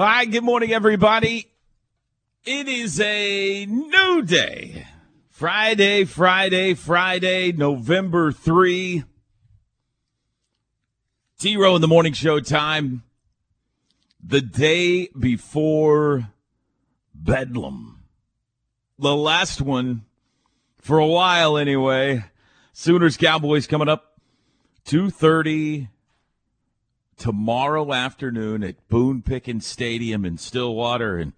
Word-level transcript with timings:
All 0.00 0.06
right, 0.06 0.30
good 0.30 0.44
morning, 0.44 0.72
everybody. 0.72 1.46
It 2.46 2.68
is 2.68 2.98
a 3.02 3.66
new 3.66 4.22
day. 4.22 4.86
Friday, 5.28 6.06
Friday, 6.06 6.72
Friday, 6.72 7.52
November 7.52 8.32
3. 8.32 9.04
T 11.38 11.56
Row 11.58 11.74
in 11.74 11.82
the 11.82 11.86
morning 11.86 12.14
show 12.14 12.40
time. 12.40 13.02
The 14.24 14.40
day 14.40 15.08
before 15.08 16.30
Bedlam. 17.14 18.02
The 18.98 19.14
last 19.14 19.60
one 19.60 20.06
for 20.78 20.98
a 20.98 21.06
while 21.06 21.58
anyway. 21.58 22.24
Sooners 22.72 23.18
Cowboys 23.18 23.66
coming 23.66 23.90
up 23.90 24.18
2:30 24.86 25.88
tomorrow 27.20 27.92
afternoon 27.92 28.64
at 28.64 28.88
Boone 28.88 29.20
Pickens 29.20 29.66
Stadium 29.66 30.24
in 30.24 30.38
Stillwater 30.38 31.18
and 31.18 31.34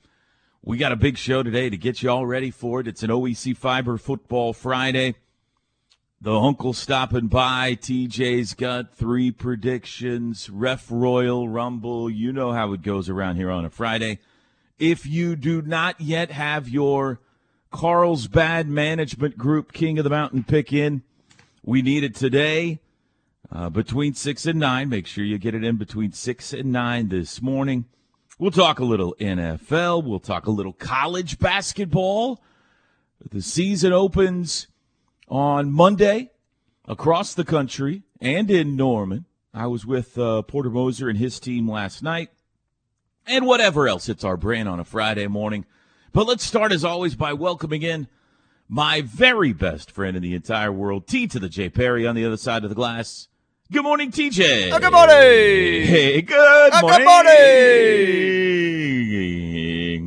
we 0.62 0.76
got 0.76 0.92
a 0.92 0.96
big 0.96 1.18
show 1.18 1.42
today 1.42 1.68
to 1.70 1.76
get 1.76 2.04
you 2.04 2.08
all 2.08 2.24
ready 2.24 2.52
for 2.52 2.78
it. 2.78 2.86
It's 2.86 3.02
an 3.02 3.10
OEC 3.10 3.56
Fiber 3.56 3.98
Football 3.98 4.52
Friday. 4.52 5.16
The 6.20 6.32
uncle 6.32 6.72
stopping 6.72 7.26
by. 7.26 7.74
TJ's 7.74 8.54
got 8.54 8.94
three 8.94 9.32
predictions. 9.32 10.48
Ref 10.48 10.86
Royal 10.88 11.48
Rumble. 11.48 12.08
You 12.08 12.32
know 12.32 12.52
how 12.52 12.72
it 12.74 12.82
goes 12.82 13.08
around 13.08 13.34
here 13.34 13.50
on 13.50 13.64
a 13.64 13.70
Friday. 13.70 14.20
If 14.78 15.04
you 15.04 15.34
do 15.34 15.62
not 15.62 16.00
yet 16.00 16.30
have 16.30 16.68
your 16.68 17.18
Carlsbad 17.72 18.68
Management 18.68 19.36
Group 19.36 19.72
King 19.72 19.98
of 19.98 20.04
the 20.04 20.10
Mountain 20.10 20.44
pick 20.44 20.72
in, 20.72 21.02
we 21.64 21.82
need 21.82 22.04
it 22.04 22.14
today 22.14 22.78
uh, 23.52 23.68
between 23.68 24.14
6 24.14 24.46
and 24.46 24.58
9. 24.58 24.88
Make 24.88 25.06
sure 25.06 25.24
you 25.24 25.38
get 25.38 25.54
it 25.54 25.64
in 25.64 25.76
between 25.76 26.12
6 26.12 26.52
and 26.52 26.72
9 26.72 27.08
this 27.08 27.42
morning. 27.42 27.84
We'll 28.38 28.50
talk 28.50 28.78
a 28.78 28.84
little 28.84 29.14
NFL. 29.20 30.04
We'll 30.04 30.20
talk 30.20 30.46
a 30.46 30.50
little 30.50 30.72
college 30.72 31.38
basketball. 31.38 32.42
The 33.30 33.42
season 33.42 33.92
opens 33.92 34.66
on 35.28 35.70
Monday 35.70 36.30
across 36.86 37.34
the 37.34 37.44
country 37.44 38.02
and 38.20 38.50
in 38.50 38.74
Norman. 38.74 39.26
I 39.54 39.66
was 39.66 39.84
with 39.84 40.16
uh, 40.18 40.42
Porter 40.42 40.70
Moser 40.70 41.08
and 41.08 41.18
his 41.18 41.38
team 41.38 41.70
last 41.70 42.02
night 42.02 42.30
and 43.26 43.46
whatever 43.46 43.86
else 43.86 44.06
hits 44.06 44.24
our 44.24 44.36
brain 44.36 44.66
on 44.66 44.80
a 44.80 44.84
Friday 44.84 45.26
morning. 45.28 45.64
But 46.12 46.26
let's 46.26 46.44
start, 46.44 46.72
as 46.72 46.84
always, 46.84 47.14
by 47.14 47.32
welcoming 47.32 47.82
in 47.82 48.08
my 48.68 49.02
very 49.02 49.52
best 49.52 49.90
friend 49.90 50.16
in 50.16 50.22
the 50.22 50.34
entire 50.34 50.72
world, 50.72 51.06
T 51.06 51.26
to 51.28 51.38
the 51.38 51.48
J 51.48 51.68
Perry 51.68 52.06
on 52.06 52.14
the 52.14 52.24
other 52.24 52.36
side 52.36 52.64
of 52.64 52.70
the 52.70 52.74
glass. 52.74 53.28
Good 53.72 53.82
morning, 53.84 54.10
TJ. 54.10 54.70
Oh, 54.70 54.78
good 54.78 54.92
morning. 54.92 55.16
Hey, 55.16 56.20
good 56.20 56.72
Oh, 56.74 56.80
morning. 56.82 56.98
good 56.98 57.06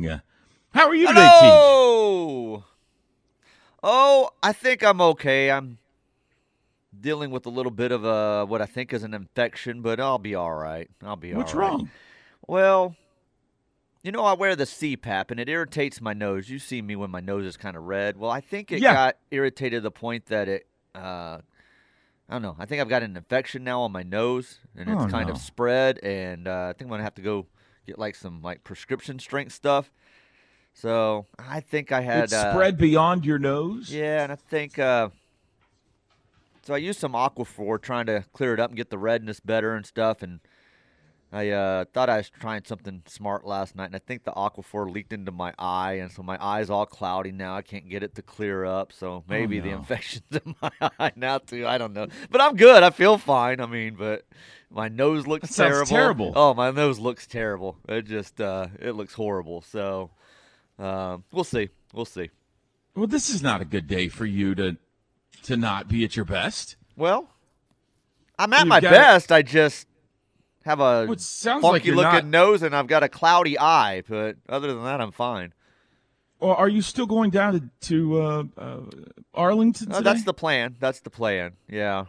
morning. 0.06 0.20
How 0.72 0.86
are 0.88 0.94
you 0.94 1.08
today? 1.08 1.28
Hello. 1.32 2.64
Oh, 3.82 4.30
I 4.40 4.52
think 4.52 4.84
I'm 4.84 5.00
okay. 5.00 5.50
I'm 5.50 5.78
dealing 6.98 7.32
with 7.32 7.44
a 7.46 7.50
little 7.50 7.72
bit 7.72 7.90
of 7.90 8.04
a 8.04 8.46
what 8.46 8.62
I 8.62 8.66
think 8.66 8.92
is 8.92 9.02
an 9.02 9.12
infection, 9.14 9.82
but 9.82 9.98
I'll 9.98 10.18
be 10.18 10.36
all 10.36 10.54
right. 10.54 10.88
I'll 11.02 11.16
be 11.16 11.34
What's 11.34 11.52
all 11.52 11.58
right. 11.60 11.70
What's 11.72 11.78
wrong? 11.80 11.90
Well, 12.46 12.94
you 14.04 14.12
know 14.12 14.24
I 14.24 14.34
wear 14.34 14.54
the 14.54 14.62
CPAP 14.64 15.32
and 15.32 15.40
it 15.40 15.48
irritates 15.48 16.00
my 16.00 16.12
nose. 16.12 16.48
You 16.48 16.60
see 16.60 16.82
me 16.82 16.94
when 16.94 17.10
my 17.10 17.18
nose 17.20 17.44
is 17.44 17.56
kind 17.56 17.76
of 17.76 17.82
red. 17.82 18.16
Well, 18.16 18.30
I 18.30 18.40
think 18.40 18.70
it 18.70 18.80
Yeah. 18.80 18.92
got 18.92 19.16
irritated 19.32 19.78
to 19.78 19.80
the 19.80 19.90
point 19.90 20.26
that 20.26 20.48
it 20.48 20.66
uh 20.94 21.38
I 22.28 22.34
don't 22.34 22.42
know. 22.42 22.56
I 22.58 22.66
think 22.66 22.80
I've 22.80 22.88
got 22.88 23.02
an 23.02 23.16
infection 23.16 23.62
now 23.62 23.82
on 23.82 23.92
my 23.92 24.02
nose, 24.02 24.58
and 24.76 24.88
it's 24.90 25.04
Oh, 25.04 25.06
kind 25.08 25.28
no. 25.28 25.34
of 25.34 25.40
spread. 25.40 25.98
And 26.02 26.48
uh, 26.48 26.68
I 26.70 26.72
think 26.72 26.82
I'm 26.82 26.88
gonna 26.88 27.04
have 27.04 27.14
to 27.16 27.22
go 27.22 27.46
get 27.86 27.98
like 27.98 28.14
some 28.16 28.42
like 28.42 28.64
prescription 28.64 29.18
strength 29.18 29.52
stuff. 29.52 29.90
So 30.74 31.26
I 31.38 31.60
think 31.60 31.92
I 31.92 32.00
had 32.02 32.24
It 32.24 32.32
uh, 32.32 32.52
spread 32.52 32.76
beyond 32.78 33.24
your 33.24 33.38
nose? 33.38 33.90
Yeah, 33.92 34.24
and 34.24 34.32
I 34.32 34.36
think 34.36 34.78
uh, 34.78 35.10
so. 36.62 36.74
I 36.74 36.78
used 36.78 36.98
some 36.98 37.12
Aquaphor 37.12 37.80
trying 37.80 38.06
to 38.06 38.24
clear 38.32 38.52
it 38.54 38.60
up 38.60 38.70
and 38.70 38.76
get 38.76 38.90
the 38.90 38.98
redness 38.98 39.40
better 39.40 39.74
and 39.74 39.86
stuff. 39.86 40.20
And 40.22 40.40
I 41.32 41.50
uh, 41.50 41.84
thought 41.92 42.08
I 42.08 42.18
was 42.18 42.30
trying 42.30 42.62
something 42.64 43.02
smart 43.06 43.44
last 43.44 43.74
night, 43.74 43.86
and 43.86 43.96
I 43.96 43.98
think 43.98 44.22
the 44.24 44.30
Aquaphor 44.32 44.90
leaked 44.90 45.12
into 45.12 45.32
my 45.32 45.52
eye, 45.58 45.94
and 45.94 46.10
so 46.10 46.22
my 46.22 46.38
eye's 46.40 46.70
all 46.70 46.86
cloudy 46.86 47.32
now. 47.32 47.56
I 47.56 47.62
can't 47.62 47.88
get 47.88 48.02
it 48.04 48.14
to 48.14 48.22
clear 48.22 48.64
up, 48.64 48.92
so 48.92 49.24
maybe 49.28 49.58
the 49.58 49.70
Oh, 49.70 49.72
no. 49.72 49.78
infection's 49.78 50.22
in 50.30 50.54
my 50.62 50.70
eye 51.00 51.12
now 51.16 51.38
too. 51.38 51.66
I 51.66 51.78
don't 51.78 51.92
know, 51.94 52.06
but 52.30 52.40
I'm 52.40 52.54
good. 52.56 52.82
I 52.84 52.90
feel 52.90 53.18
fine. 53.18 53.60
I 53.60 53.66
mean, 53.66 53.96
but 53.96 54.24
my 54.70 54.86
nose 54.88 55.26
looks 55.26 55.48
That 55.56 55.64
terrible. 55.64 55.86
terrible. 55.86 56.32
Oh, 56.36 56.54
my 56.54 56.70
nose 56.70 56.98
looks 57.00 57.26
terrible. 57.26 57.76
It 57.88 58.02
just 58.06 58.40
uh, 58.40 58.68
it 58.80 58.92
looks 58.92 59.14
horrible. 59.14 59.62
So 59.62 60.10
um, 60.78 61.24
we'll 61.32 61.44
see. 61.44 61.70
We'll 61.92 62.04
see. 62.04 62.30
Well, 62.94 63.08
this 63.08 63.28
is 63.28 63.42
not 63.42 63.60
a 63.60 63.64
good 63.64 63.88
day 63.88 64.08
for 64.08 64.26
you 64.26 64.54
to 64.54 64.76
to 65.42 65.56
not 65.56 65.88
be 65.88 66.04
at 66.04 66.14
your 66.14 66.24
best. 66.24 66.76
Well, 66.96 67.28
I'm 68.38 68.52
at 68.52 68.60
You've 68.60 68.68
my 68.68 68.80
best. 68.80 69.32
I 69.32 69.42
just 69.42 69.86
have 70.66 70.80
a 70.80 71.04
Well, 71.04 71.12
it 71.12 71.20
sounds 71.20 71.62
like 71.62 71.72
funky 71.72 71.86
you're 71.88 71.96
looking 71.96 72.12
not. 72.12 72.24
nose 72.26 72.62
and 72.62 72.76
I've 72.76 72.86
got 72.86 73.02
a 73.02 73.08
cloudy 73.08 73.58
eye. 73.58 74.02
But 74.06 74.36
other 74.48 74.68
than 74.74 74.84
that, 74.84 75.00
I'm 75.00 75.12
fine. 75.12 75.54
Or 76.38 76.54
are 76.54 76.68
you 76.68 76.82
still 76.82 77.06
going 77.06 77.30
down 77.30 77.52
to, 77.54 77.88
to 77.88 78.20
uh, 78.20 78.44
uh, 78.58 78.80
Arlington 79.32 79.90
Uh, 79.90 80.02
that's 80.02 80.24
the 80.24 80.34
plan. 80.34 80.76
That's 80.78 81.00
the 81.00 81.08
plan. 81.10 81.52
Yeah, 81.68 82.04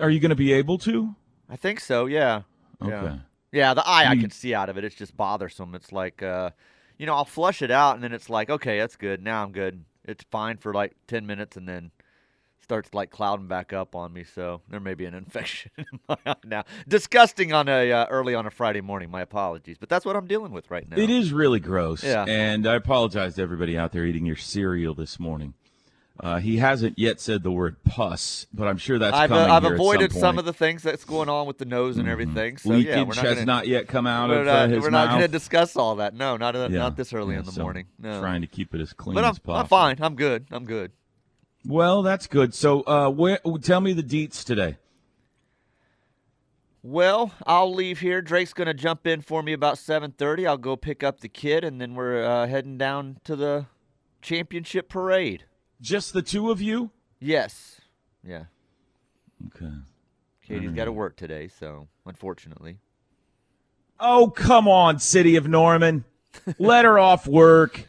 Are 0.00 0.10
you 0.10 0.18
going 0.18 0.30
to 0.30 0.34
be 0.36 0.52
able 0.52 0.78
to? 0.78 1.14
I 1.48 1.54
think 1.56 1.78
so. 1.78 2.06
Yeah. 2.06 2.42
Okay. 2.82 2.90
Yeah. 2.90 3.18
Yeah, 3.52 3.74
the 3.74 3.86
eye 3.86 4.06
I 4.08 4.16
can 4.16 4.30
see 4.30 4.54
out 4.54 4.68
of 4.68 4.76
it. 4.78 4.84
It's 4.84 4.94
just 4.94 5.16
bothersome. 5.16 5.74
It's 5.74 5.90
like, 5.92 6.22
uh, 6.22 6.50
you 6.98 7.06
know, 7.06 7.14
I'll 7.14 7.24
flush 7.24 7.62
it 7.62 7.70
out 7.70 7.94
and 7.96 8.04
then 8.04 8.12
it's 8.12 8.30
like, 8.30 8.48
okay, 8.48 8.78
that's 8.78 8.94
good. 8.96 9.22
Now 9.22 9.42
I'm 9.42 9.50
good. 9.52 9.84
It's 10.04 10.24
fine 10.30 10.56
for 10.56 10.72
like 10.72 10.94
10 11.08 11.26
minutes 11.26 11.56
and 11.56 11.68
then 11.68 11.90
starts 12.70 12.94
like 12.94 13.10
clouding 13.10 13.48
back 13.48 13.72
up 13.72 13.96
on 13.96 14.12
me. 14.12 14.22
So 14.22 14.60
there 14.68 14.78
may 14.78 14.94
be 14.94 15.04
an 15.04 15.14
infection 15.26 15.72
in 15.76 15.86
my 16.08 16.16
eye 16.24 16.36
now. 16.44 16.64
Disgusting 16.86 17.52
on 17.52 17.68
a 17.68 17.90
uh, 17.90 18.06
early 18.06 18.36
on 18.36 18.46
a 18.46 18.50
Friday 18.50 18.80
morning. 18.80 19.10
My 19.10 19.22
apologies, 19.22 19.76
but 19.76 19.88
that's 19.88 20.04
what 20.04 20.14
I'm 20.14 20.28
dealing 20.28 20.52
with 20.52 20.70
right 20.70 20.88
now. 20.88 20.96
It 20.96 21.10
is 21.10 21.32
really 21.32 21.58
gross. 21.58 22.04
Yeah. 22.04 22.24
And 22.28 22.68
I 22.68 22.76
apologize 22.76 23.34
to 23.34 23.42
everybody 23.42 23.76
out 23.76 23.90
there 23.90 24.04
eating 24.04 24.24
your 24.24 24.36
cereal 24.36 24.94
this 24.94 25.18
morning. 25.18 25.54
Uh, 26.22 26.38
he 26.38 26.58
hasn't 26.58 26.98
yet 26.98 27.18
said 27.18 27.42
the 27.42 27.50
word 27.50 27.82
pus, 27.82 28.46
but 28.52 28.68
I'm 28.68 28.76
sure 28.76 28.98
that's 28.98 29.16
I've, 29.16 29.32
uh, 29.32 29.46
coming 29.46 29.50
I've 29.50 29.72
avoided 29.72 30.12
some, 30.12 30.20
some, 30.20 30.38
of 30.38 30.44
the 30.44 30.52
things 30.52 30.82
that's 30.82 31.04
going 31.04 31.30
on 31.30 31.46
with 31.46 31.56
the 31.56 31.64
nose 31.64 31.96
and 31.96 32.06
everything. 32.08 32.58
So 32.58 32.68
Leakage 32.68 32.86
yeah, 32.86 33.02
we're 33.04 33.14
not 33.14 33.24
has 33.24 33.34
gonna, 33.36 33.46
not 33.46 33.66
yet 33.66 33.88
come 33.88 34.06
out 34.06 34.28
we're 34.28 34.44
not, 34.44 34.70
uh, 34.70 34.90
not 34.90 35.08
going 35.08 35.22
to 35.22 35.28
discuss 35.28 35.76
all 35.76 35.96
that. 35.96 36.14
No, 36.14 36.36
not 36.36 36.54
uh, 36.54 36.68
Yeah. 36.70 36.80
not 36.80 36.96
this 36.96 37.14
early 37.14 37.34
Yeah, 37.34 37.40
in 37.40 37.46
the 37.46 37.52
so 37.52 37.62
morning. 37.62 37.86
No. 37.98 38.20
Trying 38.20 38.42
to 38.42 38.46
keep 38.46 38.74
it 38.74 38.82
as 38.82 38.92
clean 38.92 39.14
but 39.14 39.24
I'm, 39.24 39.30
possible. 39.30 39.54
I'm 39.54 39.66
fine. 39.66 39.96
I'm 40.00 40.14
good. 40.14 40.46
I'm 40.50 40.66
good. 40.66 40.92
Well, 41.66 42.02
that's 42.02 42.26
good. 42.26 42.54
So, 42.54 42.82
uh, 42.82 43.10
where, 43.10 43.38
tell 43.60 43.80
me 43.80 43.92
the 43.92 44.02
deets 44.02 44.44
today. 44.44 44.76
Well, 46.82 47.32
I'll 47.46 47.72
leave 47.74 48.00
here. 48.00 48.22
Drake's 48.22 48.54
going 48.54 48.66
to 48.66 48.74
jump 48.74 49.06
in 49.06 49.20
for 49.20 49.42
me 49.42 49.52
about 49.52 49.76
7:30. 49.76 50.46
I'll 50.46 50.56
go 50.56 50.76
pick 50.76 51.02
up 51.02 51.20
the 51.20 51.28
kid, 51.28 51.62
and 51.62 51.80
then 51.80 51.94
we're 51.94 52.24
uh, 52.24 52.46
heading 52.46 52.78
down 52.78 53.18
to 53.24 53.36
the 53.36 53.66
championship 54.22 54.88
parade. 54.88 55.44
Just 55.80 56.14
the 56.14 56.22
two 56.22 56.50
of 56.50 56.62
you? 56.62 56.90
Yes. 57.18 57.80
Yeah. 58.24 58.44
Okay. 59.48 59.72
Katie's 60.42 60.72
got 60.72 60.86
to 60.86 60.92
work 60.92 61.16
today, 61.16 61.48
so 61.48 61.88
unfortunately. 62.06 62.78
Oh, 63.98 64.30
come 64.30 64.66
on, 64.66 64.98
City 64.98 65.36
of 65.36 65.46
Norman. 65.46 66.04
let 66.58 66.84
her 66.84 66.98
off 66.98 67.26
work. 67.26 67.86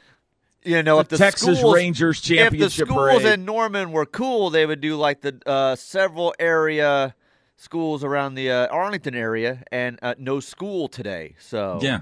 You 0.63 0.83
know, 0.83 0.97
the 0.97 1.01
if 1.01 1.07
the 1.09 1.17
Texas 1.17 1.59
schools, 1.59 1.75
Rangers 1.75 2.19
if 2.19 2.27
the 2.27 2.35
championship 2.35 2.87
schools 2.87 3.23
parade. 3.23 3.39
in 3.39 3.45
Norman 3.45 3.91
were 3.91 4.05
cool, 4.05 4.49
they 4.49 4.65
would 4.65 4.81
do 4.81 4.95
like 4.95 5.21
the 5.21 5.41
uh, 5.45 5.75
several 5.75 6.35
area 6.39 7.15
schools 7.57 8.03
around 8.03 8.35
the 8.35 8.51
uh, 8.51 8.67
Arlington 8.67 9.15
area, 9.15 9.63
and 9.71 9.97
uh, 10.01 10.15
no 10.17 10.39
school 10.39 10.87
today. 10.87 11.35
So 11.39 11.79
yeah, 11.81 12.01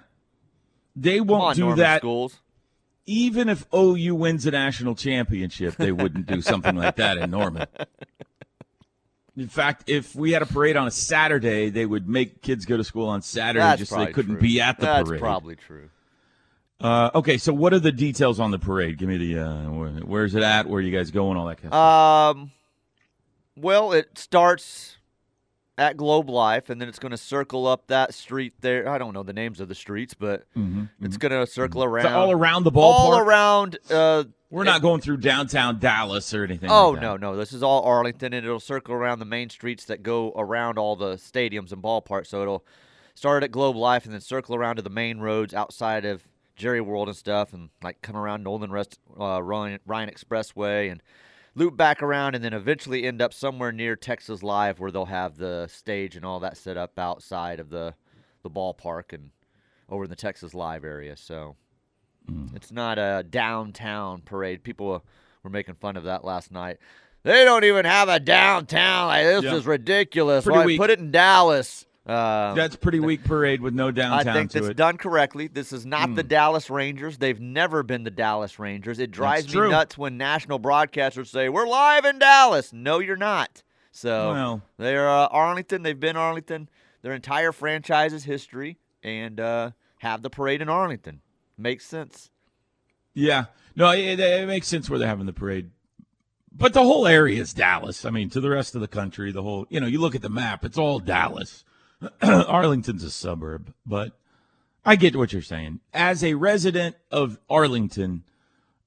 they 0.95 1.21
won't 1.21 1.43
on, 1.43 1.55
do 1.55 1.61
Norman 1.61 1.79
that. 1.79 2.01
schools. 2.01 2.39
Even 3.05 3.49
if 3.49 3.65
OU 3.73 4.13
wins 4.15 4.45
a 4.45 4.51
national 4.51 4.93
championship, 4.93 5.75
they 5.77 5.91
wouldn't 5.91 6.27
do 6.27 6.41
something 6.41 6.75
like 6.75 6.97
that 6.97 7.17
in 7.17 7.31
Norman. 7.31 7.65
In 9.35 9.47
fact, 9.47 9.89
if 9.89 10.13
we 10.15 10.33
had 10.33 10.41
a 10.41 10.45
parade 10.45 10.75
on 10.75 10.85
a 10.85 10.91
Saturday, 10.91 11.69
they 11.69 11.85
would 11.85 12.09
make 12.09 12.41
kids 12.41 12.65
go 12.65 12.75
to 12.75 12.83
school 12.83 13.07
on 13.07 13.21
Saturday 13.21 13.59
That's 13.59 13.79
just 13.79 13.91
so 13.91 13.97
they 14.03 14.11
couldn't 14.11 14.33
true. 14.33 14.41
be 14.41 14.59
at 14.59 14.79
the 14.79 14.85
That's 14.85 15.07
parade. 15.07 15.21
That's 15.21 15.21
probably 15.21 15.55
true. 15.55 15.89
Uh, 16.81 17.09
okay, 17.15 17.37
so 17.37 17.51
what 17.53 17.73
are 17.73 17.79
the 17.79 17.91
details 17.91 18.39
on 18.39 18.51
the 18.51 18.59
parade? 18.59 18.97
Give 18.97 19.09
me 19.09 19.17
the 19.17 19.39
uh, 19.39 19.69
where, 19.71 19.89
where's 19.89 20.35
it 20.35 20.43
at? 20.43 20.67
Where 20.67 20.79
are 20.79 20.81
you 20.81 20.95
guys 20.97 21.11
going? 21.11 21.37
All 21.37 21.45
that 21.47 21.57
kind 21.61 21.73
of 21.73 21.77
stuff. 21.77 22.37
Um, 22.37 22.51
well, 23.57 23.91
it 23.91 24.17
starts 24.17 24.95
at 25.77 25.97
Globe 25.97 26.29
Life, 26.29 26.69
and 26.69 26.79
then 26.79 26.87
it's 26.87 26.99
going 26.99 27.11
to 27.11 27.17
circle 27.17 27.67
up 27.67 27.87
that 27.87 28.13
street 28.13 28.53
there. 28.61 28.87
I 28.87 28.97
don't 28.97 29.13
know 29.13 29.23
the 29.23 29.33
names 29.33 29.59
of 29.59 29.67
the 29.67 29.75
streets, 29.75 30.13
but 30.13 30.45
it's 31.01 31.17
going 31.17 31.31
to 31.31 31.45
circle 31.47 31.81
Mm-hmm. 31.81 31.89
Around 31.93 32.03
that 32.05 32.13
all 32.15 32.31
around 32.31 32.63
the 32.63 32.71
ballpark. 32.71 32.81
all 32.83 33.17
around. 33.17 33.77
Uh, 33.91 34.23
We're 34.49 34.63
not 34.63 34.81
going 34.81 35.01
through 35.01 35.17
downtown 35.17 35.79
Dallas 35.79 36.33
or 36.33 36.45
anything. 36.45 36.69
Oh 36.71 36.91
like 36.91 37.01
no, 37.01 37.17
no, 37.17 37.35
this 37.35 37.51
is 37.51 37.61
all 37.61 37.83
Arlington, 37.83 38.33
and 38.33 38.45
it'll 38.45 38.59
circle 38.61 38.93
around 38.93 39.19
the 39.19 39.25
main 39.25 39.49
streets 39.49 39.83
that 39.85 40.01
go 40.01 40.31
around 40.37 40.77
all 40.77 40.95
the 40.95 41.15
stadiums 41.15 41.73
and 41.73 41.83
ballparks. 41.83 42.27
So 42.27 42.41
it'll 42.41 42.65
start 43.15 43.43
at 43.43 43.51
Globe 43.51 43.75
Life 43.75 44.05
and 44.05 44.13
then 44.13 44.21
circle 44.21 44.55
around 44.55 44.77
to 44.77 44.81
the 44.81 44.89
main 44.89 45.19
roads 45.19 45.53
outside 45.53 46.05
of 46.05 46.23
Jerry 46.59 46.81
World 46.81 47.07
and 47.07 47.17
stuff, 47.17 47.53
and 47.53 47.69
like 47.81 48.01
come 48.03 48.15
around 48.15 48.43
Nolan 48.43 48.71
Rest, 48.71 48.99
uh, 49.19 49.41
Ryan, 49.41 49.79
Ryan 49.87 50.09
Expressway 50.09 50.91
and 50.91 51.01
loop 51.55 51.75
back 51.75 52.03
around, 52.03 52.35
and 52.35 52.43
then 52.43 52.53
eventually 52.53 53.05
end 53.05 53.21
up 53.21 53.33
somewhere 53.33 53.71
near 53.71 53.95
Texas 53.95 54.43
Live, 54.43 54.79
where 54.79 54.91
they'll 54.91 55.05
have 55.05 55.37
the 55.37 55.67
stage 55.67 56.15
and 56.15 56.23
all 56.23 56.39
that 56.41 56.57
set 56.57 56.77
up 56.77 56.99
outside 56.99 57.59
of 57.59 57.69
the 57.71 57.95
the 58.43 58.49
ballpark 58.49 59.11
and 59.13 59.31
over 59.89 60.03
in 60.03 60.09
the 60.09 60.15
Texas 60.15 60.53
Live 60.53 60.83
area. 60.85 61.17
So 61.17 61.55
Mm. 62.29 62.55
it's 62.55 62.71
not 62.71 62.99
a 62.99 63.23
downtown 63.27 64.21
parade. 64.21 64.61
People 64.63 65.03
were- 65.43 65.49
making 65.49 65.73
fun 65.75 65.97
of 65.97 66.03
that 66.03 66.23
last 66.23 66.51
night. 66.51 66.77
They 67.23 67.43
don't 67.43 67.63
even 67.63 67.85
have 67.85 68.07
a 68.07 68.19
downtown. 68.19 69.07
Like, 69.07 69.23
this 69.25 69.43
Yeah. 69.45 69.55
is 69.55 69.65
ridiculous. 69.65 70.43
Pretty 70.45 70.59
Why 70.59 70.65
weak. 70.65 70.79
put 70.79 70.89
it 70.91 70.99
in 70.99 71.09
Dallas? 71.11 71.87
Um, 72.05 72.55
That's 72.55 72.75
pretty 72.75 72.99
weak 72.99 73.23
parade 73.23 73.61
with 73.61 73.73
no 73.73 73.91
downtown. 73.91 74.35
I 74.35 74.45
think. 74.47 74.53
Hmm. 74.53 74.71
done 74.71 74.97
correctly. 74.97 75.47
This 75.47 75.71
is 75.71 75.85
not 75.85 76.15
the 76.15 76.23
Dallas 76.23 76.69
Rangers. 76.69 77.17
They've 77.17 77.39
never 77.39 77.83
been 77.83 78.03
the 78.03 78.09
Dallas 78.11 78.57
Rangers. 78.57 78.99
It 78.99 79.11
drives 79.11 79.47
me 79.47 79.53
true. 79.53 79.69
nuts 79.69 79.97
when 79.97 80.17
national 80.17 80.59
broadcasters 80.59 81.27
say, 81.27 81.49
We're 81.49 81.67
live 81.67 82.05
in 82.05 82.17
Dallas. 82.17 82.73
No, 82.73 82.99
you're 82.99 83.15
not. 83.15 83.61
So 83.91 84.31
Well. 84.31 84.61
they're 84.77 85.09
uh, 85.09 85.27
Arlington. 85.27 85.83
They've 85.83 85.99
been 85.99 86.15
Arlington 86.15 86.69
their 87.01 87.13
entire 87.13 87.51
franchise's 87.51 88.23
history 88.23 88.77
and 89.03 89.39
uh, 89.39 89.71
have 89.99 90.21
the 90.21 90.29
parade 90.29 90.61
in 90.61 90.69
Arlington. 90.69 91.21
Makes 91.57 91.85
sense. 91.85 92.29
Yeah, 93.13 93.45
no, 93.75 93.91
it, 93.91 94.19
it 94.19 94.47
makes 94.47 94.67
sense 94.67 94.89
where 94.89 94.99
they're 94.99 95.07
having 95.07 95.25
the 95.25 95.33
parade. 95.33 95.71
But 96.51 96.73
the 96.73 96.83
whole 96.83 97.05
area 97.07 97.41
is 97.41 97.53
Dallas. 97.53 98.05
I 98.05 98.09
mean, 98.09 98.29
to 98.31 98.41
the 98.41 98.49
rest 98.49 98.75
of 98.75 98.81
the 98.81 98.87
country, 98.87 99.31
the 99.31 99.43
whole, 99.43 99.67
you 99.69 99.79
know, 99.79 99.87
you 99.87 99.99
look 99.99 100.15
at 100.15 100.21
the 100.21 100.29
map, 100.29 100.65
it's 100.65 100.77
all 100.77 100.99
Dallas. 100.99 101.63
Arlington's 102.21 103.03
a 103.03 103.11
suburb, 103.11 103.73
but 103.85 104.13
I 104.85 104.95
get 104.95 105.15
what 105.15 105.33
you're 105.33 105.41
saying. 105.41 105.79
As 105.93 106.23
a 106.23 106.33
resident 106.35 106.95
of 107.11 107.37
Arlington, 107.49 108.23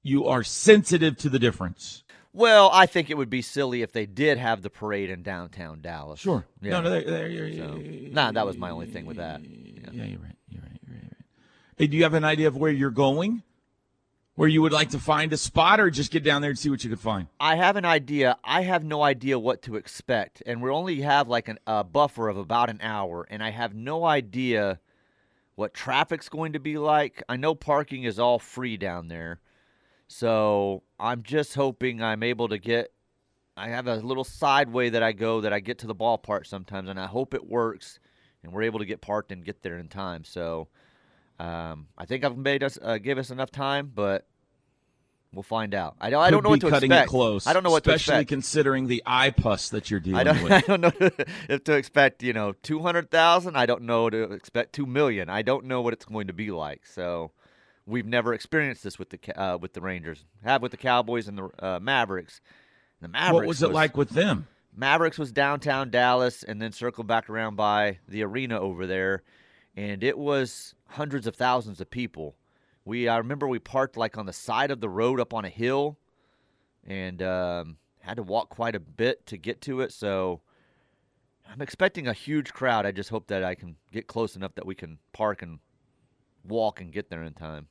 you 0.01 0.25
are 0.27 0.43
sensitive 0.43 1.17
to 1.17 1.29
the 1.29 1.39
difference. 1.39 2.03
Well, 2.33 2.71
I 2.73 2.87
think 2.87 3.11
it 3.11 3.17
would 3.17 3.29
be 3.29 3.43
silly 3.43 3.83
if 3.83 3.91
they 3.91 4.07
did 4.07 4.39
have 4.39 4.63
the 4.63 4.69
parade 4.71 5.11
in 5.11 5.21
downtown 5.21 5.81
Dallas. 5.81 6.19
Sure. 6.19 6.45
Yeah. 6.61 6.71
No, 6.71 6.81
no, 6.81 6.89
there, 6.89 7.03
there, 7.03 7.27
you're, 7.27 7.51
So, 7.51 7.75
you're- 7.75 8.09
nah, 8.11 8.31
that 8.31 8.45
was 8.45 8.57
my 8.57 8.71
only 8.71 8.87
thing 8.87 9.05
with 9.05 9.17
that. 9.17 9.41
Yeah, 9.41 10.05
you're 10.05 10.19
right. 10.19 10.19
You're 10.19 10.19
right. 10.19 10.35
You're 10.49 10.61
right. 10.63 10.79
You're 10.87 10.95
right. 10.95 11.13
Hey, 11.77 11.87
do 11.87 11.95
you 11.95 12.03
have 12.03 12.15
an 12.15 12.23
idea 12.23 12.47
of 12.47 12.57
where 12.57 12.71
you're 12.71 12.89
going? 12.89 13.43
Where 14.35 14.49
you 14.49 14.63
would 14.63 14.71
like 14.71 14.89
to 14.89 14.99
find 14.99 15.31
a 15.31 15.37
spot, 15.37 15.79
or 15.79 15.91
just 15.91 16.11
get 16.11 16.23
down 16.23 16.41
there 16.41 16.49
and 16.49 16.57
see 16.57 16.71
what 16.71 16.83
you 16.83 16.89
could 16.89 16.99
find? 16.99 17.27
I 17.39 17.55
have 17.55 17.75
an 17.75 17.85
idea. 17.85 18.37
I 18.43 18.61
have 18.61 18.83
no 18.83 19.03
idea 19.03 19.37
what 19.37 19.61
to 19.63 19.75
expect, 19.75 20.41
and 20.47 20.59
we 20.59 20.71
only 20.71 21.01
have 21.01 21.27
like 21.27 21.47
an, 21.47 21.59
a 21.67 21.83
buffer 21.83 22.29
of 22.29 22.37
about 22.37 22.71
an 22.71 22.79
hour, 22.81 23.27
and 23.29 23.43
I 23.43 23.51
have 23.51 23.75
no 23.75 24.05
idea 24.05 24.79
what 25.53 25.75
traffic's 25.75 26.29
going 26.29 26.53
to 26.53 26.59
be 26.59 26.79
like. 26.79 27.21
I 27.29 27.37
know 27.37 27.53
parking 27.53 28.05
is 28.05 28.17
all 28.17 28.39
free 28.39 28.75
down 28.75 29.07
there, 29.07 29.39
so 30.07 30.81
I'm 30.99 31.21
just 31.21 31.53
hoping 31.53 32.01
I'm 32.01 32.23
able 32.23 32.47
to 32.47 32.57
get. 32.57 32.91
I 33.55 33.69
have 33.69 33.85
a 33.85 33.97
little 33.97 34.23
sideway 34.23 34.89
that 34.89 35.03
I 35.03 35.11
go 35.11 35.41
that 35.41 35.53
I 35.53 35.59
get 35.59 35.77
to 35.79 35.87
the 35.87 35.93
ballpark 35.93 36.47
sometimes, 36.47 36.89
and 36.89 36.99
I 36.99 37.05
hope 37.05 37.35
it 37.35 37.47
works, 37.47 37.99
and 38.41 38.51
we're 38.51 38.63
able 38.63 38.79
to 38.79 38.85
get 38.85 38.99
parked 38.99 39.31
and 39.31 39.45
get 39.45 39.61
there 39.61 39.77
in 39.77 39.89
time. 39.89 40.23
So. 40.23 40.69
Um, 41.43 41.87
I 41.97 42.05
think 42.05 42.23
I've 42.23 42.37
made 42.37 42.63
us 42.63 42.79
uh, 42.81 42.97
give 42.97 43.17
us 43.17 43.29
enough 43.29 43.51
time, 43.51 43.91
but 43.93 44.25
we'll 45.33 45.43
find 45.43 45.75
out. 45.75 45.95
I 45.99 46.09
don't. 46.09 46.23
I 46.23 46.31
don't 46.31 46.43
know 46.43 46.51
what 46.51 46.61
to 46.61 46.69
cutting 46.69 46.91
expect. 46.91 47.07
it 47.07 47.09
close. 47.09 47.47
I 47.47 47.53
don't 47.53 47.63
know 47.63 47.71
what 47.71 47.83
to 47.83 47.89
especially 47.93 48.21
expect. 48.21 48.29
considering 48.29 48.87
the 48.87 49.03
eye 49.05 49.31
pus 49.31 49.69
that 49.69 49.91
you're 49.91 49.99
dealing 49.99 50.21
I 50.21 50.23
don't. 50.23 50.43
with. 50.43 50.51
I 50.51 50.61
don't 50.61 50.81
know 50.81 50.91
if 51.49 51.63
to 51.65 51.73
expect. 51.73 52.23
You 52.23 52.31
know, 52.33 52.53
two 52.53 52.79
hundred 52.79 53.11
thousand. 53.11 53.57
I 53.57 53.65
don't 53.65 53.83
know 53.83 54.09
to 54.09 54.31
expect 54.31 54.73
two 54.73 54.85
million. 54.85 55.29
I 55.29 55.41
don't 55.41 55.65
know 55.65 55.81
what 55.81 55.93
it's 55.93 56.05
going 56.05 56.27
to 56.27 56.33
be 56.33 56.49
like. 56.51 56.85
So, 56.85 57.31
we've 57.85 58.05
never 58.05 58.33
experienced 58.33 58.83
this 58.83 58.97
with 58.97 59.09
the 59.09 59.41
uh, 59.41 59.57
with 59.57 59.73
the 59.73 59.81
Rangers. 59.81 60.23
Have 60.45 60.61
with 60.61 60.71
the 60.71 60.77
Cowboys 60.77 61.27
and 61.27 61.37
the 61.37 61.49
uh, 61.59 61.79
Mavericks. 61.81 62.39
The 63.01 63.09
Mavericks. 63.09 63.33
what 63.33 63.47
was 63.47 63.63
it 63.63 63.71
like 63.71 63.97
with 63.97 64.11
them? 64.11 64.47
Mavericks 64.75 65.19
was 65.19 65.31
downtown 65.31 65.89
Dallas 65.91 66.41
and 66.43 66.61
then 66.61 66.71
circled 66.71 67.05
back 67.05 67.29
around 67.29 67.55
by 67.57 67.99
the 68.07 68.23
arena 68.23 68.59
over 68.59 68.87
there, 68.87 69.21
and 69.75 70.03
it 70.03 70.17
was 70.17 70.75
hundreds 70.87 71.27
of 71.27 71.35
thousands 71.35 71.81
of 71.81 71.89
people. 71.89 72.35
We 72.85 73.07
I 73.07 73.17
remember 73.17 73.47
we 73.47 73.59
parked 73.59 73.97
like 73.97 74.17
on 74.17 74.25
the 74.25 74.33
side 74.33 74.71
of 74.71 74.81
the 74.81 74.89
road 74.89 75.19
up 75.19 75.33
on 75.33 75.45
a 75.45 75.49
hill, 75.49 75.97
and 76.85 77.21
um, 77.21 77.77
had 78.01 78.17
to 78.17 78.23
walk 78.23 78.49
quite 78.49 78.75
a 78.75 78.79
bit 78.79 79.25
to 79.27 79.37
get 79.37 79.61
to 79.61 79.81
it. 79.81 79.91
So 79.91 80.41
I'm 81.49 81.61
expecting 81.61 82.07
a 82.07 82.13
huge 82.13 82.53
crowd. 82.53 82.85
I 82.85 82.91
just 82.91 83.09
hope 83.09 83.27
that 83.27 83.43
I 83.43 83.55
can 83.55 83.75
get 83.91 84.07
close 84.07 84.35
enough 84.35 84.55
that 84.55 84.65
we 84.65 84.75
can 84.75 84.99
park 85.13 85.41
and 85.41 85.59
walk 86.43 86.81
and 86.81 86.91
get 86.91 87.09
there 87.09 87.23
in 87.23 87.33
time. 87.33 87.67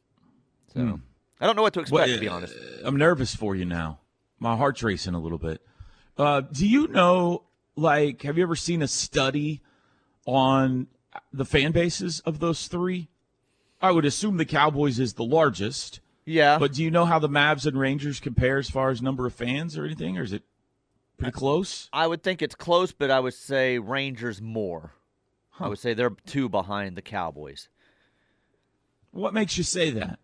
So 0.72 1.00
I 1.40 1.46
don't 1.46 1.56
know 1.56 1.62
what 1.62 1.75
to 1.75 1.81
expect 1.81 2.06
Well, 2.06 2.14
to 2.14 2.20
be 2.20 2.28
uh, 2.28 2.34
honest. 2.34 2.55
I'm 2.84 2.96
nervous 2.96 3.34
for 3.34 3.55
you 3.55 3.65
now. 3.65 4.00
My 4.38 4.56
heart's 4.56 4.82
racing 4.82 5.15
a 5.15 5.20
little 5.20 5.38
bit. 5.38 5.60
Uh, 6.17 6.41
do 6.41 6.67
you 6.67 6.88
know, 6.88 7.44
like, 7.77 8.22
have 8.22 8.36
you 8.36 8.43
ever 8.43 8.56
seen 8.56 8.82
a 8.82 8.88
study 8.88 9.60
on 10.27 10.86
the 11.32 11.44
fan 11.44 11.72
bases 11.72 12.20
of 12.20 12.38
those 12.40 12.66
three? 12.69 13.08
I 13.81 13.90
would 13.90 14.04
assume 14.04 14.36
the 14.36 14.44
Cowboys 14.44 14.98
is 15.00 15.14
the 15.14 15.24
largest, 15.24 16.00
Yeah, 16.24 16.58
but 16.58 16.72
do 16.72 16.82
you 16.84 16.90
know 16.90 17.04
how 17.04 17.19
the 17.19 17.28
Mavs 17.28 17.66
and 17.66 17.78
Rangers 17.78 18.20
compare 18.20 18.58
as 18.58 18.70
far 18.70 18.90
as 18.90 19.02
number 19.02 19.26
of 19.26 19.34
fans 19.34 19.76
or 19.76 19.84
anything, 19.84 20.16
or 20.16 20.22
is 20.22 20.32
it 20.32 20.42
pretty 21.19 21.32
close? 21.32 21.88
I 21.92 22.06
would 22.06 22.22
think 22.22 22.42
it's 22.42 22.54
close, 22.54 22.92
but 22.92 23.10
I 23.10 23.19
would 23.20 23.34
say 23.34 23.78
Rangers 23.78 24.40
more. 24.40 24.92
I 25.58 25.69
would 25.69 25.78
say 25.81 25.94
they're 25.94 26.16
two 26.26 26.48
behind 26.48 26.96
the 26.96 27.02
Cowboys. 27.02 27.69
What 29.10 29.34
makes 29.34 29.58
you 29.58 29.64
say 29.64 29.90
that? 29.90 30.19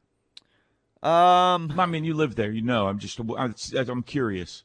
Um, 1.06 1.78
I 1.78 1.86
mean, 1.86 2.04
you 2.04 2.14
live 2.14 2.34
there, 2.34 2.50
you 2.50 2.62
know. 2.62 2.88
I'm 2.88 2.98
just, 2.98 3.18
I'm, 3.20 3.54
I'm 3.76 4.02
curious. 4.02 4.64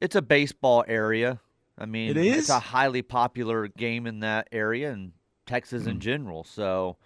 it's 0.00 0.14
a 0.16 0.22
baseball 0.22 0.84
area. 0.88 1.40
I 1.76 1.86
mean, 1.86 2.10
It 2.10 2.16
is? 2.16 2.36
It's 2.38 2.48
a 2.48 2.58
highly 2.58 3.02
popular 3.02 3.68
game 3.68 4.06
in 4.06 4.20
that 4.20 4.48
area 4.52 4.90
and 4.92 5.12
Texas 5.48 5.86
in 5.86 5.98
general. 5.98 6.44
So, 6.44 6.96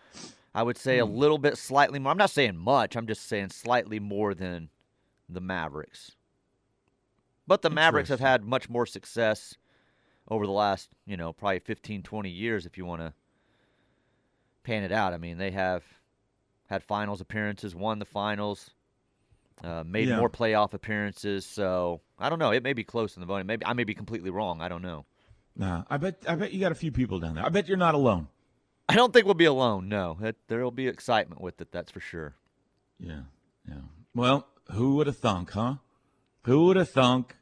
I 0.55 0.63
would 0.63 0.77
say 0.77 0.99
a 0.99 1.07
little 1.07 1.39
bit, 1.39 1.57
slightly 1.57 1.99
more. 1.99 2.13
I'm 2.13 2.19
not 2.19 2.29
saying 2.31 2.59
much. 2.59 2.95
I'm 2.97 3.07
just 3.07 3.27
saying 3.27 3.49
slightly 3.51 3.99
more 3.99 4.35
than 4.35 4.69
the 5.29 5.41
Mavericks. 5.41 6.13
But 7.47 7.63
the 7.63 7.71
Mavericks 7.71 8.11
have 8.11 8.21
had 8.21 8.45
much 8.45 8.69
more 8.69 8.85
success 8.85 9.55
over 10.29 10.47
the 10.47 10.53
last, 10.53 10.91
you 11.07 11.17
know, 11.17 11.33
probably 11.33 11.59
15, 11.61 12.03
20 12.03 12.29
years 12.31 12.67
if 12.67 12.77
you 12.77 12.85
want 12.85 13.01
to 13.01 13.15
pan 14.63 14.83
it 14.85 14.93
out. 14.93 15.13
I 15.13 15.19
mean, 15.19 15.39
they 15.39 15.51
have 15.51 15.83
had 16.69 16.83
finals 16.85 17.21
appearances, 17.21 17.75
won 17.75 17.99
the 17.99 18.05
finals, 18.05 18.71
uh, 19.65 19.85
made 19.87 20.09
Yeah. 20.09 20.19
more 20.19 20.31
playoff 20.31 20.73
appearances. 20.75 21.45
So 21.47 22.01
I 22.19 22.29
don't 22.29 22.39
know. 22.39 22.53
It 22.53 22.63
may 22.63 22.73
be 22.73 22.85
close 22.85 23.17
in 23.17 23.21
the 23.21 23.27
voting. 23.27 23.47
Maybe 23.47 23.65
I 23.67 23.73
may 23.73 23.85
be 23.85 23.95
completely 23.95 24.31
wrong. 24.31 24.61
I 24.61 24.69
don't 24.69 24.83
know. 24.83 25.05
Nah, 25.57 25.85
I 25.91 25.97
bet, 25.99 26.23
I 26.29 26.35
bet 26.35 26.53
you 26.53 26.61
got 26.61 26.73
a 26.73 26.77
few 26.77 26.93
people 26.93 27.19
down 27.19 27.35
there. 27.35 27.45
I 27.45 27.49
bet 27.51 27.69
you're 27.69 27.77
not 27.77 27.95
alone. 27.95 28.29
I 28.89 28.95
don't 28.95 29.13
think 29.13 29.27
we'll 29.27 29.35
be 29.35 29.45
alone. 29.45 29.89
No, 29.89 30.19
it, 30.23 30.37
there 30.49 30.63
will 30.63 30.71
be 30.71 30.89
excitement 30.89 31.41
with 31.41 31.61
it. 31.61 31.73
That's 31.73 31.91
for 31.91 32.01
sure. 32.01 32.35
Yeah, 32.99 33.23
yeah. 33.69 33.81
Well, 34.15 34.47
who 34.73 34.97
would 34.97 35.07
have 35.07 35.19
thunk, 35.19 35.51
huh? 35.53 35.77
Who 36.45 36.67
would 36.67 36.77
have 36.77 36.91
thunk 36.91 37.37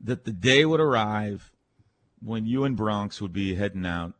that 0.00 0.24
the 0.24 0.32
day 0.32 0.64
would 0.64 0.80
arrive 0.80 1.52
when 2.20 2.46
you 2.46 2.64
and 2.64 2.76
Bronx 2.76 3.20
would 3.20 3.32
be 3.32 3.54
heading 3.54 3.86
out? 3.86 4.14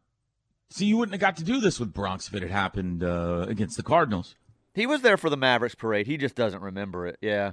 See, 0.71 0.87
you 0.87 0.97
wouldn't 0.97 1.13
have 1.13 1.21
got 1.21 1.37
to 1.37 1.45
do 1.45 1.61
this 1.61 1.79
with 1.79 1.93
Bronx 1.93 2.29
if 2.29 2.35
it 2.35 2.43
had 2.43 2.51
happened 2.51 3.05
uh, 3.05 3.45
against 3.49 3.77
the 3.77 3.83
Cardinals. 3.83 4.37
He 4.75 4.87
was 4.87 5.03
there 5.03 5.19
for 5.19 5.29
the 5.29 5.37
Mavericks 5.37 5.75
parade. 5.75 6.07
He 6.07 6.17
just 6.17 6.35
doesn't 6.35 6.63
remember 6.63 7.07
it. 7.07 7.19
Yeah. 7.21 7.53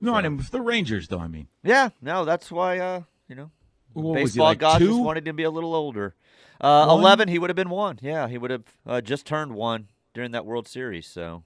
No, 0.00 0.14
I 0.14 0.22
mean 0.22 0.40
the 0.50 0.60
Rangers, 0.62 1.08
though. 1.08 1.18
I 1.18 1.26
mean, 1.26 1.48
Yeah. 1.64 1.90
No, 2.00 2.24
that's 2.24 2.50
why. 2.50 2.78
Uh, 2.78 3.02
you 3.28 3.34
know, 3.34 3.50
what 3.92 4.14
baseball 4.14 4.46
like 4.46 4.58
gods 4.58 4.84
just 4.84 4.98
wanted 5.00 5.20
him 5.26 5.34
to 5.34 5.36
be 5.36 5.42
a 5.44 5.50
little 5.50 5.74
older. 5.74 6.14
Uh, 6.60 6.86
Eleven, 6.90 7.28
he 7.28 7.38
would 7.38 7.50
have 7.50 7.56
been 7.56 7.70
one. 7.70 7.98
Yeah, 8.02 8.28
he 8.28 8.36
would 8.38 8.50
have 8.50 8.64
uh, 8.86 9.00
just 9.00 9.26
turned 9.26 9.52
one 9.54 9.88
during 10.14 10.32
that 10.32 10.44
World 10.44 10.68
Series. 10.68 11.06
So 11.06 11.42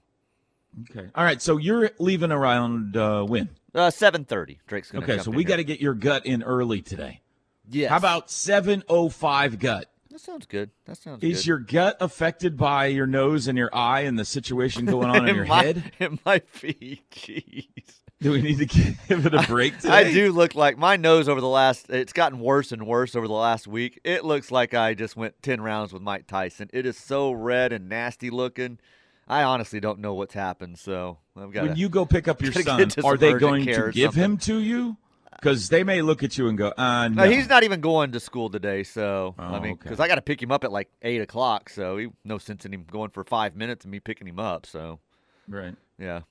Okay. 0.91 1.07
All 1.15 1.23
right. 1.23 1.41
So 1.41 1.57
you're 1.57 1.91
leaving 1.99 2.31
around 2.31 2.97
uh, 2.97 3.23
when? 3.23 3.49
uh, 3.73 3.89
seven 3.91 4.25
thirty. 4.25 4.59
Drake's 4.67 4.91
gonna. 4.91 5.05
Okay. 5.05 5.19
So 5.19 5.31
we 5.31 5.43
got 5.45 5.55
to 5.57 5.63
get 5.63 5.79
your 5.79 5.93
gut 5.93 6.25
in 6.25 6.43
early 6.43 6.81
today. 6.81 7.21
Yeah. 7.69 7.89
How 7.89 7.97
about 7.97 8.27
7:05 8.27 9.59
gut? 9.59 9.89
that? 10.11 10.19
Sounds 10.19 10.45
good. 10.45 10.69
That 10.85 10.97
sounds 10.97 11.21
good. 11.21 11.31
Is 11.31 11.39
good. 11.39 11.47
your 11.47 11.57
gut 11.59 11.97
affected 11.99 12.57
by 12.57 12.87
your 12.87 13.07
nose 13.07 13.47
and 13.47 13.57
your 13.57 13.73
eye 13.75 14.01
and 14.01 14.19
the 14.19 14.25
situation 14.25 14.85
going 14.85 15.09
on 15.09 15.27
in 15.27 15.35
your 15.37 15.45
might- 15.45 15.65
head? 15.77 15.91
It 15.99 16.25
might 16.25 16.45
be. 16.61 17.01
Jeez. 17.11 17.99
Do 18.21 18.31
we 18.31 18.41
need 18.41 18.57
to 18.59 18.65
give 18.65 19.25
it 19.25 19.33
a 19.33 19.43
break 19.47 19.77
today? 19.79 19.93
I 19.93 20.03
do 20.11 20.31
look 20.31 20.55
like 20.55 20.77
my 20.77 20.95
nose 20.95 21.27
over 21.27 21.41
the 21.41 21.47
last. 21.49 21.89
It's 21.89 22.13
gotten 22.13 22.39
worse 22.39 22.71
and 22.71 22.87
worse 22.87 23.15
over 23.15 23.27
the 23.27 23.33
last 23.33 23.67
week. 23.67 23.99
It 24.03 24.23
looks 24.23 24.51
like 24.51 24.73
I 24.73 24.93
just 24.93 25.17
went 25.17 25.41
ten 25.43 25.61
rounds 25.61 25.91
with 25.91 26.01
Mike 26.01 26.25
Tyson. 26.25 26.69
It 26.73 26.85
is 26.85 26.97
so 26.97 27.31
red 27.31 27.73
and 27.73 27.89
nasty 27.89 28.29
looking. 28.29 28.79
I 29.27 29.43
honestly 29.43 29.79
don't 29.79 29.99
know 29.99 30.13
what's 30.13 30.33
happened. 30.33 30.79
So 30.79 31.17
I've 31.35 31.51
got. 31.51 31.63
When 31.67 31.75
you 31.75 31.89
go 31.89 32.05
pick 32.05 32.27
up 32.27 32.41
your 32.41 32.53
son, 32.53 32.89
are 33.03 33.17
they 33.17 33.33
going 33.33 33.65
to 33.65 33.91
give 33.91 34.13
him 34.13 34.37
to 34.39 34.59
you? 34.59 34.97
Because 35.31 35.67
they 35.67 35.83
may 35.83 36.01
look 36.01 36.23
at 36.23 36.37
you 36.37 36.47
and 36.47 36.57
go, 36.57 36.71
uh, 36.77 37.09
no. 37.09 37.25
No, 37.25 37.29
he's 37.29 37.49
not 37.49 37.63
even 37.63 37.81
going 37.81 38.13
to 38.13 38.19
school 38.21 38.49
today. 38.49 38.83
So 38.83 39.35
I 39.37 39.57
Oh, 39.57 39.59
mean, 39.59 39.73
okay. 39.73 39.81
because 39.83 39.99
I 39.99 40.07
got 40.07 40.15
to 40.15 40.21
pick 40.21 40.41
him 40.41 40.51
up 40.51 40.63
at 40.63 40.71
like 40.71 40.89
eight 41.01 41.21
o'clock. 41.21 41.69
So 41.69 41.97
he, 41.97 42.07
no 42.23 42.37
sense 42.37 42.65
in 42.65 42.73
him 42.73 42.85
going 42.89 43.09
for 43.09 43.23
five 43.25 43.55
minutes 43.55 43.83
and 43.83 43.91
me 43.91 43.99
picking 43.99 44.25
him 44.27 44.39
up. 44.39 44.65
So 44.65 44.99
Right. 45.47 45.75
yeah. 45.99 46.21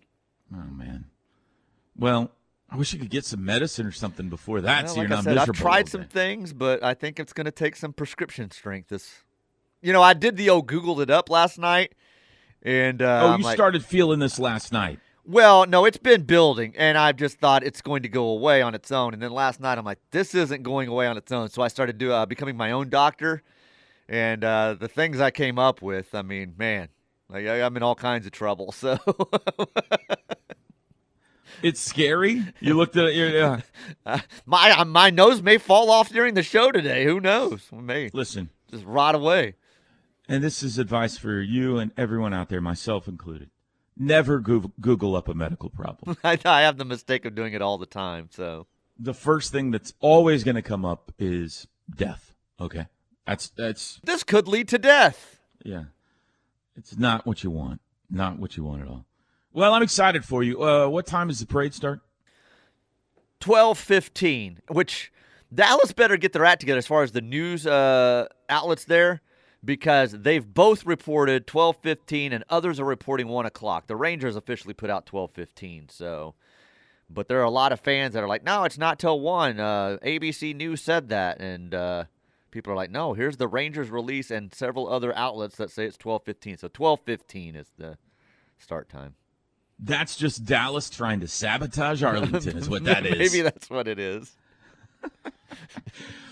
Oh, 0.52 0.64
man. 0.72 1.04
Well, 1.96 2.30
I 2.70 2.76
wish 2.76 2.92
you 2.92 2.98
could 2.98 3.10
get 3.10 3.24
some 3.24 3.44
medicine 3.44 3.86
or 3.86 3.92
something 3.92 4.28
before 4.28 4.60
that 4.62 4.84
Well, 4.84 4.94
so 4.94 5.00
like 5.00 5.08
you're 5.08 5.12
I 5.12 5.14
not 5.16 5.24
said, 5.24 5.38
I've 5.38 5.52
tried 5.52 5.88
some 5.88 6.04
things, 6.04 6.52
but 6.52 6.82
I 6.82 6.94
think 6.94 7.20
it's 7.20 7.32
going 7.32 7.44
to 7.44 7.52
take 7.52 7.76
some 7.76 7.92
prescription 7.92 8.50
strength. 8.50 8.88
This, 8.88 9.22
you 9.80 9.92
know, 9.92 10.02
I 10.02 10.12
did 10.14 10.36
the 10.36 10.50
old 10.50 10.66
Googled 10.66 11.00
it 11.00 11.10
up 11.10 11.30
last 11.30 11.58
night, 11.58 11.94
and 12.62 13.00
uh, 13.00 13.20
Oh, 13.22 13.28
I'm 13.28 13.38
you 13.40 13.44
like, 13.44 13.54
started 13.54 13.84
feeling 13.84 14.18
this 14.18 14.38
last 14.40 14.72
night. 14.72 14.98
well, 15.24 15.66
no, 15.66 15.84
it's 15.84 15.98
been 15.98 16.22
building, 16.22 16.74
and 16.76 16.98
I've 16.98 17.16
just 17.16 17.38
thought 17.38 17.62
it's 17.62 17.80
going 17.80 18.02
to 18.02 18.08
go 18.08 18.26
away 18.26 18.60
on 18.60 18.74
its 18.74 18.90
own. 18.90 19.12
And 19.12 19.22
then 19.22 19.30
last 19.30 19.60
night, 19.60 19.78
I'm 19.78 19.84
like, 19.84 20.00
this 20.10 20.34
isn't 20.34 20.62
going 20.64 20.88
away 20.88 21.06
on 21.06 21.16
its 21.16 21.30
own. 21.30 21.48
So 21.50 21.62
I 21.62 21.68
started 21.68 21.96
do, 21.98 22.10
uh, 22.10 22.26
becoming 22.26 22.56
my 22.56 22.72
own 22.72 22.88
doctor, 22.88 23.42
and 24.08 24.42
uh, 24.42 24.74
the 24.74 24.88
things 24.88 25.20
I 25.20 25.30
came 25.30 25.58
up 25.60 25.80
with, 25.80 26.12
I 26.14 26.22
mean, 26.22 26.54
man, 26.58 26.88
like 27.28 27.46
I- 27.46 27.62
I'm 27.62 27.76
in 27.76 27.84
all 27.84 27.94
kinds 27.94 28.26
of 28.26 28.32
trouble. 28.32 28.72
So 28.78 28.98
It's 31.62 31.80
scary. 31.80 32.44
You 32.60 32.74
looked 32.74 32.96
at 32.96 33.14
your. 33.14 33.28
Yeah. 33.30 33.60
uh, 34.06 34.18
my 34.46 34.82
my 34.84 35.10
nose 35.10 35.42
may 35.42 35.58
fall 35.58 35.90
off 35.90 36.08
during 36.10 36.34
the 36.34 36.42
show 36.42 36.70
today. 36.72 37.04
Who 37.04 37.20
knows? 37.20 37.68
We 37.72 37.82
may 37.82 38.10
Listen, 38.12 38.50
just 38.70 38.84
rot 38.84 39.14
away. 39.14 39.54
and 40.28 40.42
this 40.42 40.62
is 40.62 40.78
advice 40.78 41.16
for 41.18 41.40
you 41.40 41.78
and 41.78 41.92
everyone 41.96 42.34
out 42.34 42.48
there, 42.48 42.60
myself 42.60 43.08
included. 43.08 43.50
Never 43.96 44.40
Google, 44.40 44.72
Google 44.80 45.14
up 45.14 45.28
a 45.28 45.34
medical 45.34 45.70
problem. 45.70 46.16
I, 46.24 46.38
I 46.44 46.62
have 46.62 46.78
the 46.78 46.84
mistake 46.84 47.24
of 47.24 47.34
doing 47.34 47.52
it 47.54 47.62
all 47.62 47.78
the 47.78 47.86
time. 47.86 48.28
So 48.32 48.66
the 48.98 49.14
first 49.14 49.52
thing 49.52 49.70
that's 49.70 49.94
always 50.00 50.42
going 50.44 50.56
to 50.56 50.62
come 50.62 50.84
up 50.84 51.12
is 51.18 51.66
death. 51.94 52.34
Okay, 52.60 52.86
that's 53.26 53.50
that's 53.50 54.00
this 54.04 54.22
could 54.24 54.48
lead 54.48 54.68
to 54.68 54.78
death. 54.78 55.40
yeah, 55.64 55.84
it's 56.76 56.96
not 56.98 57.24
what 57.26 57.44
you 57.44 57.50
want. 57.50 57.80
Not 58.10 58.38
what 58.38 58.56
you 58.56 58.64
want 58.64 58.82
at 58.82 58.88
all. 58.88 59.06
Well, 59.56 59.72
I'm 59.72 59.84
excited 59.84 60.24
for 60.24 60.42
you. 60.42 60.60
Uh, 60.60 60.88
what 60.88 61.06
time 61.06 61.28
does 61.28 61.38
the 61.38 61.46
parade 61.46 61.74
start? 61.74 62.00
Twelve 63.38 63.78
fifteen, 63.78 64.58
which 64.68 65.12
Dallas 65.54 65.92
better 65.92 66.16
get 66.16 66.32
their 66.32 66.44
act 66.44 66.58
together 66.58 66.78
as 66.78 66.88
far 66.88 67.04
as 67.04 67.12
the 67.12 67.20
news 67.20 67.64
uh, 67.64 68.26
outlets 68.48 68.84
there, 68.84 69.20
because 69.64 70.10
they've 70.10 70.44
both 70.44 70.84
reported 70.84 71.46
twelve 71.46 71.76
fifteen, 71.76 72.32
and 72.32 72.42
others 72.48 72.80
are 72.80 72.84
reporting 72.84 73.28
one 73.28 73.46
o'clock. 73.46 73.86
The 73.86 73.94
Rangers 73.94 74.34
officially 74.34 74.74
put 74.74 74.90
out 74.90 75.06
twelve 75.06 75.30
fifteen, 75.30 75.88
so. 75.88 76.34
But 77.08 77.28
there 77.28 77.38
are 77.38 77.44
a 77.44 77.50
lot 77.50 77.70
of 77.70 77.78
fans 77.78 78.14
that 78.14 78.24
are 78.24 78.28
like, 78.28 78.42
no, 78.42 78.64
it's 78.64 78.78
not 78.78 78.98
till 78.98 79.20
one. 79.20 79.60
Uh, 79.60 79.98
ABC 80.02 80.56
News 80.56 80.80
said 80.80 81.10
that, 81.10 81.40
and 81.40 81.72
uh, 81.72 82.04
people 82.50 82.72
are 82.72 82.76
like, 82.76 82.90
no, 82.90 83.12
here's 83.12 83.36
the 83.36 83.46
Rangers 83.46 83.88
release, 83.88 84.32
and 84.32 84.52
several 84.52 84.88
other 84.88 85.16
outlets 85.16 85.54
that 85.58 85.70
say 85.70 85.84
it's 85.84 85.96
twelve 85.96 86.24
fifteen. 86.24 86.56
So 86.56 86.66
twelve 86.66 86.98
fifteen 87.04 87.54
is 87.54 87.70
the 87.78 87.98
start 88.58 88.88
time. 88.88 89.14
That's 89.78 90.16
just 90.16 90.44
Dallas 90.44 90.88
trying 90.88 91.20
to 91.20 91.28
sabotage 91.28 92.02
Arlington, 92.02 92.56
is 92.56 92.68
what 92.68 92.84
that 92.84 93.04
is. 93.06 93.32
Maybe 93.32 93.42
that's 93.42 93.68
what 93.68 93.88
it 93.88 93.98
is. 93.98 94.32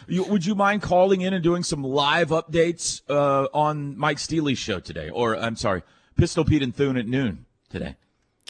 You, 0.08 0.24
would 0.24 0.44
you 0.44 0.56
mind 0.56 0.82
calling 0.82 1.20
in 1.20 1.32
and 1.32 1.42
doing 1.44 1.62
some 1.62 1.84
live 1.84 2.30
updates 2.30 3.02
uh, 3.08 3.46
on 3.54 3.96
Mike 3.96 4.18
Steely's 4.18 4.58
show 4.58 4.80
today? 4.80 5.08
Or, 5.08 5.36
I'm 5.36 5.56
sorry, 5.56 5.82
Pistol 6.16 6.44
Pete 6.44 6.62
and 6.62 6.74
Thune 6.74 6.96
at 6.96 7.06
noon 7.06 7.46
today? 7.70 7.94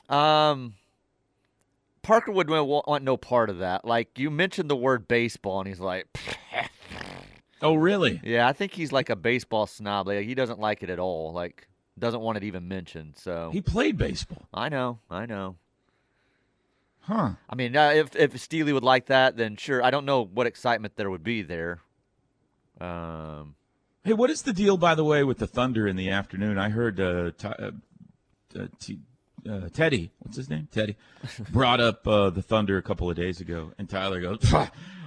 Um, 0.08 0.74
Parker 2.02 2.32
would 2.32 2.48
want 2.50 3.04
no 3.04 3.16
part 3.16 3.50
of 3.50 3.58
that. 3.58 3.84
Like 3.84 4.18
you 4.18 4.30
mentioned 4.30 4.70
the 4.70 4.76
word 4.76 5.06
baseball, 5.06 5.60
and 5.60 5.68
he's 5.68 5.78
like, 5.78 6.06
Oh, 7.62 7.74
really? 7.74 8.20
"Yeah, 8.24 8.48
I 8.48 8.52
think 8.52 8.72
he's 8.72 8.90
like 8.90 9.08
a 9.08 9.14
baseball 9.14 9.68
snob. 9.68 10.08
Like 10.08 10.26
he 10.26 10.34
doesn't 10.34 10.58
like 10.58 10.82
it 10.82 10.90
at 10.90 10.98
all. 10.98 11.32
Like 11.32 11.68
doesn't 11.98 12.20
want 12.20 12.38
it 12.38 12.44
even 12.44 12.68
mentioned." 12.68 13.14
So 13.16 13.50
He 13.52 13.60
played 13.60 13.96
baseball. 13.98 14.46
I 14.52 14.68
know, 14.68 14.98
I 15.10 15.26
know. 15.26 15.56
Huh. 17.00 17.32
I 17.50 17.54
mean, 17.56 17.76
uh, 17.76 17.90
if 17.94 18.14
if 18.14 18.38
Steely 18.40 18.72
would 18.72 18.84
like 18.84 19.06
that, 19.06 19.36
then 19.36 19.56
sure. 19.56 19.82
I 19.82 19.90
don't 19.90 20.04
know 20.04 20.24
what 20.24 20.46
excitement 20.46 20.94
there 20.96 21.10
would 21.10 21.24
be 21.24 21.42
there. 21.42 21.80
Um, 22.80 23.54
Hey, 24.04 24.14
what 24.14 24.30
is 24.30 24.42
the 24.42 24.52
deal, 24.52 24.76
by 24.76 24.96
the 24.96 25.04
way, 25.04 25.22
with 25.22 25.38
the 25.38 25.46
Thunder 25.46 25.86
in 25.86 25.94
the 25.94 26.10
afternoon? 26.10 26.58
I 26.58 26.70
heard 26.70 26.98
uh, 26.98 27.30
Ty- 27.38 27.50
uh, 27.56 27.70
uh, 28.58 28.66
T- 28.80 28.98
uh, 29.48 29.68
Teddy, 29.72 30.10
what's 30.18 30.36
his 30.36 30.50
name? 30.50 30.66
Teddy, 30.72 30.96
brought 31.50 31.78
up 31.80 32.04
uh, 32.06 32.30
the 32.30 32.42
Thunder 32.42 32.76
a 32.78 32.82
couple 32.82 33.08
of 33.08 33.14
days 33.16 33.40
ago, 33.40 33.70
and 33.78 33.88
Tyler 33.88 34.20
goes, 34.20 34.40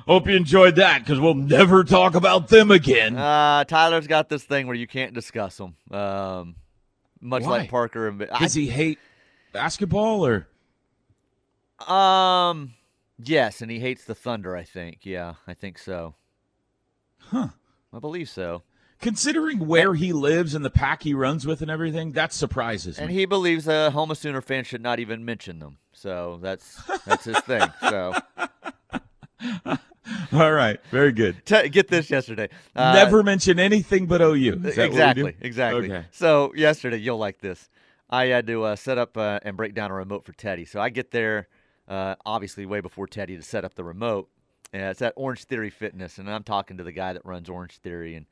"Hope 0.07 0.27
you 0.29 0.35
enjoyed 0.37 0.77
that, 0.77 0.99
because 0.99 1.19
we'll 1.19 1.33
never 1.33 1.83
talk 1.83 2.15
about 2.15 2.47
them 2.47 2.71
again." 2.71 3.17
uh, 3.17 3.65
Tyler's 3.65 4.07
got 4.07 4.29
this 4.29 4.43
thing 4.45 4.65
where 4.67 4.77
you 4.77 4.87
can't 4.87 5.13
discuss 5.13 5.57
them. 5.57 5.75
Um, 5.91 6.55
much 7.21 7.43
Why? 7.43 7.49
like 7.59 7.69
Parker 7.69 8.07
and 8.07 8.21
I- 8.31 8.39
Does 8.39 8.53
he 8.53 8.67
hate 8.67 8.99
basketball, 9.53 10.25
or 10.25 10.47
Um, 11.87 12.73
yes, 13.17 13.61
and 13.61 13.69
he 13.71 13.79
hates 13.79 14.05
the 14.05 14.15
Thunder. 14.15 14.55
I 14.55 14.63
think. 14.63 14.99
Yeah, 15.05 15.33
I 15.47 15.53
think 15.53 15.77
so. 15.77 16.15
huh? 17.19 17.49
I 17.93 17.99
believe 17.99 18.29
so. 18.29 18.63
Considering 19.01 19.67
where 19.67 19.93
he 19.93 20.13
lives 20.13 20.55
and 20.55 20.63
the 20.63 20.69
pack 20.69 21.03
he 21.03 21.13
runs 21.13 21.45
with 21.45 21.61
and 21.61 21.69
everything, 21.69 22.13
that 22.13 22.31
surprises 22.33 22.97
And 22.97 23.07
me. 23.07 23.13
And 23.13 23.19
he 23.19 23.25
believes 23.25 23.67
a 23.67 23.91
Homo 23.91 24.13
Sooner 24.13 24.41
fan 24.41 24.63
should 24.63 24.81
not 24.81 24.99
even 24.99 25.25
mention 25.25 25.59
them. 25.59 25.77
So 25.91 26.39
that's 26.41 26.81
that's 27.05 27.25
his 27.25 27.37
thing. 27.41 27.61
So 27.81 28.13
All 30.33 30.51
right, 30.51 30.79
very 30.91 31.11
good. 31.11 31.43
T- 31.45 31.69
get 31.69 31.87
this 31.87 32.09
yesterday. 32.09 32.49
Uh, 32.75 32.93
Never 32.93 33.23
mention 33.23 33.59
anything 33.59 34.05
but 34.05 34.21
OU. 34.21 34.33
Is 34.35 34.35
that 34.35 34.63
what 34.63 34.77
we 34.77 34.83
exactly, 34.85 35.35
exactly. 35.41 35.91
Okay. 35.91 36.05
So 36.11 36.53
yesterday, 36.55 36.97
you'll 36.97 37.17
like 37.17 37.39
this. 37.39 37.69
I 38.09 38.25
had 38.25 38.47
to 38.47 38.63
uh, 38.63 38.75
set 38.75 38.97
up 38.97 39.17
uh, 39.17 39.39
and 39.43 39.57
break 39.57 39.73
down 39.73 39.91
a 39.91 39.95
remote 39.95 40.25
for 40.25 40.33
Teddy. 40.33 40.65
So 40.65 40.79
I 40.79 40.89
get 40.89 41.11
there, 41.11 41.47
uh, 41.87 42.15
obviously 42.25 42.65
way 42.65 42.81
before 42.81 43.07
Teddy 43.07 43.35
to 43.35 43.41
set 43.41 43.65
up 43.65 43.73
the 43.73 43.83
remote. 43.83 44.29
And 44.73 44.83
it's 44.83 45.01
at 45.01 45.13
Orange 45.15 45.45
Theory 45.45 45.69
Fitness, 45.69 46.17
and 46.17 46.29
I'm 46.29 46.43
talking 46.43 46.77
to 46.77 46.83
the 46.83 46.91
guy 46.91 47.13
that 47.13 47.25
runs 47.25 47.49
Orange 47.49 47.77
Theory, 47.77 48.15
and 48.15 48.25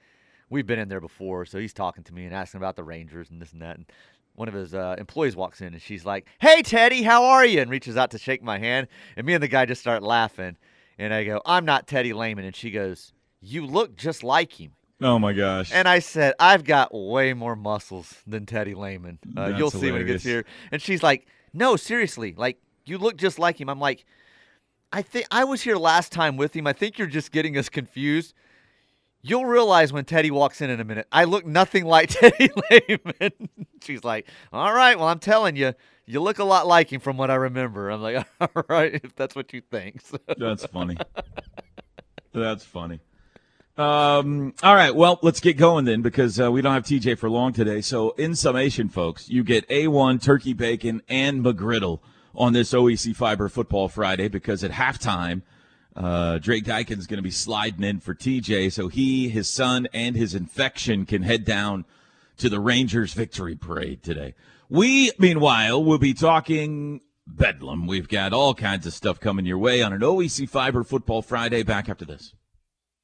we've 0.50 0.68
been 0.68 0.80
in 0.80 0.90
there 0.90 1.00
before. 1.02 1.46
So 1.46 1.58
he's 1.58 1.74
talking 1.74 2.04
to 2.04 2.14
me 2.14 2.26
and 2.26 2.36
asking 2.36 2.60
about 2.60 2.76
the 2.76 2.84
Rangers 2.84 3.30
and 3.30 3.42
this 3.42 3.54
and 3.54 3.62
that. 3.62 3.78
And 3.78 3.86
one 4.36 4.48
of 4.48 4.54
his 4.54 4.74
uh, 4.74 4.96
employees 4.98 5.36
walks 5.36 5.62
in, 5.62 5.74
and 5.74 5.82
she's 5.82 6.06
like, 6.06 6.28
"Hey, 6.40 6.62
Teddy, 6.62 7.04
how 7.04 7.24
are 7.24 7.46
you?" 7.46 7.62
And 7.62 7.72
reaches 7.72 7.96
out 7.98 8.12
to 8.12 8.18
shake 8.18 8.44
my 8.44 8.58
hand, 8.58 8.88
and 9.16 9.26
me 9.26 9.34
and 9.34 9.44
the 9.44 9.48
guy 9.48 9.66
just 9.66 9.82
start 9.82 10.04
laughing. 10.04 10.58
And 10.98 11.14
I 11.14 11.24
go, 11.24 11.42
"I'm 11.46 11.66
not 11.66 11.88
Teddy 11.88 12.14
Lehman," 12.14 12.46
and 12.46 12.56
she 12.56 12.72
goes, 12.72 13.14
"You 13.42 13.66
look 13.66 13.96
just 13.96 14.24
like 14.24 14.60
him." 14.60 14.74
Oh 15.02 15.20
my 15.20 15.34
gosh. 15.34 15.72
And 15.74 15.88
I 15.88 16.00
said, 16.00 16.34
I've 16.40 16.64
got 16.64 16.94
way 16.94 17.34
more 17.34 17.56
muscles 17.58 18.22
than 18.26 18.46
Teddy 18.46 18.74
Lehman. 18.74 19.20
Uh, 19.36 19.54
you'll 19.58 19.72
see 19.72 19.92
when 19.92 20.00
he 20.00 20.08
gets 20.08 20.24
here. 20.24 20.46
And 20.72 20.82
she's 20.82 21.04
like, 21.04 21.28
No, 21.52 21.76
seriously, 21.76 22.34
like 22.38 22.58
you 22.86 22.98
look 22.98 23.18
just 23.18 23.38
like 23.38 23.60
him. 23.60 23.70
I'm 23.70 23.80
like, 23.80 24.06
I 24.92 25.02
think 25.02 25.26
I 25.32 25.44
was 25.44 25.62
here 25.62 25.76
last 25.76 26.12
time 26.12 26.38
with 26.38 26.56
him. 26.56 26.68
I 26.68 26.74
think 26.74 26.98
you're 26.98 27.08
just 27.08 27.32
getting 27.32 27.58
us 27.58 27.68
confused. 27.68 28.34
You'll 29.26 29.46
realize 29.46 29.94
when 29.94 30.04
Teddy 30.04 30.32
walks 30.32 30.60
in 30.60 30.70
in 30.70 30.82
a 30.82 30.84
minute. 30.84 31.08
I 31.10 31.24
look 31.24 31.46
nothing 31.46 31.86
like 31.86 32.10
Teddy 32.12 32.50
Lehman. 32.70 33.50
She's 33.82 34.04
like, 34.04 34.28
All 34.52 34.74
right, 34.74 35.00
well, 35.00 35.08
I'm 35.08 35.20
telling 35.20 35.56
you, 35.56 35.74
you 36.06 36.20
look 36.20 36.40
a 36.40 36.44
lot 36.44 36.68
like 36.68 36.92
him 36.92 37.00
from 37.00 37.16
what 37.16 37.32
I 37.32 37.36
remember. 37.36 37.90
I'm 37.90 38.02
like, 38.02 38.28
All 38.42 38.64
right, 38.68 39.00
if 39.02 39.16
that's 39.16 39.34
what 39.34 39.54
you 39.54 39.62
think. 39.62 40.02
So, 40.02 40.18
That's 40.38 40.66
funny. 40.66 40.98
That's 42.34 42.66
funny. 42.66 43.00
Um, 43.76 44.54
all 44.62 44.76
right. 44.76 44.94
Well, 44.94 45.18
let's 45.24 45.40
get 45.40 45.58
going 45.58 45.86
then 45.86 46.04
because 46.04 46.40
uh, 46.40 46.52
we 46.52 46.62
don't 46.62 46.74
have 46.74 46.84
TJ 46.84 47.18
for 47.18 47.28
long 47.28 47.54
today. 47.54 47.82
So, 47.82 48.12
in 48.12 48.36
summation, 48.36 48.88
folks, 48.88 49.30
you 49.30 49.44
get 49.44 49.68
A1 49.70 50.22
turkey 50.22 50.54
bacon 50.54 51.02
and 51.08 51.44
McGriddle 51.44 52.00
on 52.36 52.54
this 52.54 52.72
OEC 52.72 53.16
Fiber 53.16 53.50
Football 53.50 53.88
Friday 53.88 54.28
because 54.28 54.64
at 54.64 54.72
halftime, 54.72 55.42
uh, 55.96 56.40
Drake 56.40 56.68
is 56.68 57.08
going 57.08 57.18
to 57.18 57.24
be 57.24 57.32
sliding 57.32 57.84
in 57.84 58.00
for 58.00 58.16
TJ 58.16 58.72
so 58.72 58.88
he, 58.88 59.30
his 59.30 59.50
son, 59.50 59.88
and 59.94 60.16
his 60.16 60.34
infection 60.34 61.06
can 61.06 61.24
head 61.24 61.46
down 61.46 61.86
to 62.38 62.50
the 62.50 62.60
Rangers 62.60 63.14
victory 63.14 63.56
parade 63.56 64.02
today. 64.04 64.34
We, 64.70 65.12
meanwhile, 65.20 65.84
will 65.84 66.00
be 66.00 66.14
talking 66.14 67.02
Bedlam. 67.28 67.88
We've 67.88 68.08
got 68.08 68.34
all 68.34 68.54
kinds 68.54 68.88
of 68.88 68.94
stuff 68.94 69.20
coming 69.20 69.46
your 69.46 69.58
way 69.58 69.82
on 69.82 69.94
an 69.94 70.02
OEC 70.02 70.50
Fiber 70.50 70.84
Football 70.84 71.22
Friday. 71.22 71.64
Back 71.64 71.90
after 71.90 72.06
this. 72.06 72.34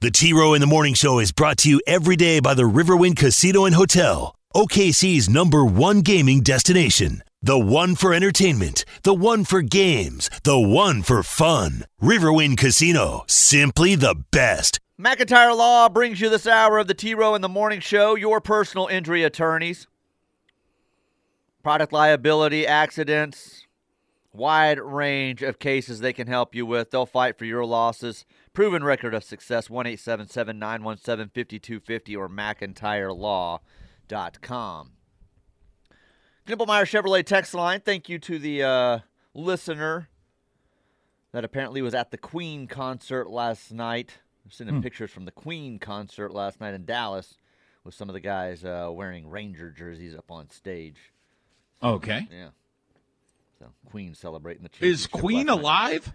The 0.00 0.10
T 0.10 0.32
Row 0.32 0.54
in 0.54 0.60
the 0.60 0.66
Morning 0.66 0.94
Show 0.94 1.18
is 1.18 1.30
brought 1.30 1.58
to 1.58 1.70
you 1.70 1.80
every 1.86 2.16
day 2.16 2.40
by 2.40 2.54
the 2.54 2.62
Riverwind 2.62 3.16
Casino 3.16 3.66
and 3.66 3.74
Hotel, 3.74 4.34
OKC's 4.54 5.28
number 5.28 5.64
one 5.64 6.00
gaming 6.00 6.40
destination. 6.40 7.22
The 7.42 7.58
one 7.58 7.94
for 7.94 8.12
entertainment, 8.12 8.84
the 9.02 9.14
one 9.14 9.44
for 9.44 9.62
games, 9.62 10.28
the 10.44 10.60
one 10.60 11.00
for 11.00 11.22
fun. 11.22 11.86
Riverwind 12.02 12.58
Casino, 12.58 13.24
simply 13.26 13.94
the 13.94 14.14
best. 14.30 14.78
McIntyre 15.00 15.56
Law 15.56 15.88
brings 15.88 16.20
you 16.20 16.28
this 16.28 16.46
hour 16.46 16.76
of 16.76 16.86
the 16.86 16.92
T 16.92 17.14
Row 17.14 17.34
in 17.34 17.40
the 17.40 17.48
Morning 17.48 17.80
Show, 17.80 18.14
your 18.14 18.42
personal 18.42 18.88
injury 18.88 19.24
attorneys. 19.24 19.86
Product 21.62 21.94
liability, 21.94 22.66
accidents, 22.66 23.66
wide 24.34 24.78
range 24.78 25.42
of 25.42 25.58
cases 25.58 26.00
they 26.00 26.12
can 26.12 26.26
help 26.26 26.54
you 26.54 26.66
with. 26.66 26.90
They'll 26.90 27.06
fight 27.06 27.38
for 27.38 27.46
your 27.46 27.64
losses. 27.64 28.26
Proven 28.52 28.84
record 28.84 29.14
of 29.14 29.24
success 29.24 29.70
1 29.70 29.86
917 29.86 31.30
5250 31.30 32.16
or 32.16 32.28
McIntyreLaw.com. 32.28 34.90
Knippelmeyer 36.50 36.82
Chevrolet 36.82 37.24
text 37.24 37.54
line. 37.54 37.80
Thank 37.80 38.08
you 38.08 38.18
to 38.18 38.38
the 38.38 38.62
uh, 38.64 38.98
listener 39.34 40.08
that 41.32 41.44
apparently 41.44 41.80
was 41.80 41.94
at 41.94 42.10
the 42.10 42.18
Queen 42.18 42.66
concert 42.66 43.30
last 43.30 43.72
night. 43.72 44.18
I'm 44.44 44.50
sending 44.50 44.76
Hmm. 44.76 44.82
pictures 44.82 45.12
from 45.12 45.26
the 45.26 45.30
Queen 45.30 45.78
concert 45.78 46.32
last 46.32 46.60
night 46.60 46.74
in 46.74 46.84
Dallas 46.84 47.36
with 47.84 47.94
some 47.94 48.08
of 48.08 48.14
the 48.14 48.20
guys 48.20 48.64
uh, 48.64 48.90
wearing 48.92 49.28
Ranger 49.30 49.70
jerseys 49.70 50.14
up 50.16 50.30
on 50.30 50.50
stage. 50.50 51.12
Okay. 51.82 52.26
Yeah. 52.32 52.48
So 53.60 53.66
Queen 53.88 54.14
celebrating 54.14 54.64
the 54.64 54.86
Is 54.86 55.06
Queen 55.06 55.48
alive? 55.48 56.12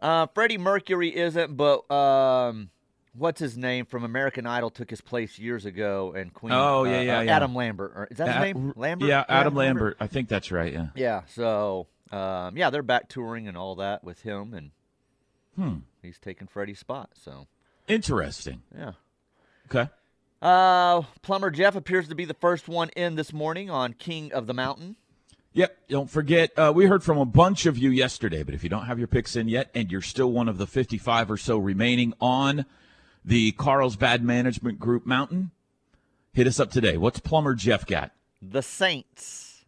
Uh, 0.00 0.26
Freddie 0.28 0.56
Mercury 0.56 1.14
isn't, 1.14 1.54
but 1.58 1.88
um, 1.90 2.70
what's 3.14 3.40
his 3.40 3.56
name 3.56 3.86
from 3.86 4.04
American 4.04 4.46
Idol 4.46 4.70
took 4.70 4.90
his 4.90 5.00
place 5.00 5.38
years 5.38 5.64
ago, 5.64 6.12
and 6.16 6.32
Queen. 6.32 6.52
Oh, 6.52 6.80
uh, 6.80 6.84
yeah, 6.84 7.00
yeah, 7.00 7.18
uh, 7.18 7.20
yeah. 7.22 7.36
Adam 7.36 7.54
Lambert, 7.54 7.92
or 7.94 8.08
is 8.10 8.18
that 8.18 8.28
his 8.28 8.54
name? 8.54 8.72
Lambert. 8.76 9.08
Yeah, 9.08 9.24
Adam 9.28 9.54
Lambert. 9.54 9.96
I 10.00 10.06
think 10.06 10.28
that's 10.28 10.50
right. 10.52 10.72
Yeah. 10.72 10.86
Yeah. 10.94 11.22
So, 11.34 11.86
um, 12.12 12.56
yeah, 12.56 12.70
they're 12.70 12.82
back 12.82 13.08
touring 13.08 13.48
and 13.48 13.56
all 13.56 13.76
that 13.76 14.02
with 14.04 14.22
him, 14.22 14.54
and 14.54 14.70
Hmm. 15.56 15.80
he's 16.02 16.18
taking 16.18 16.46
Freddie's 16.46 16.78
spot. 16.78 17.10
So, 17.14 17.46
Interesting. 17.88 18.62
yeah. 18.76 18.92
Okay. 19.66 19.90
Uh, 20.40 21.02
Plumber 21.22 21.50
Jeff 21.50 21.76
appears 21.76 22.08
to 22.08 22.14
be 22.14 22.24
the 22.24 22.34
first 22.34 22.66
one 22.68 22.88
in 22.96 23.14
this 23.16 23.32
morning 23.32 23.68
on 23.68 23.92
King 23.92 24.32
of 24.32 24.46
the 24.46 24.54
Mountain. 24.54 24.96
Yep. 25.52 25.76
Don't 25.88 26.08
forget, 26.08 26.56
uh, 26.56 26.72
we 26.74 26.86
heard 26.86 27.02
from 27.02 27.18
a 27.18 27.24
bunch 27.26 27.66
of 27.66 27.76
you 27.76 27.90
yesterday, 27.90 28.42
but 28.44 28.54
if 28.54 28.62
you 28.62 28.70
don't 28.70 28.86
have 28.86 28.98
your 28.98 29.08
picks 29.08 29.34
in 29.36 29.48
yet 29.48 29.68
and 29.74 29.90
you're 29.90 30.00
still 30.00 30.30
one 30.30 30.48
of 30.48 30.56
the 30.58 30.66
55 30.66 31.30
or 31.30 31.36
so 31.36 31.58
remaining 31.58 32.14
on 32.20 32.64
the 33.24 33.52
Carlsbad 33.52 34.22
Management 34.22 34.78
Group 34.78 35.06
Mountain, 35.06 35.50
hit 36.32 36.46
us 36.46 36.60
up 36.60 36.70
today. 36.70 36.96
What's 36.96 37.20
Plumber 37.20 37.54
Jeff 37.54 37.86
got? 37.86 38.12
The 38.42 38.62
Saints. 38.62 39.64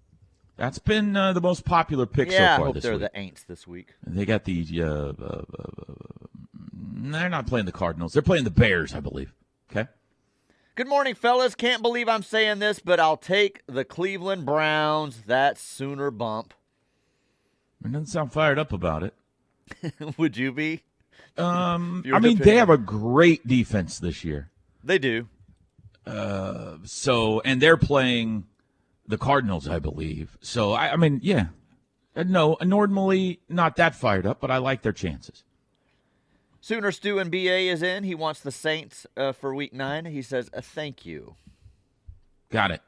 That's 0.57 0.79
been 0.79 1.17
uh, 1.17 1.33
the 1.33 1.41
most 1.41 1.65
popular 1.65 2.07
pick 2.07 2.31
yeah, 2.31 2.39
so 2.39 2.45
I 2.45 2.57
far 2.57 2.67
hope 2.67 2.75
this 2.75 2.85
they're 2.85 2.93
week. 2.99 3.11
the 3.13 3.19
Aints 3.19 3.47
this 3.47 3.67
week. 3.67 3.95
They 4.07 4.25
got 4.25 4.45
the. 4.45 4.65
Uh, 4.81 4.87
uh, 4.87 5.13
uh, 5.21 5.43
uh, 5.89 5.95
they're 6.75 7.29
not 7.29 7.47
playing 7.47 7.67
the 7.67 7.73
Cardinals. 7.73 8.13
They're 8.13 8.23
playing 8.23 8.45
the 8.45 8.51
Bears, 8.51 8.95
I 8.95 9.01
believe. 9.01 9.33
Okay. 9.71 9.89
Good 10.75 10.87
morning, 10.89 11.15
fellas. 11.15 11.55
Can't 11.55 11.83
believe 11.83 12.09
I'm 12.09 12.23
saying 12.23 12.59
this, 12.61 12.79
but 12.79 13.01
I'll 13.01 13.17
take 13.17 13.63
the 13.67 13.85
Cleveland 13.85 14.47
Browns. 14.47 15.23
That 15.27 15.59
Sooner 15.59 16.11
bump. 16.11 16.55
It 17.85 17.91
doesn't 17.91 18.07
sound 18.07 18.33
fired 18.33 18.59
up 18.59 18.73
about 18.73 19.03
it. 19.03 19.15
Would 20.17 20.37
you 20.37 20.53
be? 20.53 20.83
Um, 21.37 22.05
I 22.13 22.19
mean, 22.19 22.39
they 22.39 22.57
have 22.57 22.71
a 22.71 22.79
great 22.79 23.47
defense 23.47 23.99
this 23.99 24.23
year. 24.25 24.51
They 24.85 24.99
do. 24.99 25.29
So, 26.85 27.41
and 27.45 27.61
they're 27.61 27.77
playing 27.77 28.45
the 29.07 29.19
Cardinals, 29.19 29.69
I 29.69 29.79
believe. 29.79 30.37
So, 30.41 30.73
I, 30.73 30.93
I 30.93 30.97
mean, 30.97 31.21
yeah. 31.23 31.47
Uh, 32.15 32.25
No, 32.25 32.57
normally 32.63 33.41
not 33.49 33.77
that 33.77 33.95
fired 33.95 34.27
up, 34.27 34.41
but 34.41 34.51
I 34.51 34.59
like 34.59 34.83
their 34.83 34.93
chances. 34.93 35.45
Sooner 36.61 36.93
Stu 36.93 37.19
and 37.19 37.31
BA 37.31 37.71
is 37.71 37.83
in. 37.83 38.05
He 38.05 38.15
wants 38.15 38.41
the 38.41 38.53
Saints 38.53 39.07
uh, 39.17 39.33
for 39.33 39.55
week 39.55 39.73
nine. 39.73 40.05
He 40.05 40.23
says, 40.23 40.49
uh, 40.55 40.61
thank 40.61 41.05
you. 41.05 41.35
Got 42.51 42.71
it. 42.71 42.83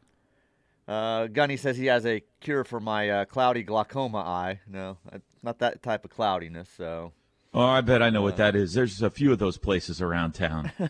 Uh, 0.87 1.27
Gunny 1.29 1.57
says 1.57 1.77
he 1.79 1.87
has 1.87 2.05
a 2.05 2.23
cure 2.41 2.63
for 2.63 2.79
my 2.79 3.09
uh, 3.09 3.25
cloudy 3.25 3.63
glaucoma 3.63 4.19
eye. 4.19 4.61
No, 4.69 4.99
uh, 5.11 5.19
not 5.43 5.59
that 5.61 5.83
type 5.83 6.05
of 6.05 6.11
cloudiness. 6.11 6.69
So, 6.77 7.13
Oh, 7.55 7.65
I 7.65 7.81
bet 7.83 8.03
I 8.03 8.11
know 8.11 8.23
what 8.23 8.37
that 8.39 8.57
is. 8.57 8.75
There's 8.75 9.01
a 9.01 9.11
few 9.11 9.31
of 9.33 9.39
those 9.39 9.59
places 9.59 10.03
around 10.03 10.33
town. 10.33 10.73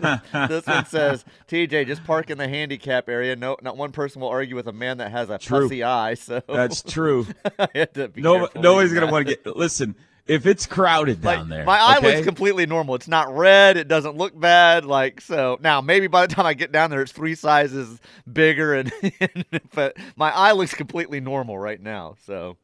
this 0.00 0.64
one 0.66 0.86
says, 0.86 1.24
TJ, 1.48 1.86
just 1.88 2.04
park 2.04 2.30
in 2.30 2.38
the 2.38 2.46
handicap 2.46 3.08
area. 3.08 3.34
No, 3.34 3.56
not 3.62 3.76
one 3.76 3.90
person 3.90 4.20
will 4.20 4.28
argue 4.28 4.54
with 4.54 4.68
a 4.68 4.72
man 4.72 4.98
that 4.98 5.10
has 5.10 5.28
a 5.28 5.38
True. 5.38 5.62
pussy 5.62 5.82
eye. 5.82 6.14
So 6.14 6.40
That's 6.46 6.82
true. 6.82 7.26
I 7.58 7.68
had 7.74 7.94
to 7.94 8.08
be 8.08 8.22
No, 8.22 8.48
nobody's 8.54 8.92
gonna 8.92 9.10
want 9.10 9.26
to 9.26 9.34
get. 9.34 9.56
Listen, 9.56 9.96
if 10.28 10.46
it's 10.46 10.66
crowded 10.66 11.24
Like, 11.24 11.38
down 11.38 11.48
there, 11.48 11.64
My 11.64 11.78
eye 11.78 11.96
okay? 11.98 12.14
looks 12.14 12.26
completely 12.26 12.66
normal. 12.66 12.94
It's 12.94 13.08
not 13.08 13.34
red. 13.34 13.76
It 13.76 13.88
doesn't 13.88 14.16
look 14.16 14.38
bad. 14.38 14.84
Like 14.84 15.20
so. 15.20 15.58
Now 15.60 15.80
maybe 15.80 16.06
by 16.06 16.26
the 16.26 16.32
time 16.32 16.46
I 16.46 16.54
get 16.54 16.70
down 16.70 16.90
there, 16.90 17.02
it's 17.02 17.10
three 17.12 17.34
sizes 17.34 17.98
bigger, 18.30 18.74
and, 18.74 18.92
but 19.74 19.96
my 20.14 20.30
eye 20.30 20.52
looks 20.52 20.74
completely 20.74 21.20
normal 21.20 21.58
right 21.58 21.80
now. 21.82 22.14
So. 22.24 22.56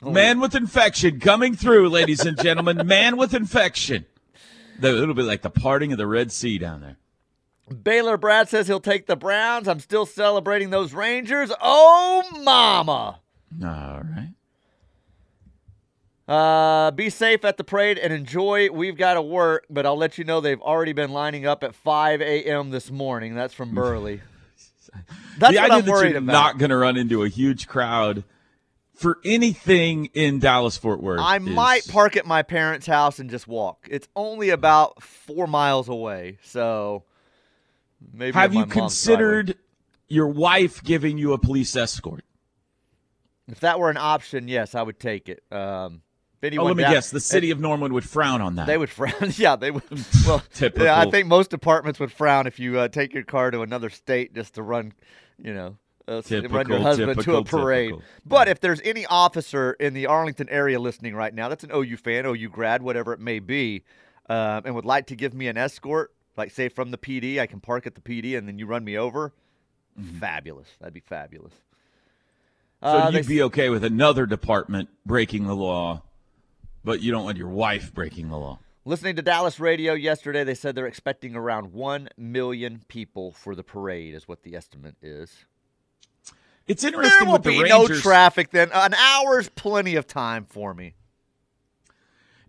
Man 0.00 0.40
with 0.40 0.54
infection 0.54 1.18
coming 1.20 1.54
through, 1.56 1.88
ladies 1.88 2.24
and 2.24 2.40
gentlemen. 2.40 2.80
Man 2.86 3.16
with 3.16 3.34
infection. 3.34 4.06
It'll 4.80 5.14
be 5.14 5.22
like 5.22 5.42
the 5.42 5.50
parting 5.50 5.90
of 5.92 5.98
the 5.98 6.06
Red 6.06 6.30
Sea 6.30 6.58
down 6.58 6.80
there. 6.80 6.96
Baylor 7.82 8.16
Brad 8.16 8.48
says 8.48 8.68
he'll 8.68 8.80
take 8.80 9.06
the 9.06 9.16
Browns. 9.16 9.66
I'm 9.68 9.80
still 9.80 10.06
celebrating 10.06 10.70
those 10.70 10.92
Rangers. 10.94 11.52
Oh, 11.60 12.22
mama. 12.44 13.20
All 13.62 14.02
right. 14.02 14.30
Uh, 16.28 16.90
be 16.92 17.10
safe 17.10 17.44
at 17.44 17.56
the 17.56 17.64
parade 17.64 17.98
and 17.98 18.12
enjoy. 18.12 18.70
We've 18.70 18.96
got 18.96 19.14
to 19.14 19.22
work, 19.22 19.66
but 19.70 19.84
I'll 19.86 19.96
let 19.96 20.16
you 20.18 20.24
know 20.24 20.40
they've 20.40 20.60
already 20.60 20.92
been 20.92 21.10
lining 21.10 21.46
up 21.46 21.64
at 21.64 21.74
5 21.74 22.20
a.m. 22.20 22.70
this 22.70 22.90
morning. 22.90 23.34
That's 23.34 23.54
from 23.54 23.74
Burley. 23.74 24.20
That's 25.38 25.54
the 25.54 25.60
what 25.62 25.70
idea 25.70 25.76
I'm 25.78 25.84
that 25.84 25.90
worried 25.90 26.08
you're 26.10 26.18
about. 26.18 26.32
not 26.32 26.58
going 26.58 26.70
to 26.70 26.76
run 26.76 26.96
into 26.96 27.22
a 27.24 27.28
huge 27.28 27.66
crowd 27.66 28.24
for 28.98 29.18
anything 29.24 30.06
in 30.14 30.38
Dallas 30.40 30.76
Fort 30.76 31.02
Worth. 31.02 31.20
I 31.20 31.36
is- 31.36 31.42
might 31.42 31.86
park 31.88 32.16
at 32.16 32.26
my 32.26 32.42
parents' 32.42 32.86
house 32.86 33.18
and 33.18 33.30
just 33.30 33.46
walk. 33.46 33.86
It's 33.90 34.08
only 34.16 34.50
about 34.50 35.02
four 35.02 35.46
miles 35.46 35.88
away, 35.88 36.38
so 36.42 37.04
maybe. 38.12 38.32
Have 38.34 38.54
you 38.54 38.66
considered 38.66 39.56
your 40.08 40.28
wife 40.28 40.82
giving 40.82 41.16
you 41.18 41.32
a 41.32 41.38
police 41.38 41.74
escort? 41.76 42.24
If 43.46 43.60
that 43.60 43.78
were 43.78 43.88
an 43.90 43.96
option, 43.96 44.48
yes, 44.48 44.74
I 44.74 44.82
would 44.82 44.98
take 45.00 45.28
it. 45.28 45.42
Um, 45.50 46.02
Oh, 46.40 46.62
let 46.62 46.76
me 46.76 46.84
doubt- 46.84 46.92
guess. 46.92 47.10
The 47.10 47.18
city 47.18 47.50
of 47.50 47.58
Norman 47.58 47.92
would 47.94 48.08
frown 48.08 48.40
on 48.40 48.54
that. 48.56 48.68
They 48.68 48.78
would 48.78 48.90
frown. 48.90 49.12
yeah, 49.36 49.56
they 49.56 49.72
would. 49.72 49.82
Well, 50.26 50.40
Typical. 50.54 50.84
yeah, 50.86 50.96
I 51.00 51.10
think 51.10 51.26
most 51.26 51.50
departments 51.50 51.98
would 51.98 52.12
frown 52.12 52.46
if 52.46 52.60
you 52.60 52.78
uh, 52.78 52.86
take 52.86 53.12
your 53.12 53.24
car 53.24 53.50
to 53.50 53.62
another 53.62 53.90
state 53.90 54.34
just 54.36 54.54
to 54.54 54.62
run, 54.62 54.92
you 55.42 55.52
know, 55.52 55.78
uh, 56.08 56.18
s- 56.18 56.30
run 56.30 56.40
your 56.42 56.50
Typical, 56.50 56.82
husband 56.82 57.20
to 57.22 57.36
a 57.36 57.44
parade. 57.44 57.88
typical. 57.90 58.04
But 58.26 58.48
if 58.48 58.60
there's 58.60 58.80
any 58.82 59.04
officer 59.06 59.72
in 59.74 59.94
the 59.94 60.06
Arlington 60.06 60.48
area 60.48 60.80
listening 60.80 61.14
right 61.14 61.32
now, 61.34 61.48
that's 61.48 61.64
an 61.64 61.70
OU 61.74 61.96
fan, 61.98 62.24
OU 62.26 62.48
grad, 62.48 62.82
whatever 62.82 63.12
it 63.12 63.20
may 63.20 63.38
be, 63.38 63.84
um, 64.28 64.62
and 64.64 64.74
would 64.74 64.84
like 64.84 65.06
to 65.08 65.16
give 65.16 65.34
me 65.34 65.48
an 65.48 65.56
escort, 65.56 66.12
like 66.36 66.50
say 66.50 66.68
from 66.68 66.90
the 66.90 66.98
PD, 66.98 67.38
I 67.38 67.46
can 67.46 67.60
park 67.60 67.86
at 67.86 67.94
the 67.94 68.00
PD 68.00 68.36
and 68.38 68.48
then 68.48 68.58
you 68.58 68.66
run 68.66 68.84
me 68.84 68.96
over. 68.96 69.32
Fabulous. 70.18 70.68
That'd 70.78 70.94
be 70.94 71.00
fabulous. 71.00 71.52
Mm-hmm. 72.82 72.86
so 73.00 73.06
Uh, 73.08 73.10
you'd 73.10 73.26
be 73.26 73.42
okay 73.44 73.68
with 73.70 73.84
another 73.84 74.26
department 74.26 74.88
breaking 75.04 75.46
the 75.46 75.56
law, 75.56 76.02
but 76.84 77.02
you 77.02 77.10
don't 77.10 77.24
want 77.24 77.36
your 77.36 77.48
wife 77.48 77.92
breaking 77.92 78.28
the 78.28 78.36
law. 78.38 78.58
Listening 78.84 79.16
to 79.16 79.22
Dallas 79.22 79.58
radio 79.60 79.92
yesterday, 79.92 80.44
they 80.44 80.54
said 80.54 80.74
they're 80.74 80.86
expecting 80.86 81.34
around 81.34 81.72
1 81.74 82.08
million 82.16 82.82
people 82.88 83.32
for 83.32 83.54
the 83.54 83.62
parade, 83.64 84.14
is 84.14 84.26
what 84.28 84.44
the 84.44 84.54
estimate 84.54 84.94
is. 85.02 85.44
It's 86.68 86.82
There 86.82 86.90
interesting 86.92 87.26
will 87.26 87.34
with 87.34 87.42
the 87.44 87.50
be 87.50 87.68
no 87.68 87.88
traffic 87.88 88.50
then. 88.50 88.70
An 88.72 88.94
hour's 88.94 89.48
plenty 89.48 89.96
of 89.96 90.06
time 90.06 90.44
for 90.44 90.74
me. 90.74 90.94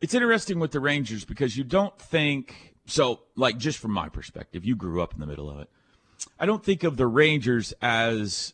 it's 0.01 0.13
interesting 0.13 0.60
with 0.60 0.71
the 0.71 0.79
Rangers 0.79 1.25
because 1.25 1.58
you 1.58 1.63
don't 1.63 1.97
think 1.99 2.75
so. 2.86 3.21
Like 3.36 3.58
just 3.58 3.79
from 3.79 3.91
my 3.91 4.10
perspective, 4.10 4.65
you 4.65 4.75
grew 4.75 5.01
up 5.01 5.13
in 5.13 5.19
the 5.19 5.25
middle 5.25 5.49
of 5.49 5.60
it. 5.60 5.69
I 6.39 6.45
don't 6.45 6.63
think 6.63 6.84
of 6.84 6.97
the 6.97 7.08
Rangers 7.08 7.73
as 7.82 8.53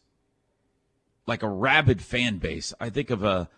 like 1.28 1.41
a 1.43 1.49
rabid 1.49 2.01
fan 2.01 2.38
base. 2.38 2.73
I 2.80 2.89
think 2.89 3.10
of 3.10 3.23
a 3.23 3.49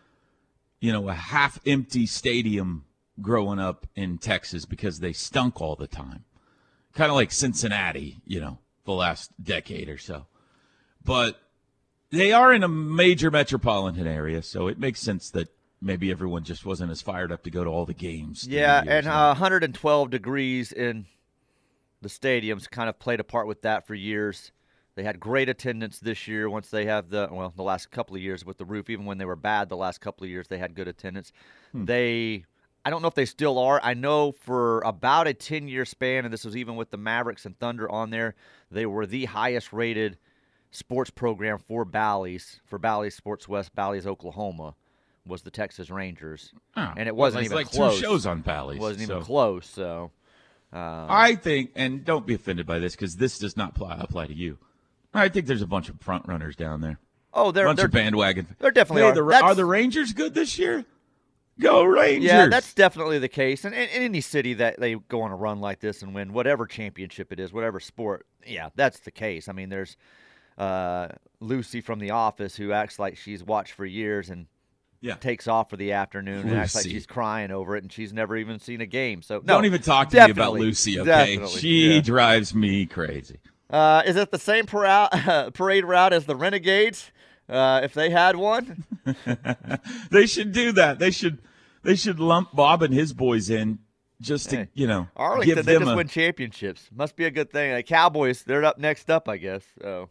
you 0.79 0.93
know 0.93 1.09
a 1.09 1.13
half 1.13 1.59
empty 1.65 2.05
stadium 2.05 2.85
growing 3.21 3.59
up 3.59 3.85
in 3.95 4.17
Texas 4.17 4.65
because 4.65 4.99
they 4.99 5.11
stunk 5.11 5.59
all 5.59 5.75
the 5.75 5.87
time. 5.87 6.23
Kind 6.93 7.09
of 7.09 7.15
like 7.15 7.31
Cincinnati, 7.31 8.21
you 8.25 8.39
know, 8.39 8.59
the 8.85 8.93
last 8.93 9.31
decade 9.43 9.89
or 9.89 9.97
so. 9.97 10.25
But 11.03 11.39
they 12.11 12.31
are 12.31 12.53
in 12.53 12.63
a 12.63 12.67
major 12.67 13.31
metropolitan 13.31 14.07
area, 14.07 14.41
so 14.41 14.67
it 14.67 14.79
makes 14.79 14.99
sense 14.99 15.29
that 15.31 15.49
maybe 15.81 16.11
everyone 16.11 16.43
just 16.43 16.65
wasn't 16.65 16.91
as 16.91 17.01
fired 17.01 17.31
up 17.31 17.43
to 17.43 17.51
go 17.51 17.63
to 17.63 17.69
all 17.69 17.85
the 17.85 17.93
games. 17.93 18.47
Yeah, 18.47 18.81
and 18.85 19.07
uh, 19.07 19.27
112 19.27 20.09
degrees 20.09 20.71
in 20.71 21.05
the 22.01 22.09
stadiums 22.09 22.69
kind 22.69 22.89
of 22.89 22.99
played 22.99 23.19
a 23.19 23.23
part 23.23 23.47
with 23.47 23.61
that 23.63 23.87
for 23.87 23.95
years. 23.95 24.51
They 24.95 25.03
had 25.03 25.19
great 25.19 25.47
attendance 25.47 25.99
this 25.99 26.27
year 26.27 26.49
once 26.49 26.69
they 26.69 26.85
have 26.85 27.09
the 27.09 27.29
well 27.31 27.53
the 27.55 27.63
last 27.63 27.91
couple 27.91 28.15
of 28.15 28.21
years 28.21 28.43
with 28.43 28.57
the 28.57 28.65
roof 28.65 28.89
even 28.89 29.05
when 29.05 29.19
they 29.19 29.25
were 29.25 29.35
bad 29.35 29.69
the 29.69 29.77
last 29.77 30.01
couple 30.01 30.23
of 30.23 30.31
years 30.31 30.47
they 30.47 30.57
had 30.57 30.73
good 30.73 30.87
attendance. 30.87 31.31
Hmm. 31.71 31.85
They 31.85 32.45
I 32.83 32.89
don't 32.89 33.03
know 33.03 33.07
if 33.07 33.13
they 33.13 33.25
still 33.25 33.59
are. 33.59 33.79
I 33.83 33.93
know 33.93 34.31
for 34.31 34.81
about 34.81 35.27
a 35.27 35.35
10 35.35 35.67
year 35.67 35.85
span 35.85 36.25
and 36.25 36.33
this 36.33 36.45
was 36.45 36.57
even 36.57 36.77
with 36.77 36.89
the 36.89 36.97
Mavericks 36.97 37.45
and 37.45 37.59
Thunder 37.59 37.87
on 37.91 38.09
there, 38.09 38.33
they 38.71 38.87
were 38.87 39.05
the 39.05 39.25
highest 39.25 39.71
rated 39.71 40.17
sports 40.71 41.09
program 41.09 41.57
for 41.59 41.85
Bally's, 41.85 42.59
for 42.65 42.79
Bally's 42.79 43.15
Sports 43.15 43.47
West, 43.47 43.73
Bally's 43.75 44.07
Oklahoma 44.07 44.75
was 45.25 45.41
the 45.41 45.51
Texas 45.51 45.89
Rangers. 45.89 46.53
Oh, 46.75 46.93
and 46.95 47.07
it 47.07 47.15
wasn't 47.15 47.41
well, 47.41 47.45
even 47.45 47.57
like 47.57 47.71
close. 47.71 47.95
two 47.95 48.01
shows 48.01 48.25
on 48.25 48.41
Bally's. 48.41 48.77
It 48.77 48.81
wasn't 48.81 49.07
so. 49.07 49.13
even 49.13 49.25
close, 49.25 49.67
so 49.67 50.11
um, 50.73 51.07
I 51.09 51.35
think, 51.35 51.71
and 51.75 52.03
don't 52.03 52.25
be 52.25 52.33
offended 52.33 52.65
by 52.65 52.79
this 52.79 52.93
because 52.93 53.15
this 53.15 53.39
does 53.39 53.55
not 53.55 53.71
apply, 53.71 53.97
apply 53.99 54.27
to 54.27 54.33
you. 54.33 54.57
I 55.13 55.29
think 55.29 55.47
there's 55.47 55.61
a 55.61 55.67
bunch 55.67 55.89
of 55.89 55.99
front 56.01 56.27
runners 56.27 56.55
down 56.55 56.81
there. 56.81 56.99
Oh, 57.33 57.51
they're 57.51 57.65
bunch 57.65 57.77
they're, 57.77 57.85
of 57.85 57.91
bandwagon. 57.91 58.55
They're 58.59 58.71
definitely 58.71 59.03
hey, 59.03 59.09
are. 59.09 59.13
The, 59.13 59.43
are 59.43 59.55
the 59.55 59.65
Rangers 59.65 60.13
good 60.13 60.33
this 60.33 60.57
year? 60.59 60.85
Go 61.59 61.83
Rangers! 61.83 62.23
Yeah, 62.23 62.47
that's 62.47 62.73
definitely 62.73 63.17
the 63.17 63.27
case. 63.27 63.65
And 63.65 63.73
in 63.73 63.89
any 63.89 64.21
city 64.21 64.53
that 64.55 64.79
they 64.79 64.95
go 64.95 65.21
on 65.21 65.31
a 65.31 65.35
run 65.35 65.59
like 65.59 65.79
this 65.79 66.03
and 66.03 66.13
win 66.13 66.33
whatever 66.33 66.67
championship 66.67 67.31
it 67.31 67.39
is, 67.39 67.51
whatever 67.51 67.79
sport, 67.79 68.27
yeah, 68.45 68.69
that's 68.75 68.99
the 68.99 69.11
case. 69.11 69.47
I 69.47 69.53
mean, 69.53 69.69
there's 69.69 69.97
uh, 70.57 71.09
Lucy 71.39 71.81
from 71.81 71.99
The 71.99 72.11
Office 72.11 72.55
who 72.55 72.71
acts 72.71 72.99
like 72.99 73.17
she's 73.17 73.43
watched 73.43 73.73
for 73.73 73.85
years 73.85 74.29
and 74.29 74.47
yeah. 75.01 75.15
takes 75.15 75.47
off 75.47 75.69
for 75.69 75.77
the 75.77 75.93
afternoon 75.93 76.43
Lucy. 76.43 76.49
and 76.49 76.57
acts 76.57 76.75
like 76.75 76.85
she's 76.85 77.05
crying 77.05 77.51
over 77.51 77.75
it 77.75 77.83
and 77.83 77.91
she's 77.91 78.13
never 78.13 78.35
even 78.35 78.59
seen 78.59 78.81
a 78.81 78.85
game. 78.85 79.21
So 79.21 79.35
no, 79.35 79.55
don't 79.55 79.65
even 79.65 79.81
talk 79.81 80.09
to 80.09 80.25
me 80.25 80.31
about 80.31 80.53
Lucy. 80.53 80.99
Okay, 80.99 81.45
she 81.47 81.95
yeah. 81.95 82.01
drives 82.01 82.53
me 82.55 82.85
crazy. 82.85 83.39
Uh, 83.69 84.01
is 84.05 84.15
it 84.15 84.31
the 84.31 84.39
same 84.39 84.65
parade, 84.65 85.09
parade 85.53 85.85
route 85.85 86.13
as 86.13 86.25
the 86.25 86.35
Renegades? 86.35 87.11
Uh, 87.49 87.81
if 87.83 87.93
they 87.93 88.09
had 88.09 88.35
one, 88.35 88.83
they 90.11 90.25
should 90.25 90.51
do 90.51 90.73
that. 90.73 90.99
They 90.99 91.11
should 91.11 91.39
they 91.83 91.95
should 91.95 92.19
lump 92.19 92.53
Bob 92.53 92.83
and 92.83 92.93
his 92.93 93.13
boys 93.13 93.49
in 93.49 93.79
just 94.19 94.49
to 94.49 94.57
hey, 94.57 94.69
you 94.73 94.85
know 94.85 95.07
Arlington. 95.15 95.55
give 95.55 95.65
they 95.65 95.77
just 95.77 95.91
a, 95.91 95.95
win 95.95 96.07
championships. 96.09 96.89
Must 96.93 97.15
be 97.15 97.23
a 97.23 97.31
good 97.31 97.49
thing. 97.49 97.73
The 97.73 97.83
Cowboys, 97.83 98.43
they're 98.43 98.65
up 98.65 98.77
next 98.77 99.09
up, 99.09 99.29
I 99.29 99.37
guess. 99.37 99.63
So. 99.81 100.09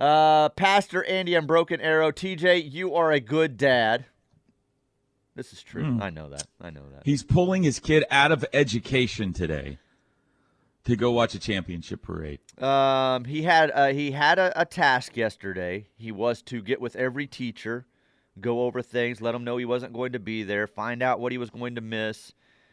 Uh, 0.00 0.50
Pastor 0.50 1.04
Andy 1.04 1.34
and 1.34 1.46
Broken 1.46 1.80
Arrow, 1.80 2.12
TJ, 2.12 2.70
you 2.70 2.94
are 2.94 3.12
a 3.12 3.20
good 3.20 3.56
dad. 3.56 4.06
This 5.34 5.52
is 5.52 5.62
true. 5.62 5.84
Mm. 5.84 6.02
I 6.02 6.10
know 6.10 6.28
that. 6.30 6.46
I 6.60 6.70
know 6.70 6.82
that. 6.92 7.02
He's 7.04 7.22
pulling 7.22 7.62
his 7.62 7.78
kid 7.78 8.04
out 8.10 8.32
of 8.32 8.44
education 8.52 9.32
today 9.32 9.78
to 10.84 10.96
go 10.96 11.10
watch 11.10 11.34
a 11.34 11.38
championship 11.38 12.02
parade. 12.02 12.40
Um, 12.62 13.24
he 13.24 13.42
had 13.42 13.70
uh, 13.70 13.88
he 13.88 14.12
had 14.12 14.38
a, 14.38 14.60
a, 14.60 14.64
task 14.64 15.16
yesterday. 15.16 15.88
He 15.96 16.12
was 16.12 16.42
to 16.42 16.62
get 16.62 16.80
with 16.80 16.96
every 16.96 17.26
teacher, 17.26 17.86
go 18.40 18.62
over 18.62 18.82
things, 18.82 19.20
let 19.20 19.32
them 19.32 19.44
know 19.44 19.56
he 19.56 19.64
wasn't 19.64 19.92
going 19.92 20.12
to 20.12 20.18
be 20.18 20.42
there, 20.42 20.66
find 20.66 21.02
out 21.02 21.20
what 21.20 21.32
he 21.32 21.38
was 21.38 21.50
going 21.50 21.74
to 21.74 21.80
miss, 21.80 22.32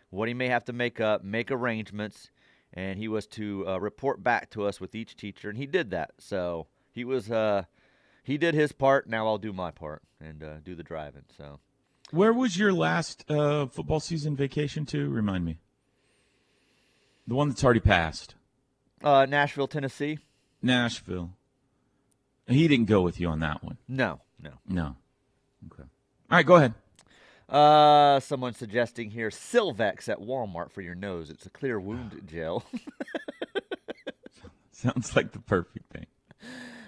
what 0.09 0.27
he 0.27 0.33
may 0.33 0.47
have 0.47 0.63
to 0.65 0.73
make 0.73 1.01
up, 1.01 1.23
make 1.23 1.51
arrangements, 1.51 2.29
and 2.73 2.99
he 2.99 3.07
was 3.07 3.27
to 3.27 3.67
uh, 3.67 3.77
report 3.79 4.23
back 4.23 4.49
to 4.51 4.63
us 4.63 4.79
with 4.79 4.93
each 4.93 5.15
teacher, 5.15 5.49
and 5.49 5.57
he 5.57 5.65
did 5.65 5.89
that. 5.91 6.11
So 6.19 6.67
he 6.93 7.03
was 7.03 7.29
uh, 7.29 7.63
he 8.23 8.37
did 8.37 8.53
his 8.53 8.71
part. 8.71 9.07
Now 9.07 9.27
I'll 9.27 9.37
do 9.37 9.51
my 9.51 9.71
part 9.71 10.01
and 10.21 10.43
uh, 10.43 10.59
do 10.63 10.75
the 10.75 10.83
driving. 10.83 11.23
So. 11.37 11.59
Where 12.11 12.33
was 12.33 12.57
your 12.57 12.71
last 12.71 13.29
uh, 13.29 13.65
football 13.65 13.99
season 13.99 14.35
vacation 14.35 14.85
to? 14.87 15.09
Remind 15.09 15.45
me. 15.45 15.57
The 17.25 17.35
one 17.35 17.49
that's 17.49 17.63
already 17.63 17.79
passed. 17.79 18.35
Uh, 19.03 19.25
Nashville, 19.27 19.67
Tennessee. 19.67 20.19
Nashville. 20.61 21.31
He 22.47 22.67
didn't 22.67 22.85
go 22.85 23.01
with 23.01 23.19
you 23.19 23.29
on 23.29 23.39
that 23.39 23.63
one. 23.63 23.77
No, 23.87 24.21
no, 24.39 24.51
no. 24.67 24.95
Okay. 25.71 25.83
All 25.83 26.37
right, 26.37 26.45
go 26.45 26.55
ahead. 26.55 26.73
Uh, 27.49 28.19
someone 28.19 28.53
suggesting 28.53 29.11
here 29.11 29.29
Silvex 29.29 30.09
at 30.09 30.19
Walmart 30.19 30.71
for 30.71 30.81
your 30.81 30.95
nose. 30.95 31.29
It's 31.29 31.45
a 31.45 31.49
clear 31.49 31.79
wound 31.79 32.21
gel. 32.25 32.63
Sounds 34.71 35.15
like 35.15 35.31
the 35.31 35.39
perfect 35.39 35.91
thing. 35.91 36.05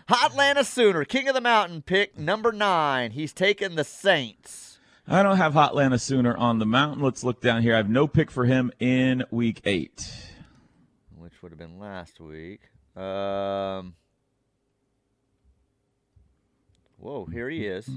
Hotlanta 0.10 0.63
Sooner, 0.63 1.04
King 1.04 1.28
of 1.30 1.34
the 1.34 1.41
Mountain, 1.41 1.82
pick 1.82 2.15
number 2.15 2.52
nine. 2.52 3.12
He's 3.12 3.34
taken 3.34 3.74
the 3.74 3.84
Saints. 3.84 4.78
I 5.08 5.24
don't 5.24 5.38
have 5.38 5.54
Hotlanta 5.54 6.00
Sooner 6.00 6.38
on 6.38 6.60
the 6.60 6.65
mountain. 6.65 7.04
Let's 7.04 7.24
look 7.24 7.41
down 7.41 7.63
here. 7.63 7.74
I 7.74 7.78
have 7.78 7.89
no 7.89 8.08
pick 8.08 8.30
for 8.30 8.46
him 8.46 8.72
in 8.80 9.24
week 9.32 9.62
eight, 9.65 10.13
which 11.18 11.41
would 11.41 11.52
have 11.52 11.58
been 11.58 11.80
last 11.80 12.20
week. 12.20 12.62
Um, 12.96 13.96
whoa, 16.98 17.26
here 17.26 17.50
he 17.50 17.65
is, 17.65 17.89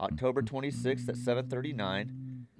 October 0.00 0.42
26th 0.42 1.08
at 1.08 1.16
7:39. 1.16 2.10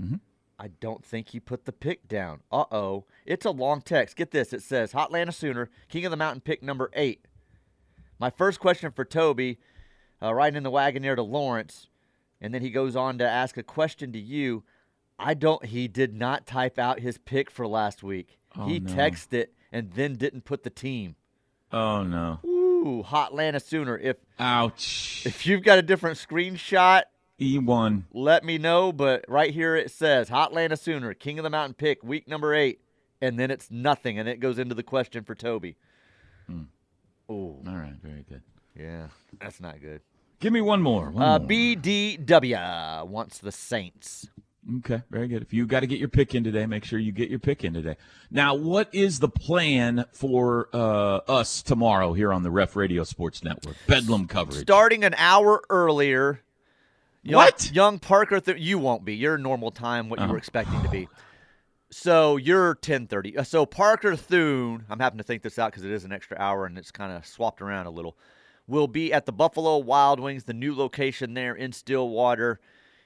Mm-hmm. 0.03 0.15
I 0.59 0.69
don't 0.81 1.05
think 1.05 1.29
he 1.29 1.39
put 1.39 1.65
the 1.65 1.73
pick 1.73 2.09
down. 2.09 2.41
Uh 2.51 2.65
oh, 2.73 3.05
it's 3.25 3.47
a 3.47 3.51
long 3.51 3.83
text. 3.83 4.17
Get 4.17 4.33
this. 4.33 4.53
It 4.53 4.63
says 4.63 4.93
Hotlanta 4.93 5.33
Sooner, 5.33 5.71
King 5.89 6.07
of 6.07 6.11
the 6.11 6.17
Mountain, 6.17 6.41
pick 6.41 6.61
number 6.61 6.91
eight. 6.93 7.25
My 8.19 8.31
first 8.31 8.61
question 8.61 8.91
for 8.93 9.05
Toby, 9.05 9.59
uh, 10.23 10.33
riding 10.33 10.57
in 10.57 10.63
the 10.63 10.71
Wagoneer 10.71 11.17
to 11.17 11.23
Lawrence 11.23 11.89
and 12.41 12.53
then 12.53 12.63
he 12.63 12.71
goes 12.71 12.97
on 12.97 13.19
to 13.19 13.29
ask 13.29 13.57
a 13.57 13.63
question 13.63 14.13
to 14.13 14.19
you. 14.19 14.65
I 15.19 15.35
don't. 15.35 15.65
He 15.65 15.89
did 15.89 16.15
not 16.15 16.47
type 16.47 16.79
out 16.79 17.01
his 17.01 17.19
pick 17.19 17.51
for 17.51 17.67
last 17.67 18.03
week. 18.03 18.39
Oh, 18.57 18.67
he 18.67 18.81
no. 18.81 18.93
texted 18.93 19.33
it 19.33 19.55
and 19.73 19.93
then 19.93 20.17
didn't 20.17 20.45
put 20.45 20.63
the 20.63 20.71
team. 20.71 21.17
Oh 21.73 22.03
no! 22.03 22.41
Ooh, 22.45 23.03
Hotlanta 23.07 23.63
Sooner. 23.63 23.99
If 23.99 24.17
ouch, 24.39 25.23
if 25.25 25.47
you've 25.47 25.63
got 25.63 25.79
a 25.79 25.83
different 25.83 26.19
screenshot, 26.19 27.03
E 27.41 27.59
one. 27.59 28.05
Let 28.13 28.45
me 28.45 28.59
know. 28.59 28.93
But 28.93 29.25
right 29.29 29.53
here 29.53 29.75
it 29.75 29.91
says 29.91 30.29
Hotlanta 30.29 30.79
Sooner, 30.79 31.15
King 31.15 31.39
of 31.39 31.43
the 31.43 31.51
Mountain 31.51 31.75
pick, 31.75 32.05
week 32.05 32.29
number 32.29 32.55
eight, 32.55 32.81
and 33.21 33.39
then 33.39 33.51
it's 33.51 33.71
nothing, 33.71 34.19
and 34.19 34.29
it 34.29 34.41
goes 34.41 34.59
into 34.59 34.75
the 34.75 34.83
question 34.83 35.25
for 35.25 35.35
Toby. 35.35 35.77
Hmm. 36.47 36.65
Ooh. 37.31 37.57
All 37.67 37.75
right, 37.77 37.95
very 38.03 38.25
good. 38.29 38.43
Yeah, 38.79 39.09
that's 39.41 39.61
not 39.61 39.81
good. 39.81 40.01
Give 40.41 40.53
me 40.53 40.61
one 40.61 40.83
more. 40.83 41.11
One 41.11 41.23
uh, 41.23 41.39
more. 41.39 41.49
BDW 41.49 43.07
wants 43.07 43.39
the 43.39 43.53
Saints. 43.53 44.29
Okay, 44.79 45.03
very 45.11 45.29
good. 45.29 45.43
If 45.43 45.53
you 45.53 45.65
got 45.67 45.81
to 45.81 45.87
get 45.87 46.01
your 46.01 46.09
pick 46.09 46.35
in 46.35 46.43
today, 46.43 46.67
make 46.67 46.85
sure 46.85 46.99
you 46.99 47.13
get 47.13 47.31
your 47.31 47.39
pick 47.39 47.63
in 47.65 47.73
today. 47.73 47.97
Now, 48.33 48.57
what 48.57 48.89
is 48.93 49.21
the 49.21 49.29
plan 49.29 50.05
for 50.13 50.69
uh, 50.73 51.19
us 51.29 51.63
tomorrow 51.63 52.13
here 52.15 52.33
on 52.33 52.43
the 52.43 52.51
Ref 52.51 52.75
Radio 52.75 53.05
Sports 53.05 53.45
Network? 53.45 53.77
Bedlam 53.87 54.27
coverage. 54.27 54.63
Starting 54.63 55.05
an 55.05 55.15
hour 55.17 55.63
earlier. 55.71 56.41
Young, 57.23 57.37
What? 57.37 57.71
Young 57.73 57.99
Parker, 58.01 58.41
th- 58.41 58.59
you 58.59 58.79
won't 58.79 59.05
be. 59.05 59.15
Your 59.15 59.39
normal 59.39 59.71
time, 59.71 60.09
what 60.09 60.19
you 60.21 60.27
Oh. 60.27 60.31
were 60.31 60.39
expecting 60.39 60.83
to 60.83 60.89
be. 60.89 61.09
So 61.91 62.37
you're 62.37 62.75
10:30. 62.75 63.39
Uh, 63.39 63.43
So 63.45 63.65
Parker 63.65 64.17
Thune, 64.17 64.85
I'm 64.89 64.99
having 64.99 65.19
to 65.19 65.25
think 65.25 65.43
this 65.43 65.59
out 65.59 65.71
because 65.73 65.85
it 65.85 65.93
is 65.93 66.05
an 66.05 66.13
extra 66.13 66.37
hour 66.39 66.67
and 66.67 66.77
it's 66.77 66.91
kind 66.91 67.13
of 67.13 67.25
swapped 67.27 67.63
around 67.63 67.87
a 67.87 67.91
little. 67.91 68.17
Will 68.67 68.89
be 68.89 69.13
at 69.13 69.27
the 69.27 69.33
Buffalo 69.33 69.79
Wild 69.79 70.19
Wings, 70.19 70.45
the 70.45 70.53
new 70.55 70.75
location 70.75 71.35
there 71.35 71.55
in 71.55 71.71
Stillwater. 71.73 72.59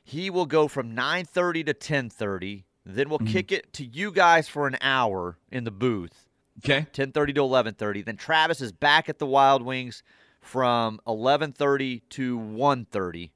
He 0.03 0.31
will 0.31 0.47
go 0.47 0.66
from 0.69 0.95
9:30 0.95 1.64
to 1.64 1.75
10:30. 1.75 2.64
Then 2.87 3.11
we'll 3.11 3.19
Mm-hmm. 3.19 3.27
kick 3.33 3.53
it 3.53 3.73
to 3.75 3.85
you 3.85 4.11
guys 4.11 4.49
for 4.49 4.66
an 4.66 4.79
hour 4.81 5.37
in 5.53 5.64
the 5.64 5.71
booth. 5.71 6.27
Okay. 6.64 6.87
10:30 6.93 7.35
to 7.35 7.40
11:30. 7.43 8.03
Then 8.03 8.16
Travis 8.16 8.62
is 8.62 8.73
back 8.73 9.09
at 9.11 9.19
the 9.19 9.27
Wild 9.27 9.62
Wings 9.62 10.03
from 10.40 10.99
11:30 11.07 12.01
to 12.11 12.38
1:30 12.38 13.31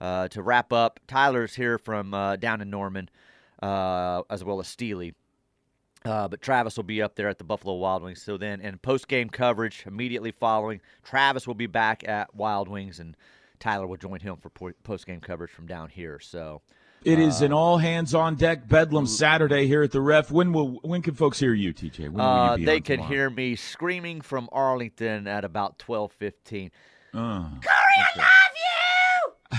uh, 0.00 0.26
to 0.28 0.42
wrap 0.42 0.72
up. 0.72 0.98
Tyler's 1.06 1.54
here 1.54 1.78
from 1.78 2.12
uh, 2.12 2.34
down 2.34 2.60
in 2.60 2.68
Norman, 2.68 3.08
uh, 3.62 4.22
as 4.30 4.42
well 4.44 4.60
as 4.60 4.68
Steely. 4.68 5.14
Uh, 6.04 6.28
but 6.28 6.40
Travis 6.40 6.76
will 6.76 6.84
be 6.84 7.02
up 7.02 7.16
there 7.16 7.28
at 7.28 7.38
the 7.38 7.44
Buffalo 7.44 7.74
Wild 7.74 8.02
Wings. 8.04 8.22
So 8.22 8.36
then, 8.36 8.60
and 8.60 8.80
post 8.80 9.08
game 9.08 9.28
coverage 9.28 9.82
immediately 9.86 10.30
following, 10.30 10.80
Travis 11.02 11.46
will 11.48 11.54
be 11.54 11.66
back 11.66 12.06
at 12.08 12.32
Wild 12.34 12.68
Wings, 12.68 13.00
and 13.00 13.16
Tyler 13.58 13.86
will 13.88 13.96
join 13.96 14.20
him 14.20 14.36
for 14.36 14.50
post 14.84 15.06
game 15.06 15.20
coverage 15.20 15.50
from 15.50 15.66
down 15.66 15.88
here. 15.88 16.20
So 16.20 16.62
It 17.02 17.18
is 17.18 17.40
an 17.40 17.52
all 17.52 17.78
hands 17.78 18.14
on 18.14 18.36
deck 18.36 18.68
Bedlam 18.68 19.06
Saturday 19.06 19.66
here 19.66 19.82
at 19.82 19.90
the 19.90 20.00
Ref. 20.00 20.30
When 20.30 20.52
will 20.52 20.78
when 20.82 21.02
can 21.02 21.14
folks 21.14 21.40
hear 21.40 21.54
you, 21.54 21.72
TJ? 21.74 22.04
When 22.04 22.12
will 22.14 22.20
Uh, 22.22 22.52
you 22.52 22.58
be 22.58 22.64
they 22.66 22.80
can 22.80 22.98
tomorrow? 22.98 23.12
hear 23.12 23.30
me 23.30 23.56
screaming 23.56 24.20
from 24.20 24.48
Arlington 24.52 25.26
at 25.26 25.44
about 25.44 25.78
twelve 25.80 26.12
fifteen. 26.12 26.70
Oh, 27.14 27.50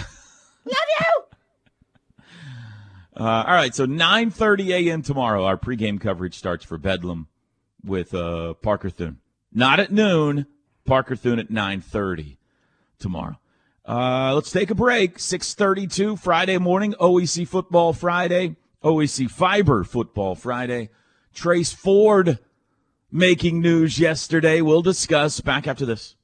Uh, 3.19 3.43
all 3.47 3.55
right, 3.55 3.73
so 3.73 3.87
9:30 3.87 4.69
a.m. 4.69 5.01
tomorrow, 5.01 5.43
our 5.43 5.57
pregame 5.57 5.99
coverage 5.99 6.35
starts 6.35 6.63
for 6.63 6.77
Bedlam 6.77 7.27
with 7.83 8.13
uh, 8.13 8.53
Parker 8.55 8.91
Thune. 8.91 9.17
Not 9.51 9.79
at 9.79 9.91
noon. 9.91 10.45
Parker 10.85 11.15
Thune 11.15 11.39
at 11.39 11.49
9:30 11.49 12.37
tomorrow. 12.99 13.39
Uh, 13.87 14.35
let's 14.35 14.51
take 14.51 14.69
a 14.69 14.75
break. 14.75 15.17
6:32 15.17 16.19
Friday 16.19 16.59
morning. 16.59 16.93
OEC 16.99 17.47
Football 17.47 17.93
Friday. 17.93 18.55
OEC 18.83 19.31
Fiber 19.31 19.83
Football 19.83 20.35
Friday. 20.35 20.89
Trace 21.33 21.73
Ford 21.73 22.37
making 23.11 23.61
news 23.61 23.97
yesterday. 23.97 24.61
We'll 24.61 24.83
discuss 24.83 25.39
back 25.39 25.67
after 25.67 25.87
this. 25.87 26.16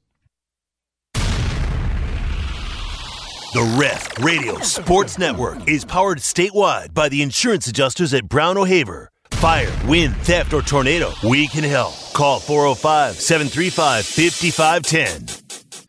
The 3.54 3.76
Ref 3.78 4.18
Radio 4.18 4.58
Sports 4.58 5.16
Network 5.16 5.68
is 5.68 5.84
powered 5.84 6.18
statewide 6.18 6.92
by 6.92 7.08
the 7.08 7.22
insurance 7.22 7.68
adjusters 7.68 8.12
at 8.12 8.28
Brown 8.28 8.58
O'Haver. 8.58 9.12
Fire, 9.30 9.72
wind, 9.86 10.16
theft, 10.16 10.52
or 10.52 10.60
tornado, 10.60 11.12
we 11.22 11.46
can 11.46 11.62
help. 11.62 11.94
Call 12.14 12.40
405 12.40 13.14
735 13.14 14.04
5510. 14.06 15.86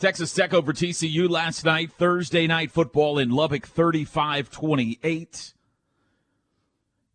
Texas 0.00 0.34
Tech 0.34 0.52
over 0.52 0.72
TCU 0.72 1.30
last 1.30 1.64
night. 1.64 1.92
Thursday 1.92 2.48
night 2.48 2.72
football 2.72 3.20
in 3.20 3.30
Lubbock, 3.30 3.64
35 3.64 4.50
28. 4.50 5.54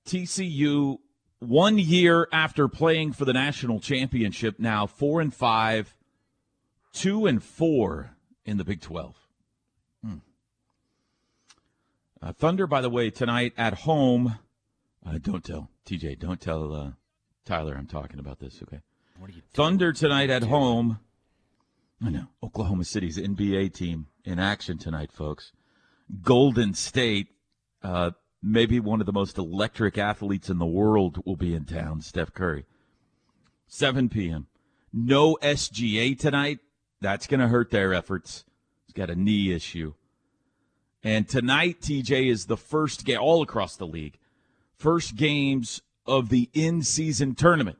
TCU, 0.05 0.97
one 1.39 1.77
year 1.77 2.29
after 2.31 2.69
playing 2.69 3.11
for 3.11 3.25
the 3.25 3.33
national 3.33 3.81
championship, 3.81 4.59
now 4.59 4.85
4 4.87 5.19
and 5.19 5.33
5, 5.33 5.93
2 6.93 7.25
and 7.25 7.43
4 7.43 8.15
in 8.45 8.55
the 8.55 8.63
Big 8.63 8.79
12. 8.79 9.28
Uh, 12.21 12.33
Thunder, 12.33 12.67
by 12.67 12.81
the 12.81 12.89
way, 12.89 13.09
tonight 13.09 13.53
at 13.57 13.73
home. 13.73 14.39
Uh, 15.05 15.17
don't 15.21 15.43
tell, 15.43 15.69
TJ, 15.85 16.19
don't 16.19 16.41
tell 16.41 16.73
uh, 16.73 16.91
Tyler 17.45 17.75
I'm 17.75 17.87
talking 17.87 18.19
about 18.19 18.39
this, 18.39 18.61
okay? 18.61 18.81
What 19.17 19.29
are 19.29 19.33
you 19.33 19.41
Thunder 19.53 19.93
tonight 19.93 20.29
at 20.29 20.43
home. 20.43 20.99
I 22.03 22.09
know. 22.09 22.27
Oklahoma 22.43 22.85
City's 22.85 23.17
NBA 23.17 23.73
team 23.73 24.07
in 24.25 24.39
action 24.39 24.77
tonight, 24.77 25.11
folks. 25.11 25.51
Golden 26.21 26.73
State, 26.73 27.27
uh, 27.83 28.11
maybe 28.41 28.79
one 28.79 28.99
of 28.99 29.05
the 29.05 29.13
most 29.13 29.37
electric 29.37 29.97
athletes 29.97 30.49
in 30.49 30.57
the 30.57 30.65
world, 30.65 31.21
will 31.25 31.35
be 31.35 31.53
in 31.53 31.65
town, 31.65 32.01
Steph 32.01 32.33
Curry. 32.33 32.65
7 33.67 34.09
p.m. 34.09 34.47
No 34.91 35.37
SGA 35.41 36.17
tonight. 36.17 36.59
That's 37.01 37.27
going 37.27 37.39
to 37.39 37.47
hurt 37.47 37.71
their 37.71 37.93
efforts. 37.93 38.43
He's 38.85 38.93
got 38.93 39.09
a 39.09 39.15
knee 39.15 39.53
issue. 39.53 39.93
And 41.03 41.27
tonight, 41.27 41.79
TJ, 41.81 42.29
is 42.29 42.45
the 42.45 42.57
first 42.57 43.05
game 43.05 43.19
all 43.19 43.41
across 43.41 43.75
the 43.75 43.87
league. 43.87 44.17
First 44.77 45.15
games 45.15 45.81
of 46.05 46.29
the 46.29 46.49
in 46.53 46.81
season 46.83 47.35
tournament. 47.35 47.77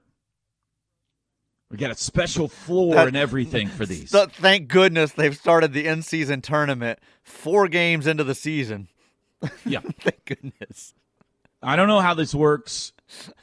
We 1.70 1.78
got 1.78 1.92
a 1.92 1.96
special 1.96 2.48
floor 2.48 2.96
That- 2.96 3.08
and 3.08 3.18
everything 3.18 3.68
for 3.68 3.86
these. 3.86 4.10
So, 4.10 4.26
thank 4.26 4.68
goodness 4.68 5.12
they've 5.12 5.36
started 5.36 5.72
the 5.74 5.86
in-season 5.86 6.42
tournament 6.42 7.00
four 7.22 7.68
games 7.68 8.08
into 8.08 8.24
the 8.24 8.34
season. 8.34 8.88
Yeah. 9.66 9.82
thank 10.00 10.26
goodness. 10.26 10.96
I 11.62 11.76
don't 11.76 11.88
know 11.88 12.00
how 12.00 12.14
this 12.16 12.34
works. 12.34 12.92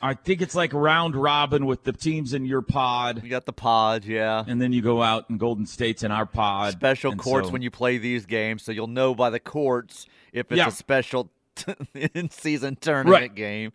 I 0.01 0.15
think 0.15 0.43
it's 0.43 0.55
like 0.55 0.73
round 0.73 1.17
robin 1.17 1.67
with 1.67 1.85
the 1.85 1.93
teams 1.93 2.33
in 2.35 2.45
your 2.47 2.63
pod, 2.63 3.23
You 3.25 3.31
got 3.31 3.47
the 3.47 3.53
pods, 3.53 4.07
yeah. 4.07 4.45
and 4.47 4.61
then 4.63 4.73
you 4.73 4.83
go 4.83 5.03
out 5.03 5.29
and 5.29 5.39
Golden 5.41 5.67
State's 5.67 6.03
in 6.03 6.11
our 6.13 6.27
pod. 6.27 6.73
Special 6.73 7.13
and 7.13 7.21
courts 7.21 7.49
so- 7.49 7.53
when 7.53 7.63
you 7.63 7.71
play 7.71 7.99
these 7.99 8.27
games, 8.27 8.63
so 8.63 8.73
you'll 8.73 8.87
know 8.87 9.15
by 9.15 9.31
the 9.31 9.41
courts 9.41 10.07
if 10.33 10.51
it's 10.53 10.59
Yeah. 10.59 10.69
a 10.69 10.71
special 10.71 11.31
in-season 11.95 12.77
tournament 12.77 13.21
Right. 13.21 13.35
game. 13.35 13.73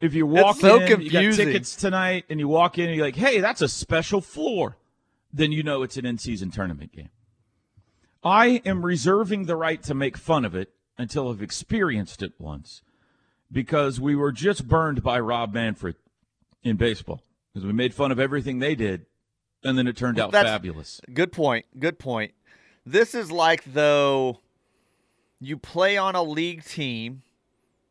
If 0.00 0.14
you 0.14 0.26
walk 0.26 0.56
so 0.56 0.80
in, 0.80 1.00
you 1.00 1.10
got 1.10 1.34
tickets 1.34 1.76
tonight, 1.76 2.24
and 2.28 2.38
you 2.40 2.48
walk 2.48 2.76
in 2.78 2.86
and 2.88 2.96
you're 2.96 3.04
like, 3.06 3.14
"Hey, 3.16 3.40
that's 3.40 3.62
a 3.62 3.68
special 3.68 4.20
floor," 4.20 4.76
then 5.32 5.52
you 5.52 5.62
know 5.62 5.82
it's 5.82 5.96
an 5.96 6.04
in-season 6.04 6.50
tournament 6.50 6.92
game. 6.92 7.10
I 8.24 8.62
am 8.64 8.84
reserving 8.84 9.44
the 9.46 9.56
right 9.56 9.82
to 9.84 9.94
make 9.94 10.16
fun 10.16 10.44
of 10.44 10.54
it 10.54 10.70
until 10.98 11.30
I've 11.30 11.42
experienced 11.42 12.22
it 12.22 12.32
once, 12.38 12.82
because 13.52 14.00
we 14.00 14.16
were 14.16 14.32
just 14.32 14.66
burned 14.66 15.02
by 15.02 15.20
Rob 15.20 15.52
Manfred 15.52 15.96
in 16.62 16.76
baseball 16.76 17.22
because 17.52 17.66
we 17.66 17.72
made 17.72 17.92
fun 17.92 18.10
of 18.10 18.18
everything 18.18 18.58
they 18.58 18.74
did, 18.74 19.06
and 19.62 19.76
then 19.76 19.86
it 19.86 19.96
turned 19.96 20.18
out 20.18 20.32
That's- 20.32 20.50
fabulous. 20.50 21.00
Good 21.12 21.32
point. 21.32 21.66
Good 21.78 21.98
point. 21.98 22.32
This 22.84 23.14
is 23.14 23.30
like 23.30 23.64
though 23.64 24.40
you 25.38 25.56
play 25.56 25.96
on 25.96 26.14
a 26.14 26.22
league 26.22 26.64
team. 26.64 27.22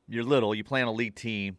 You're 0.08 0.24
little. 0.24 0.54
You 0.54 0.64
play 0.64 0.82
on 0.82 0.88
a 0.88 0.94
league 0.94 1.16
team, 1.16 1.58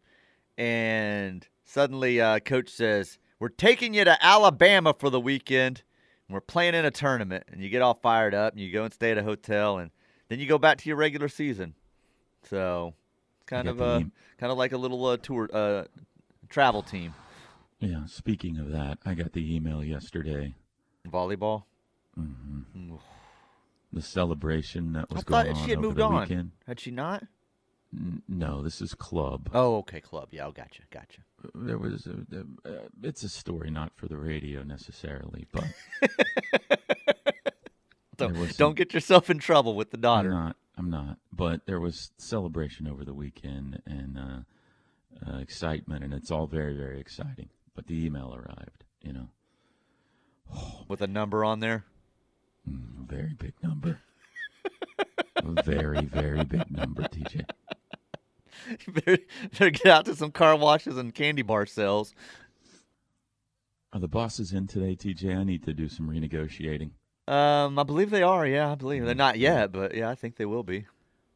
and 0.58 1.46
suddenly 1.64 2.20
uh, 2.20 2.40
coach 2.40 2.68
says, 2.68 3.18
"We're 3.38 3.48
taking 3.48 3.94
you 3.94 4.04
to 4.04 4.22
Alabama 4.24 4.92
for 4.92 5.08
the 5.10 5.20
weekend. 5.20 5.82
And 6.28 6.34
we're 6.34 6.40
playing 6.40 6.74
in 6.74 6.84
a 6.84 6.90
tournament." 6.90 7.44
And 7.50 7.62
you 7.62 7.70
get 7.70 7.80
all 7.80 7.94
fired 7.94 8.34
up, 8.34 8.52
and 8.52 8.60
you 8.60 8.70
go 8.70 8.84
and 8.84 8.92
stay 8.92 9.10
at 9.12 9.18
a 9.18 9.22
hotel, 9.22 9.78
and 9.78 9.90
then 10.28 10.38
you 10.38 10.46
go 10.46 10.58
back 10.58 10.78
to 10.78 10.88
your 10.88 10.96
regular 10.96 11.28
season. 11.28 11.74
So, 12.44 12.94
kind 13.52 13.68
of 13.68 13.80
a 13.80 14.00
kind 14.38 14.50
of 14.52 14.58
like 14.58 14.72
a 14.72 14.76
little 14.78 15.04
uh, 15.06 15.16
tour 15.18 15.48
uh, 15.52 15.84
travel 16.48 16.82
team. 16.82 17.14
Yeah. 17.80 18.06
Speaking 18.06 18.58
of 18.58 18.70
that, 18.70 18.98
I 19.04 19.14
got 19.14 19.32
the 19.32 19.54
email 19.54 19.82
yesterday. 19.84 20.54
Volleyball. 21.08 21.64
The 23.92 24.00
celebration 24.02 24.92
that 24.94 25.06
I 25.10 25.14
was 25.14 25.24
thought 25.24 25.44
going 25.44 25.56
on 25.56 25.64
she 25.64 25.70
had 25.70 25.78
over 25.78 25.86
moved 25.88 25.98
the 25.98 26.02
on. 26.04 26.20
weekend. 26.22 26.50
Had 26.66 26.80
she 26.80 26.90
not? 26.90 27.24
N- 27.94 28.22
No, 28.26 28.62
this 28.62 28.80
is 28.80 28.94
club. 28.94 29.50
Oh, 29.52 29.76
okay, 29.78 30.00
club. 30.00 30.28
Yeah, 30.30 30.46
oh, 30.46 30.52
gotcha, 30.52 30.82
gotcha. 30.90 31.20
there 31.54 31.76
was 31.76 32.06
a, 32.06 32.46
uh, 32.66 32.72
it's 33.02 33.22
a 33.22 33.28
story 33.28 33.70
not 33.70 33.92
for 33.96 34.06
the 34.08 34.16
radio 34.16 34.62
necessarily, 34.62 35.46
but 35.52 35.64
Don't, 38.16 38.34
don't 38.34 38.52
some- 38.52 38.74
get 38.74 38.94
yourself 38.94 39.28
in 39.28 39.38
trouble 39.38 39.74
with 39.74 39.90
the 39.90 39.96
I'm 39.98 40.02
daughter. 40.02 40.30
not. 40.30 40.56
I'm 40.82 40.90
not. 40.90 41.18
But 41.32 41.66
there 41.66 41.78
was 41.78 42.10
celebration 42.18 42.88
over 42.88 43.04
the 43.04 43.14
weekend 43.14 43.80
and 43.86 44.18
uh, 44.18 45.30
uh, 45.30 45.38
excitement, 45.38 46.02
and 46.02 46.12
it's 46.12 46.32
all 46.32 46.48
very, 46.48 46.76
very 46.76 46.98
exciting. 46.98 47.50
But 47.76 47.86
the 47.86 48.04
email 48.04 48.34
arrived. 48.34 48.84
You 49.00 49.12
know, 49.12 49.28
With 50.88 51.00
a 51.00 51.06
number 51.06 51.44
on 51.44 51.60
there. 51.60 51.84
a 52.66 53.06
very 53.06 53.34
big 53.38 53.54
number. 53.62 54.00
very, 55.64 56.04
very 56.04 56.44
big 56.44 56.70
number, 56.70 57.02
TJ. 57.02 57.44
You 58.86 58.92
better, 58.92 59.18
better 59.50 59.70
get 59.70 59.86
out 59.86 60.04
to 60.04 60.14
some 60.14 60.30
car 60.30 60.54
washes 60.54 60.96
and 60.96 61.12
candy 61.12 61.42
bar 61.42 61.66
sales. 61.66 62.14
Are 63.92 63.98
the 63.98 64.06
bosses 64.06 64.52
in 64.52 64.68
today, 64.68 64.94
TJ? 64.94 65.36
I 65.36 65.42
need 65.42 65.64
to 65.64 65.74
do 65.74 65.88
some 65.88 66.08
renegotiating. 66.08 66.90
Um, 67.28 67.78
I 67.78 67.82
believe 67.84 68.10
they 68.10 68.22
are. 68.22 68.46
Yeah, 68.46 68.72
I 68.72 68.74
believe 68.74 69.04
they're 69.04 69.14
not 69.14 69.38
yet, 69.38 69.72
but 69.72 69.94
yeah, 69.94 70.10
I 70.10 70.14
think 70.14 70.36
they 70.36 70.46
will 70.46 70.62
be. 70.64 70.86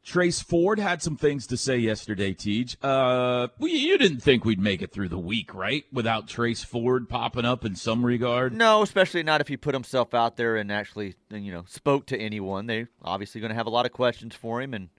Trace 0.06 0.40
Ford 0.40 0.78
had 0.78 1.02
some 1.02 1.16
things 1.16 1.48
to 1.48 1.56
say 1.56 1.78
yesterday, 1.78 2.32
Tej. 2.32 2.76
Uh, 2.80 3.48
well, 3.58 3.68
you 3.68 3.98
didn't 3.98 4.20
think 4.20 4.44
we'd 4.44 4.60
make 4.60 4.80
it 4.80 4.92
through 4.92 5.08
the 5.08 5.18
week, 5.18 5.52
right? 5.52 5.84
Without 5.92 6.28
Trace 6.28 6.62
Ford 6.62 7.08
popping 7.08 7.44
up 7.44 7.64
in 7.64 7.74
some 7.74 8.06
regard. 8.06 8.52
No, 8.52 8.82
especially 8.82 9.24
not 9.24 9.40
if 9.40 9.48
he 9.48 9.56
put 9.56 9.74
himself 9.74 10.14
out 10.14 10.36
there 10.36 10.54
and 10.54 10.70
actually, 10.70 11.16
you 11.30 11.50
know, 11.50 11.64
spoke 11.66 12.06
to 12.06 12.16
anyone. 12.16 12.66
They 12.66 12.86
obviously 13.02 13.40
going 13.40 13.48
to 13.48 13.56
have 13.56 13.66
a 13.66 13.70
lot 13.70 13.84
of 13.84 13.90
questions 13.90 14.32
for 14.36 14.62
him, 14.62 14.74
and 14.74 14.90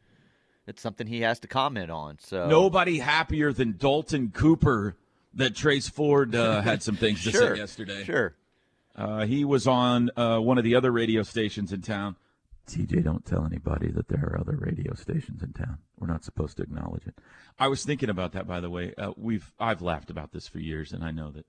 it's 0.68 0.82
something 0.82 1.08
he 1.08 1.22
has 1.22 1.40
to 1.40 1.48
comment 1.48 1.90
on. 1.90 2.18
So 2.20 2.48
Nobody 2.48 3.00
happier 3.00 3.54
than 3.54 3.78
Dalton 3.78 4.32
Cooper 4.34 4.98
that 5.36 5.56
Trace 5.56 5.88
Ford 5.88 6.36
uh, 6.36 6.62
had 6.62 6.84
some 6.84 6.98
things 6.98 7.24
to 7.24 7.32
sure, 7.32 7.56
say 7.56 7.62
yesterday. 7.62 8.04
Sure. 8.04 8.36
Uh, 8.98 9.26
he 9.26 9.46
was 9.46 9.68
on 9.68 10.10
uh, 10.18 10.40
one 10.40 10.58
of 10.58 10.64
the 10.64 10.76
other 10.76 10.92
radio 10.92 11.22
stations 11.22 11.72
in 11.72 11.82
town. 11.82 12.16
TJ, 12.68 13.04
don't 13.04 13.26
tell 13.26 13.46
anybody 13.46 13.90
that 13.92 14.10
there 14.10 14.24
are 14.24 14.40
other 14.40 14.58
radio 14.58 14.94
stations 14.96 15.42
in 15.42 15.54
town. 15.54 15.78
We're 15.98 16.08
not 16.08 16.26
supposed 16.26 16.58
to 16.58 16.64
acknowledge 16.64 17.08
it. 17.08 17.18
I 17.58 17.68
was 17.70 17.86
thinking 17.86 18.10
about 18.10 18.34
that, 18.34 18.48
by 18.48 18.60
the 18.60 18.70
way. 18.70 18.94
Uh, 18.98 19.12
we've 19.16 19.54
I've 19.60 19.82
laughed 19.82 20.10
about 20.10 20.34
this 20.34 20.48
for 20.48 20.60
years, 20.60 20.92
and 20.92 21.04
I 21.04 21.12
know 21.12 21.32
that 21.32 21.46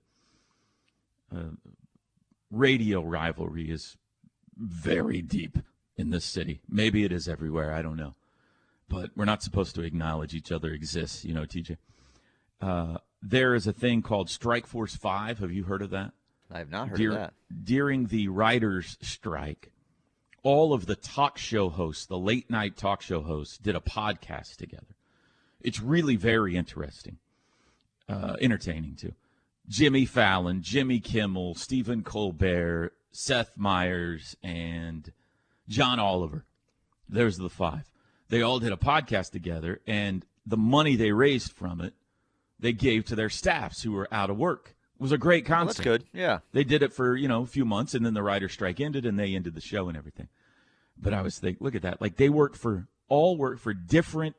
uh, 1.35 1.71
radio 2.51 3.01
rivalry 3.01 3.69
is 3.69 3.97
very 4.57 5.21
deep 5.21 5.57
in 5.97 6.11
this 6.11 6.23
city. 6.23 6.61
Maybe 6.69 7.03
it 7.03 7.11
is 7.11 7.27
everywhere. 7.27 7.73
I 7.73 7.81
don't 7.81 7.97
know, 7.97 8.15
but 8.87 9.09
we're 9.15 9.25
not 9.25 9.43
supposed 9.43 9.75
to 9.75 9.81
acknowledge 9.81 10.33
each 10.33 10.51
other 10.51 10.71
exists. 10.71 11.25
You 11.25 11.33
know, 11.33 11.43
TJ. 11.43 11.77
Uh, 12.61 12.97
there 13.21 13.55
is 13.55 13.67
a 13.67 13.73
thing 13.73 14.01
called 14.01 14.29
Strike 14.29 14.67
Force 14.67 14.95
Five. 14.95 15.39
Have 15.39 15.51
you 15.51 15.63
heard 15.63 15.81
of 15.81 15.89
that? 15.89 16.13
I 16.51 16.59
have 16.59 16.71
not 16.71 16.89
heard 16.89 16.99
that. 17.11 17.33
During 17.63 18.07
the 18.07 18.27
writers' 18.27 18.97
strike, 19.01 19.71
all 20.43 20.73
of 20.73 20.85
the 20.85 20.95
talk 20.95 21.37
show 21.37 21.69
hosts, 21.69 22.05
the 22.05 22.17
late 22.17 22.49
night 22.49 22.77
talk 22.77 23.01
show 23.01 23.21
hosts, 23.21 23.57
did 23.57 23.75
a 23.75 23.79
podcast 23.79 24.57
together. 24.57 24.95
It's 25.61 25.79
really 25.81 26.15
very 26.15 26.55
interesting, 26.55 27.17
uh, 28.07 28.37
entertaining 28.41 28.95
too. 28.95 29.13
Jimmy 29.67 30.05
Fallon, 30.05 30.61
Jimmy 30.63 30.99
Kimmel, 30.99 31.53
Stephen 31.53 32.01
Colbert, 32.01 32.93
Seth 33.11 33.57
Meyers, 33.57 34.35
and 34.41 35.11
John 35.67 35.99
Oliver. 35.99 36.45
There's 37.07 37.37
the 37.37 37.49
five. 37.49 37.89
They 38.29 38.41
all 38.41 38.59
did 38.59 38.71
a 38.71 38.77
podcast 38.77 39.31
together, 39.31 39.81
and 39.85 40.25
the 40.45 40.57
money 40.57 40.95
they 40.95 41.11
raised 41.11 41.51
from 41.51 41.81
it, 41.81 41.93
they 42.59 42.73
gave 42.73 43.05
to 43.05 43.15
their 43.15 43.29
staffs 43.29 43.83
who 43.83 43.91
were 43.91 44.07
out 44.11 44.29
of 44.29 44.37
work. 44.37 44.75
Was 44.99 45.11
a 45.13 45.17
great 45.17 45.45
concert. 45.45 45.85
Well, 45.85 45.97
that's 45.97 46.03
good. 46.03 46.19
Yeah. 46.19 46.39
They 46.51 46.65
did 46.65 46.83
it 46.83 46.93
for, 46.93 47.15
you 47.15 47.29
know, 47.29 47.43
a 47.43 47.47
few 47.47 47.63
months 47.63 47.93
and 47.93 48.05
then 48.05 48.13
the 48.13 48.21
writer 48.23 48.49
strike 48.49 48.81
ended 48.81 49.05
and 49.05 49.17
they 49.17 49.33
ended 49.33 49.55
the 49.55 49.61
show 49.61 49.87
and 49.87 49.97
everything. 49.97 50.27
But 50.97 51.13
I 51.13 51.21
was 51.21 51.39
thinking, 51.39 51.63
look 51.63 51.75
at 51.75 51.83
that. 51.83 52.01
Like 52.01 52.17
they 52.17 52.27
work 52.27 52.55
for 52.55 52.87
all 53.07 53.37
work 53.37 53.59
for 53.59 53.73
different 53.73 54.35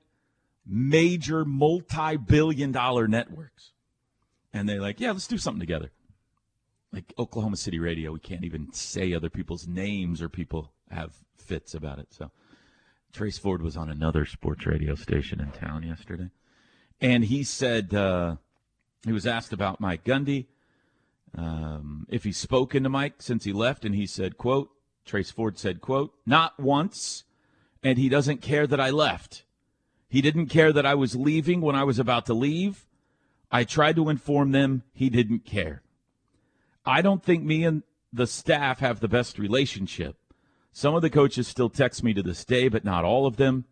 major 0.66 1.44
multi-billion 1.44 2.73
dollar 2.73 3.09
networks. 3.09 3.73
And 4.53 4.68
they're 4.68 4.81
like, 4.81 5.01
yeah, 5.01 5.12
let's 5.12 5.27
do 5.27 5.38
something 5.38 5.61
together. 5.61 5.90
Like 6.92 7.14
Oklahoma 7.18 7.57
City 7.57 7.79
Radio, 7.79 8.12
we 8.12 8.18
can't 8.18 8.44
even 8.44 8.73
say 8.73 9.14
other 9.14 9.31
people's 9.31 9.66
names 9.66 10.20
or 10.20 10.29
people 10.29 10.73
have 10.90 11.14
fits 11.38 11.73
about 11.73 11.99
it. 11.99 12.09
So 12.11 12.31
Trace 13.12 13.38
Ford 13.38 13.62
was 13.62 13.77
on 13.77 13.88
another 13.88 14.27
sports 14.27 14.66
radio 14.66 14.94
station 14.94 15.40
in 15.40 15.53
town 15.53 15.85
yesterday. 15.85 16.31
And 17.01 17.25
he 17.25 17.44
said, 17.44 17.94
uh, 17.94 18.37
he 19.05 19.13
was 19.13 19.27
asked 19.27 19.53
about 19.53 19.81
Mike 19.81 20.05
Gundy, 20.05 20.47
um, 21.37 22.07
if 22.09 22.25
he's 22.25 22.37
spoken 22.37 22.83
to 22.83 22.89
Mike 22.89 23.23
since 23.23 23.45
he 23.45 23.53
left, 23.53 23.85
and 23.85 23.95
he 23.95 24.07
said, 24.07 24.37
quote, 24.37 24.71
Trace 25.05 25.31
Ford 25.31 25.59
said, 25.59 25.81
quote, 25.81 26.13
not 26.27 26.59
once, 26.61 27.25
and 27.83 27.99
he 27.99 28.09
doesn't 28.09 28.43
care 28.43 28.67
that 28.67 28.81
I 28.81 28.91
left. 28.91 29.45
He 30.09 30.21
didn't 30.21 30.47
care 30.47 30.73
that 30.73 30.85
I 30.85 30.95
was 30.95 31.17
leaving 31.17 31.61
when 31.61 31.77
I 31.77 31.85
was 31.85 31.99
about 31.99 32.27
to 32.27 32.35
leave. 32.35 32.87
I 33.51 33.65
tried 33.65 33.97
to 33.97 34.09
inform 34.09 34.53
them 34.53 34.83
he 34.93 35.09
didn't 35.09 35.45
care. 35.45 35.83
I 36.85 37.03
don't 37.03 37.23
think 37.23 37.45
me 37.45 37.65
and 37.65 37.83
the 38.13 38.27
staff 38.27 38.81
have 38.81 39.01
the 39.01 39.09
best 39.09 39.39
relationship. 39.39 40.17
Some 40.73 40.95
of 40.95 41.03
the 41.03 41.11
coaches 41.11 41.49
still 41.49 41.69
text 41.69 42.03
me 42.03 42.13
to 42.15 42.23
this 42.23 42.45
day, 42.45 42.69
but 42.69 42.85
not 42.85 43.05
all 43.05 43.27
of 43.27 43.37
them. 43.37 43.65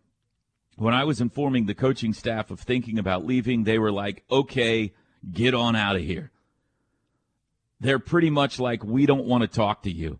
When 0.76 0.94
I 0.94 1.04
was 1.04 1.20
informing 1.20 1.66
the 1.66 1.74
coaching 1.74 2.12
staff 2.12 2.50
of 2.50 2.60
thinking 2.60 2.98
about 2.98 3.26
leaving, 3.26 3.64
they 3.64 3.78
were 3.78 3.92
like, 3.92 4.24
okay, 4.30 4.92
get 5.30 5.54
on 5.54 5.76
out 5.76 5.96
of 5.96 6.02
here. 6.02 6.30
They're 7.80 7.98
pretty 7.98 8.30
much 8.30 8.58
like, 8.58 8.82
we 8.82 9.06
don't 9.06 9.26
want 9.26 9.42
to 9.42 9.48
talk 9.48 9.82
to 9.82 9.90
you. 9.90 10.18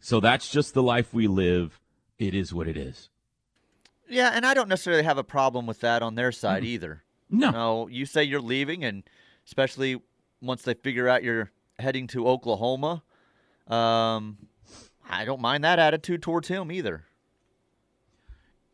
So 0.00 0.20
that's 0.20 0.50
just 0.50 0.74
the 0.74 0.82
life 0.82 1.14
we 1.14 1.28
live. 1.28 1.78
It 2.18 2.34
is 2.34 2.52
what 2.52 2.66
it 2.66 2.76
is. 2.76 3.08
Yeah, 4.08 4.30
and 4.34 4.44
I 4.44 4.52
don't 4.52 4.68
necessarily 4.68 5.04
have 5.04 5.18
a 5.18 5.24
problem 5.24 5.66
with 5.66 5.80
that 5.80 6.02
on 6.02 6.16
their 6.16 6.32
side 6.32 6.62
mm-hmm. 6.62 6.72
either. 6.72 7.02
No. 7.30 7.50
no. 7.50 7.88
You 7.88 8.04
say 8.04 8.24
you're 8.24 8.40
leaving, 8.40 8.84
and 8.84 9.04
especially 9.46 10.02
once 10.40 10.62
they 10.62 10.74
figure 10.74 11.08
out 11.08 11.22
you're 11.22 11.50
heading 11.78 12.08
to 12.08 12.28
Oklahoma, 12.28 13.02
um, 13.68 14.36
I 15.08 15.24
don't 15.24 15.40
mind 15.40 15.64
that 15.64 15.78
attitude 15.78 16.22
towards 16.22 16.48
him 16.48 16.70
either. 16.70 17.04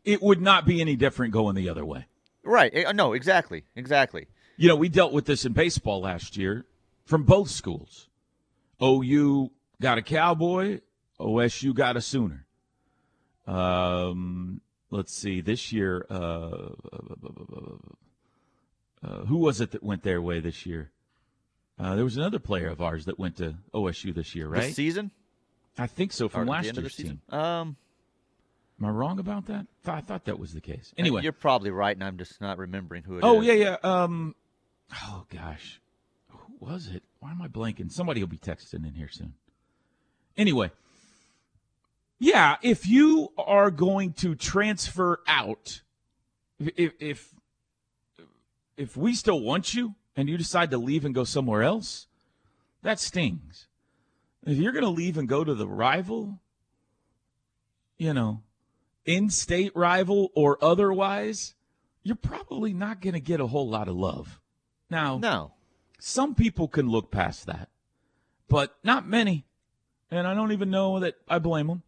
It 0.04 0.22
would 0.22 0.40
not 0.40 0.64
be 0.64 0.80
any 0.80 0.96
different 0.96 1.32
going 1.32 1.54
the 1.54 1.68
other 1.68 1.84
way. 1.84 2.06
Right. 2.42 2.72
Eh, 2.74 2.90
no, 2.92 3.12
exactly. 3.12 3.64
Exactly. 3.76 4.26
You 4.58 4.66
know, 4.66 4.74
we 4.74 4.88
dealt 4.88 5.12
with 5.12 5.24
this 5.24 5.44
in 5.44 5.52
baseball 5.52 6.00
last 6.00 6.36
year 6.36 6.66
from 7.04 7.22
both 7.22 7.48
schools. 7.48 8.08
OU 8.82 9.52
got 9.80 9.98
a 9.98 10.02
Cowboy, 10.02 10.80
OSU 11.20 11.72
got 11.72 11.96
a 11.96 12.00
Sooner. 12.00 12.44
Um, 13.46 14.60
let's 14.90 15.14
see, 15.14 15.40
this 15.40 15.72
year, 15.72 16.04
uh, 16.10 16.70
uh, 19.00 19.24
who 19.26 19.36
was 19.38 19.60
it 19.60 19.70
that 19.70 19.82
went 19.84 20.02
their 20.02 20.20
way 20.20 20.40
this 20.40 20.66
year? 20.66 20.90
Uh, 21.78 21.94
there 21.94 22.04
was 22.04 22.16
another 22.16 22.40
player 22.40 22.66
of 22.66 22.82
ours 22.82 23.04
that 23.04 23.16
went 23.16 23.36
to 23.36 23.54
OSU 23.72 24.12
this 24.12 24.34
year, 24.34 24.48
right? 24.48 24.62
This 24.62 24.74
season? 24.74 25.12
I 25.78 25.86
think 25.86 26.12
so, 26.12 26.28
from 26.28 26.42
or 26.42 26.46
last 26.46 26.76
year's 26.76 26.96
team. 26.96 27.20
Um, 27.30 27.76
Am 28.80 28.86
I 28.86 28.90
wrong 28.90 29.20
about 29.20 29.46
that? 29.46 29.66
I 29.86 30.00
thought 30.00 30.24
that 30.24 30.38
was 30.38 30.52
the 30.52 30.60
case. 30.60 30.92
Anyway, 30.98 31.22
you're 31.22 31.32
probably 31.32 31.70
right, 31.70 31.96
and 31.96 32.02
I'm 32.02 32.18
just 32.18 32.40
not 32.40 32.58
remembering 32.58 33.04
who 33.04 33.18
it 33.18 33.24
oh, 33.24 33.40
is. 33.40 33.46
yeah, 33.46 33.52
yeah. 33.54 33.76
Um, 33.84 34.34
oh 34.94 35.24
gosh, 35.30 35.80
who 36.30 36.54
was 36.60 36.88
it? 36.88 37.02
Why 37.20 37.30
am 37.30 37.42
I 37.42 37.48
blanking? 37.48 37.90
Somebody 37.90 38.20
will 38.20 38.28
be 38.28 38.38
texting 38.38 38.86
in 38.86 38.94
here 38.94 39.08
soon. 39.08 39.34
Anyway, 40.36 40.70
yeah, 42.18 42.56
if 42.62 42.86
you 42.86 43.32
are 43.36 43.70
going 43.70 44.12
to 44.14 44.34
transfer 44.34 45.20
out, 45.26 45.82
if 46.58 46.92
if 47.00 47.34
if 48.76 48.96
we 48.96 49.14
still 49.14 49.40
want 49.40 49.74
you 49.74 49.94
and 50.16 50.28
you 50.28 50.38
decide 50.38 50.70
to 50.70 50.78
leave 50.78 51.04
and 51.04 51.14
go 51.14 51.24
somewhere 51.24 51.62
else, 51.62 52.06
that 52.82 52.98
stings. 52.98 53.66
If 54.46 54.56
you're 54.56 54.72
going 54.72 54.84
to 54.84 54.90
leave 54.90 55.18
and 55.18 55.28
go 55.28 55.44
to 55.44 55.54
the 55.54 55.68
rival, 55.68 56.38
you 57.98 58.14
know, 58.14 58.42
in-state 59.04 59.72
rival 59.74 60.30
or 60.34 60.62
otherwise, 60.62 61.54
you're 62.02 62.16
probably 62.16 62.72
not 62.72 63.00
going 63.00 63.14
to 63.14 63.20
get 63.20 63.40
a 63.40 63.46
whole 63.46 63.68
lot 63.68 63.88
of 63.88 63.96
love. 63.96 64.40
Now, 64.90 65.18
no. 65.18 65.52
Some 65.98 66.34
people 66.34 66.68
can 66.68 66.88
look 66.88 67.10
past 67.10 67.46
that, 67.46 67.68
but 68.48 68.76
not 68.84 69.06
many. 69.06 69.44
And 70.10 70.26
I 70.26 70.34
don't 70.34 70.52
even 70.52 70.70
know 70.70 71.00
that 71.00 71.16
I 71.28 71.38
blame 71.38 71.66
them. 71.66 71.82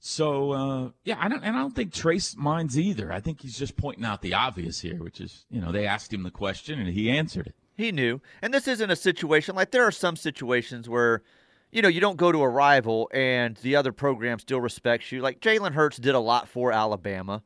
So 0.00 0.52
uh, 0.52 0.90
yeah, 1.04 1.16
I 1.18 1.28
don't, 1.28 1.42
and 1.42 1.56
I 1.56 1.60
don't 1.60 1.74
think 1.74 1.92
Trace 1.92 2.36
minds 2.36 2.78
either. 2.78 3.12
I 3.12 3.20
think 3.20 3.40
he's 3.40 3.58
just 3.58 3.76
pointing 3.76 4.04
out 4.04 4.22
the 4.22 4.34
obvious 4.34 4.80
here, 4.80 5.02
which 5.02 5.20
is 5.20 5.44
you 5.50 5.60
know 5.60 5.72
they 5.72 5.86
asked 5.86 6.12
him 6.12 6.22
the 6.22 6.30
question 6.30 6.78
and 6.78 6.88
he 6.88 7.10
answered 7.10 7.48
it. 7.48 7.54
He 7.76 7.92
knew, 7.92 8.20
and 8.42 8.52
this 8.52 8.66
isn't 8.66 8.90
a 8.90 8.96
situation 8.96 9.54
like 9.54 9.70
there 9.70 9.84
are 9.84 9.92
some 9.92 10.16
situations 10.16 10.88
where, 10.88 11.22
you 11.70 11.80
know, 11.80 11.86
you 11.88 12.00
don't 12.00 12.16
go 12.16 12.32
to 12.32 12.42
a 12.42 12.48
rival 12.48 13.08
and 13.14 13.56
the 13.58 13.76
other 13.76 13.92
program 13.92 14.40
still 14.40 14.60
respects 14.60 15.12
you. 15.12 15.20
Like 15.20 15.40
Jalen 15.40 15.72
Hurts 15.72 15.96
did 15.96 16.16
a 16.16 16.20
lot 16.20 16.48
for 16.48 16.72
Alabama. 16.72 17.44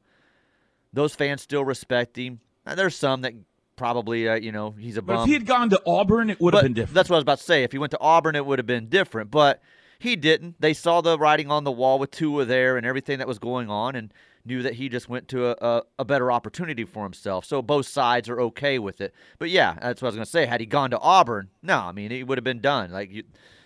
Those 0.91 1.15
fans 1.15 1.43
still 1.43 1.67
respect 1.67 2.17
him. 2.17 2.41
And 2.65 2.79
there's 2.79 2.97
some 2.97 3.21
that 3.23 3.35
probably 3.83 4.29
uh, 4.29 4.37
you 4.37 4.53
know 4.53 4.77
he's 4.79 4.97
a 4.97 5.03
bum. 5.03 5.17
But 5.17 5.23
if 5.23 5.27
he 5.27 5.33
had 5.33 5.45
gone 5.45 5.69
to 5.71 5.83
Auburn, 5.85 6.31
it 6.31 6.41
would 6.41 6.55
have 6.55 6.63
been 6.63 6.73
different. 6.73 6.95
That's 6.95 7.11
what 7.11 7.17
I 7.17 7.19
was 7.19 7.23
about 7.23 7.39
to 7.39 7.45
say. 7.45 7.65
If 7.65 7.73
he 7.73 7.79
went 7.79 7.91
to 7.91 7.99
Auburn, 8.01 8.37
it 8.37 8.47
would 8.47 8.61
have 8.61 8.67
been 8.67 8.89
different. 8.89 9.33
But 9.33 9.61
he 9.99 10.15
didn't. 10.15 10.61
They 10.61 10.73
saw 10.73 11.01
the 11.01 11.19
writing 11.19 11.51
on 11.51 11.65
the 11.65 11.73
wall 11.73 11.99
with 11.99 12.13
Tua 12.13 12.45
there 12.45 12.77
and 12.77 12.87
everything 12.87 13.19
that 13.19 13.27
was 13.27 13.41
going 13.41 13.69
on, 13.69 13.97
and 13.97 14.15
knew 14.45 14.63
that 14.63 14.75
he 14.75 14.89
just 14.89 15.09
went 15.09 15.27
to 15.29 15.49
a, 15.49 15.57
a, 15.61 15.83
a 15.99 16.05
better 16.05 16.31
opportunity 16.31 16.85
for 16.85 17.03
himself. 17.03 17.45
So 17.45 17.61
both 17.61 17.87
sides 17.87 18.29
are 18.29 18.41
okay 18.41 18.79
with 18.79 19.01
it. 19.01 19.13
But 19.41 19.51
yeah, 19.51 19.75
that's 19.83 20.01
what 20.01 20.07
I 20.07 20.11
was 20.11 20.15
going 20.15 20.27
to 20.27 20.31
say. 20.31 20.47
Had 20.47 20.61
he 20.61 20.67
gone 20.67 20.91
to 20.91 20.99
Auburn, 21.01 21.49
no, 21.61 21.79
I 21.79 21.91
mean 21.91 22.13
he 22.13 22.23
would 22.23 22.39
have 22.39 22.45
been 22.45 22.61
done. 22.61 22.93
Like 22.93 23.11
you, 23.11 23.25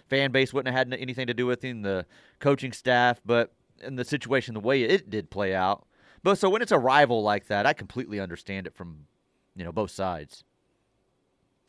fan 0.09 0.33
base 0.33 0.55
wouldn't 0.55 0.75
have 0.75 0.89
had 0.89 0.99
anything 0.99 1.27
to 1.27 1.35
do 1.35 1.45
with 1.45 1.63
him, 1.63 1.83
the 1.83 2.07
coaching 2.39 2.73
staff, 2.73 3.21
but 3.23 3.53
in 3.85 3.97
the 3.97 4.05
situation 4.05 4.55
the 4.55 4.61
way 4.61 4.83
it 4.83 5.11
did 5.11 5.29
play 5.29 5.55
out. 5.55 5.87
But 6.23 6.39
so 6.39 6.49
when 6.49 6.63
it's 6.63 6.73
a 6.73 6.79
rival 6.79 7.23
like 7.23 7.49
that, 7.49 7.67
I 7.67 7.75
completely 7.75 8.19
understand 8.19 8.67
it 8.67 8.75
from 8.75 9.07
you 9.57 9.65
know 9.65 9.73
both 9.73 9.91
sides. 9.91 10.45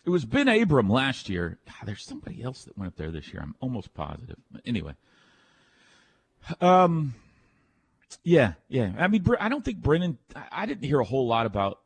It 0.06 0.10
was 0.10 0.26
Ben 0.26 0.47
Abram 0.47 0.89
last 0.89 1.28
year. 1.30 1.60
God, 1.65 1.88
there's 1.88 2.06
somebody 2.06 2.41
else 2.41 2.63
that 2.63 2.78
went 2.78 2.89
up 2.89 2.97
there 2.97 3.12
this 3.12 3.34
year. 3.34 3.41
I'm 3.41 3.56
almost 3.60 3.93
positive. 3.93 4.38
Anyway, 4.65 4.93
um, 6.62 7.15
yeah, 8.23 8.54
yeah. 8.69 8.93
I 8.97 9.08
mean, 9.08 9.26
I 9.39 9.50
don't 9.50 9.65
think 9.65 9.78
Brennan. 9.80 10.17
I 10.52 10.65
didn't 10.65 10.84
hear 10.84 11.00
a 11.00 11.06
whole 11.06 11.28
lot 11.28 11.45
about. 11.45 11.80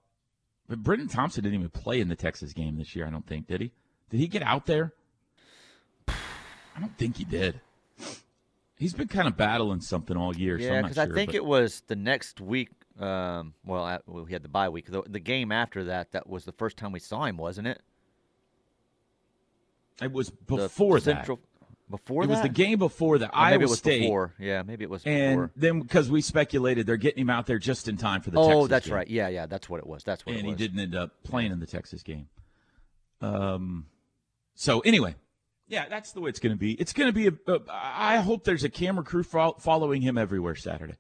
But 0.68 0.84
Brennan 0.84 1.10
Thompson 1.10 1.44
didn't 1.44 1.60
even 1.60 1.70
play 1.70 2.00
in 2.00 2.08
the 2.08 2.16
Texas 2.16 2.54
game 2.54 2.78
this 2.78 2.96
year. 2.96 3.06
I 3.06 3.10
don't 3.10 3.26
think 3.26 3.48
did 3.48 3.62
he? 3.62 3.72
Did 4.10 4.20
he 4.20 4.28
get 4.28 4.42
out 4.42 4.66
there? 4.66 4.94
I 6.08 6.80
don't 6.80 6.98
think 6.98 7.18
he 7.18 7.26
did. 7.26 7.60
He's 8.78 8.94
been 8.94 9.08
kind 9.08 9.28
of 9.28 9.38
battling 9.38 9.82
something 9.82 10.16
all 10.18 10.36
year. 10.36 10.58
Yeah, 10.58 10.82
because 10.82 10.96
sure, 10.96 11.12
I 11.12 11.14
think 11.14 11.30
but... 11.30 11.36
it 11.36 11.46
was 11.46 11.84
the 11.88 11.96
next 11.96 12.40
week 12.40 12.70
um, 13.00 13.54
well, 13.66 14.00
we 14.06 14.32
had 14.32 14.44
the 14.44 14.50
bye 14.50 14.70
week. 14.70 14.92
The, 14.92 15.04
the, 15.08 15.20
game 15.20 15.52
after 15.52 15.86
that, 15.86 16.12
that 16.12 16.28
was 16.28 16.46
the 16.46 16.52
first 16.52 16.78
time 16.78 16.92
we 16.92 17.00
saw 17.00 17.26
him, 17.26 17.38
wasn't 17.38 17.68
it? 17.68 17.82
It 20.02 20.12
was 20.12 20.30
before 20.30 21.00
the, 21.00 21.06
Central, 21.06 21.38
that. 21.38 21.44
Before 21.90 22.24
it 22.24 22.28
that? 22.28 22.34
was 22.34 22.42
the 22.42 22.50
game 22.50 22.80
before 22.80 23.18
the 23.18 23.28
or 23.28 23.36
Iowa 23.36 23.64
it 23.64 23.70
was 23.70 23.78
State. 23.78 24.02
Before. 24.02 24.34
Yeah, 24.40 24.64
maybe 24.64 24.84
it 24.84 24.90
was 24.90 25.04
before. 25.04 25.44
And 25.44 25.50
then 25.56 25.82
because 25.82 26.10
we 26.10 26.22
speculated 26.22 26.86
they're 26.86 26.98
getting 26.98 27.22
him 27.22 27.30
out 27.30 27.48
there 27.48 27.60
just 27.60 27.88
in 27.88 27.98
time 27.98 28.22
for 28.22 28.32
the 28.32 28.38
Texas 28.38 28.48
game. 28.48 28.58
oh, 28.58 28.62
Texas 28.62 28.70
that's 28.70 28.86
game. 28.88 28.96
right. 28.96 29.08
Yeah, 29.10 29.28
yeah, 29.28 29.46
that's 29.46 29.70
what 29.70 29.80
it 29.80 29.88
was. 29.88 30.04
That's 30.04 30.26
what 30.26 30.36
and 30.36 30.46
he 30.46 30.56
didn't 30.56 30.80
end 30.80 30.96
up 30.96 31.12
playing 31.24 31.52
in 31.52 31.60
the 31.60 31.68
Texas 31.68 32.02
game. 32.02 32.28
Um, 33.22 33.88
so 34.56 34.80
anyway, 34.82 35.16
yeah, 35.68 35.88
that's 35.88 36.12
the 36.14 36.22
way 36.22 36.30
it's 36.30 36.40
going 36.40 36.54
to 36.54 36.60
be. 36.60 36.74
It's 36.74 36.94
going 36.94 37.08
to 37.08 37.14
be. 37.14 37.28
A, 37.28 37.54
a, 37.54 37.60
I 37.70 38.18
hope 38.18 38.44
there's 38.44 38.64
a 38.64 38.70
camera 38.70 39.04
crew 39.04 39.24
following 39.24 40.02
him 40.02 40.18
everywhere 40.18 40.56
Saturday. 40.56 40.96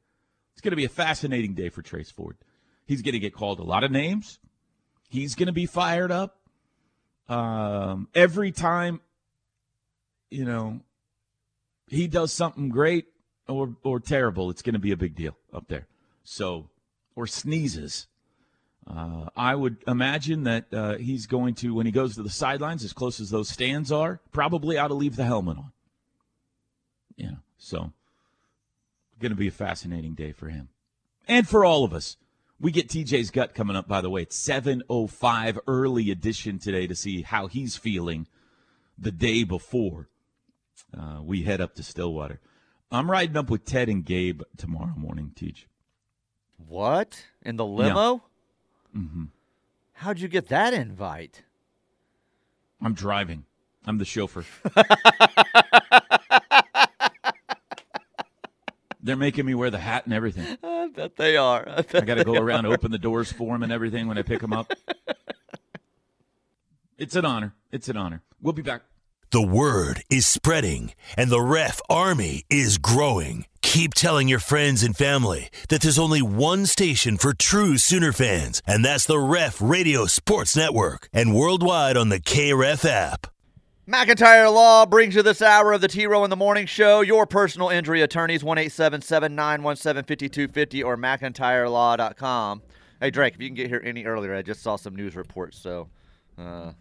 It's 0.61 0.63
going 0.63 0.73
to 0.73 0.77
be 0.77 0.85
a 0.85 0.89
fascinating 0.89 1.55
day 1.55 1.69
for 1.69 1.81
Trace 1.81 2.11
Ford. 2.11 2.37
He's 2.85 3.01
going 3.01 3.13
to 3.13 3.19
get 3.19 3.33
called 3.33 3.57
a 3.57 3.63
lot 3.63 3.83
of 3.83 3.89
names. 3.89 4.37
He's 5.09 5.33
going 5.33 5.47
to 5.47 5.51
be 5.51 5.65
fired 5.65 6.11
up. 6.11 6.37
Um, 7.27 8.09
every 8.13 8.51
time, 8.51 9.01
you 10.29 10.45
know, 10.45 10.81
he 11.87 12.05
does 12.07 12.31
something 12.31 12.69
great, 12.69 13.07
or 13.47 13.75
or 13.81 13.99
terrible, 13.99 14.51
it's 14.51 14.61
going 14.61 14.75
to 14.75 14.79
be 14.79 14.91
a 14.91 14.95
big 14.95 15.15
deal 15.15 15.35
up 15.51 15.67
there. 15.67 15.87
So, 16.23 16.69
or 17.15 17.25
sneezes. 17.25 18.05
Uh, 18.85 19.29
I 19.35 19.55
would 19.55 19.77
imagine 19.87 20.43
that 20.43 20.71
uh, 20.71 20.97
he's 20.97 21.25
going 21.25 21.55
to, 21.55 21.73
when 21.73 21.87
he 21.87 21.91
goes 21.91 22.13
to 22.17 22.21
the 22.21 22.29
sidelines, 22.29 22.83
as 22.83 22.93
close 22.93 23.19
as 23.19 23.31
those 23.31 23.49
stands 23.49 23.91
are, 23.91 24.21
probably 24.31 24.77
ought 24.77 24.89
to 24.89 24.93
leave 24.93 25.15
the 25.15 25.25
helmet 25.25 25.57
on. 25.57 25.71
Yeah, 27.15 27.37
so 27.57 27.93
going 29.21 29.31
to 29.31 29.37
be 29.37 29.47
a 29.47 29.51
fascinating 29.51 30.13
day 30.13 30.31
for 30.31 30.49
him 30.49 30.69
and 31.27 31.47
for 31.47 31.63
all 31.63 31.83
of 31.83 31.93
us. 31.93 32.17
We 32.59 32.71
get 32.71 32.89
TJ's 32.89 33.31
gut 33.31 33.55
coming 33.55 33.75
up, 33.75 33.87
by 33.87 34.01
the 34.01 34.09
way. 34.09 34.21
It's 34.21 34.39
7.05 34.47 35.59
early 35.65 36.11
edition 36.11 36.59
today 36.59 36.85
to 36.85 36.95
see 36.95 37.23
how 37.23 37.47
he's 37.47 37.75
feeling 37.75 38.27
the 38.99 39.11
day 39.11 39.43
before 39.43 40.09
uh, 40.95 41.21
we 41.23 41.41
head 41.41 41.59
up 41.59 41.73
to 41.75 41.83
Stillwater. 41.83 42.39
I'm 42.91 43.09
riding 43.09 43.37
up 43.37 43.49
with 43.49 43.65
Ted 43.65 43.89
and 43.89 44.05
Gabe 44.05 44.41
tomorrow 44.57 44.93
morning, 44.95 45.31
Teach. 45.35 45.67
What? 46.67 47.25
In 47.41 47.55
the 47.55 47.65
limo? 47.65 48.21
Yeah. 48.93 49.01
Mm-hmm. 49.01 49.23
How'd 49.93 50.19
you 50.19 50.27
get 50.27 50.49
that 50.49 50.73
invite? 50.73 51.43
I'm 52.81 52.93
driving. 52.93 53.45
I'm 53.85 53.97
the 53.97 54.05
chauffeur. 54.05 54.45
They're 59.03 59.15
making 59.15 59.45
me 59.45 59.55
wear 59.55 59.69
the 59.69 59.79
hat 59.79 60.05
and 60.05 60.13
everything. 60.13 60.57
I 60.63 60.89
bet 60.93 61.15
they 61.17 61.37
are. 61.37 61.67
I, 61.67 61.77
I 61.93 62.01
got 62.01 62.15
to 62.15 62.23
go 62.23 62.35
around, 62.35 62.65
are. 62.65 62.73
open 62.73 62.91
the 62.91 62.99
doors 62.99 63.31
for 63.31 63.53
them 63.53 63.63
and 63.63 63.71
everything 63.71 64.07
when 64.07 64.17
I 64.17 64.21
pick 64.21 64.41
them 64.41 64.53
up. 64.53 64.71
it's 66.97 67.15
an 67.15 67.25
honor. 67.25 67.53
It's 67.71 67.89
an 67.89 67.97
honor. 67.97 68.21
We'll 68.41 68.53
be 68.53 68.61
back. 68.61 68.83
The 69.31 69.41
word 69.41 70.03
is 70.09 70.27
spreading, 70.27 70.91
and 71.15 71.29
the 71.29 71.39
ref 71.39 71.79
army 71.89 72.43
is 72.49 72.77
growing. 72.77 73.45
Keep 73.61 73.93
telling 73.93 74.27
your 74.27 74.39
friends 74.39 74.83
and 74.83 74.95
family 74.95 75.49
that 75.69 75.81
there's 75.81 75.97
only 75.97 76.21
one 76.21 76.65
station 76.65 77.17
for 77.17 77.33
true 77.33 77.77
Sooner 77.77 78.11
fans, 78.11 78.61
and 78.67 78.83
that's 78.83 79.05
the 79.05 79.19
Ref 79.19 79.61
Radio 79.61 80.05
Sports 80.05 80.57
Network, 80.57 81.07
and 81.13 81.33
worldwide 81.33 81.95
on 81.95 82.09
the 82.09 82.19
KREF 82.19 82.83
app. 82.83 83.27
McIntyre 83.87 84.53
Law 84.53 84.85
brings 84.85 85.15
you 85.15 85.23
this 85.23 85.41
hour 85.41 85.73
of 85.73 85.81
the 85.81 85.87
T 85.87 86.05
Row 86.05 86.23
in 86.23 86.29
the 86.29 86.35
Morning 86.35 86.67
Show. 86.67 87.01
Your 87.01 87.25
personal 87.25 87.69
injury 87.69 88.03
attorneys, 88.03 88.43
1 88.43 88.55
917 88.55 90.03
5250 90.03 90.83
or 90.83 90.95
McIntyreLaw.com. 90.97 92.61
Hey, 92.99 93.09
Drake, 93.09 93.33
if 93.33 93.41
you 93.41 93.47
can 93.47 93.55
get 93.55 93.69
here 93.69 93.81
any 93.83 94.05
earlier, 94.05 94.35
I 94.35 94.43
just 94.43 94.61
saw 94.61 94.75
some 94.75 94.95
news 94.95 95.15
reports, 95.15 95.57
so 95.57 95.89
uh, 96.37 96.73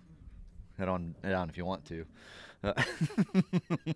head 0.78 0.88
on, 0.88 1.14
head 1.24 1.32
on 1.32 1.48
if 1.48 1.56
you 1.56 1.64
want 1.64 1.86
to. 1.86 2.04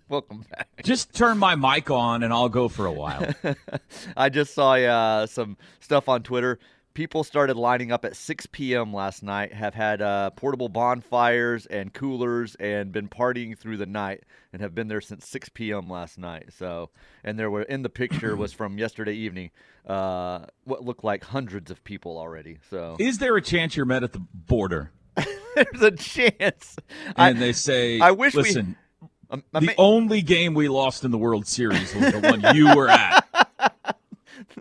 welcome 0.09 0.47
back. 0.51 0.69
Just 0.83 1.15
turn 1.15 1.37
my 1.37 1.55
mic 1.55 1.91
on 1.91 2.23
and 2.23 2.33
I'll 2.33 2.49
go 2.49 2.69
for 2.69 2.87
a 2.87 2.93
while. 2.93 3.35
I 4.17 4.31
just 4.31 4.55
saw 4.55 4.77
uh, 4.77 5.27
some 5.27 5.59
stuff 5.81 6.09
on 6.09 6.23
Twitter. 6.23 6.59
People 6.95 7.24
started 7.24 7.57
lining 7.57 7.90
up 7.90 8.05
at 8.05 8.14
6 8.14 8.47
p.m. 8.47 8.95
last 8.95 9.24
night, 9.24 9.53
have 9.53 9.74
had 9.74 10.01
uh, 10.01 10.30
portable 10.30 10.68
bonfires 10.68 11.66
and 11.66 11.92
coolers, 11.92 12.55
and 12.61 12.92
been 12.92 13.09
partying 13.09 13.59
through 13.59 13.78
the 13.78 13.86
night, 13.86 14.22
and 14.53 14.62
have 14.62 14.76
been 14.76 14.86
there 14.86 15.01
since 15.01 15.28
6 15.28 15.49
p.m. 15.49 15.90
last 15.90 16.18
night. 16.18 16.51
So, 16.57 16.90
and 17.24 17.36
there 17.36 17.51
were 17.51 17.62
in 17.62 17.82
the 17.82 17.88
picture 17.88 18.36
was 18.36 18.53
from 18.53 18.78
yesterday 18.78 19.14
evening. 19.14 19.51
Uh, 19.84 20.47
what 20.62 20.84
looked 20.84 21.03
like 21.03 21.24
hundreds 21.24 21.70
of 21.70 21.82
people 21.82 22.16
already. 22.16 22.59
So, 22.70 22.97
is 23.01 23.18
there 23.18 23.36
a 23.36 23.42
chance 23.42 23.76
you're 23.76 23.86
met 23.86 24.05
at 24.05 24.12
the 24.12 24.22
border? 24.32 24.92
There's 25.16 25.82
a 25.82 25.90
chance. 25.90 26.76
And 27.16 27.38
I, 27.38 27.40
they 27.40 27.53
say, 27.53 27.99
I 27.99 28.12
wish 28.12 28.34
listen, 28.34 28.76
we, 29.01 29.09
um, 29.30 29.42
the 29.53 29.61
ma- 29.62 29.72
only 29.78 30.22
game 30.22 30.55
we 30.55 30.68
lost 30.68 31.05
in 31.05 31.11
the 31.11 31.18
World 31.18 31.49
Series 31.49 31.92
was 31.92 32.12
the 32.12 32.20
one 32.20 32.55
you 32.55 32.74
were 32.76 32.88
at. 32.88 33.24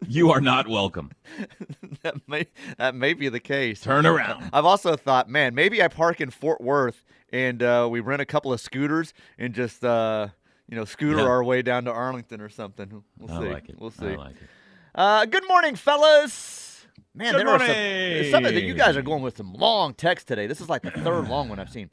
You 0.07 0.31
are 0.31 0.41
not 0.41 0.67
welcome. 0.67 1.11
that 2.03 2.15
may 2.27 2.47
that 2.77 2.95
may 2.95 3.13
be 3.13 3.29
the 3.29 3.39
case. 3.39 3.81
Turn 3.81 4.05
around. 4.05 4.49
I've 4.53 4.65
also 4.65 4.95
thought, 4.95 5.29
man, 5.29 5.55
maybe 5.55 5.81
I 5.81 5.88
park 5.88 6.21
in 6.21 6.29
Fort 6.29 6.61
Worth 6.61 7.05
and 7.31 7.61
uh, 7.63 7.88
we 7.91 7.99
rent 7.99 8.21
a 8.21 8.25
couple 8.25 8.53
of 8.53 8.61
scooters 8.61 9.13
and 9.38 9.53
just 9.53 9.84
uh, 9.84 10.27
you 10.69 10.77
know 10.77 10.86
scooter 10.86 11.19
yeah. 11.19 11.27
our 11.27 11.43
way 11.43 11.61
down 11.61 11.86
to 11.86 11.91
Arlington 11.91 12.41
or 12.41 12.49
something. 12.49 13.03
We'll 13.17 13.41
see. 13.41 13.49
Like 13.49 13.69
we'll 13.77 13.91
see. 13.91 14.05
I 14.05 14.15
like 14.15 14.36
it. 14.36 14.49
Uh, 14.95 15.25
good 15.25 15.47
morning, 15.47 15.75
fellas. 15.75 16.86
Man, 17.15 17.34
Good 17.34 17.39
there 17.39 17.45
morning. 17.45 17.69
are 17.69 18.23
some, 18.23 18.31
some 18.31 18.45
of 18.45 18.53
the, 18.53 18.61
you 18.61 18.73
guys 18.73 18.97
are 18.97 19.01
going 19.03 19.21
with 19.21 19.38
some 19.38 19.53
long 19.53 19.93
text 19.93 20.27
today. 20.27 20.47
This 20.47 20.61
is 20.61 20.69
like 20.69 20.81
the 20.81 20.91
third 20.91 21.27
long 21.27 21.47
one 21.47 21.59
I've 21.59 21.69
seen. 21.69 21.91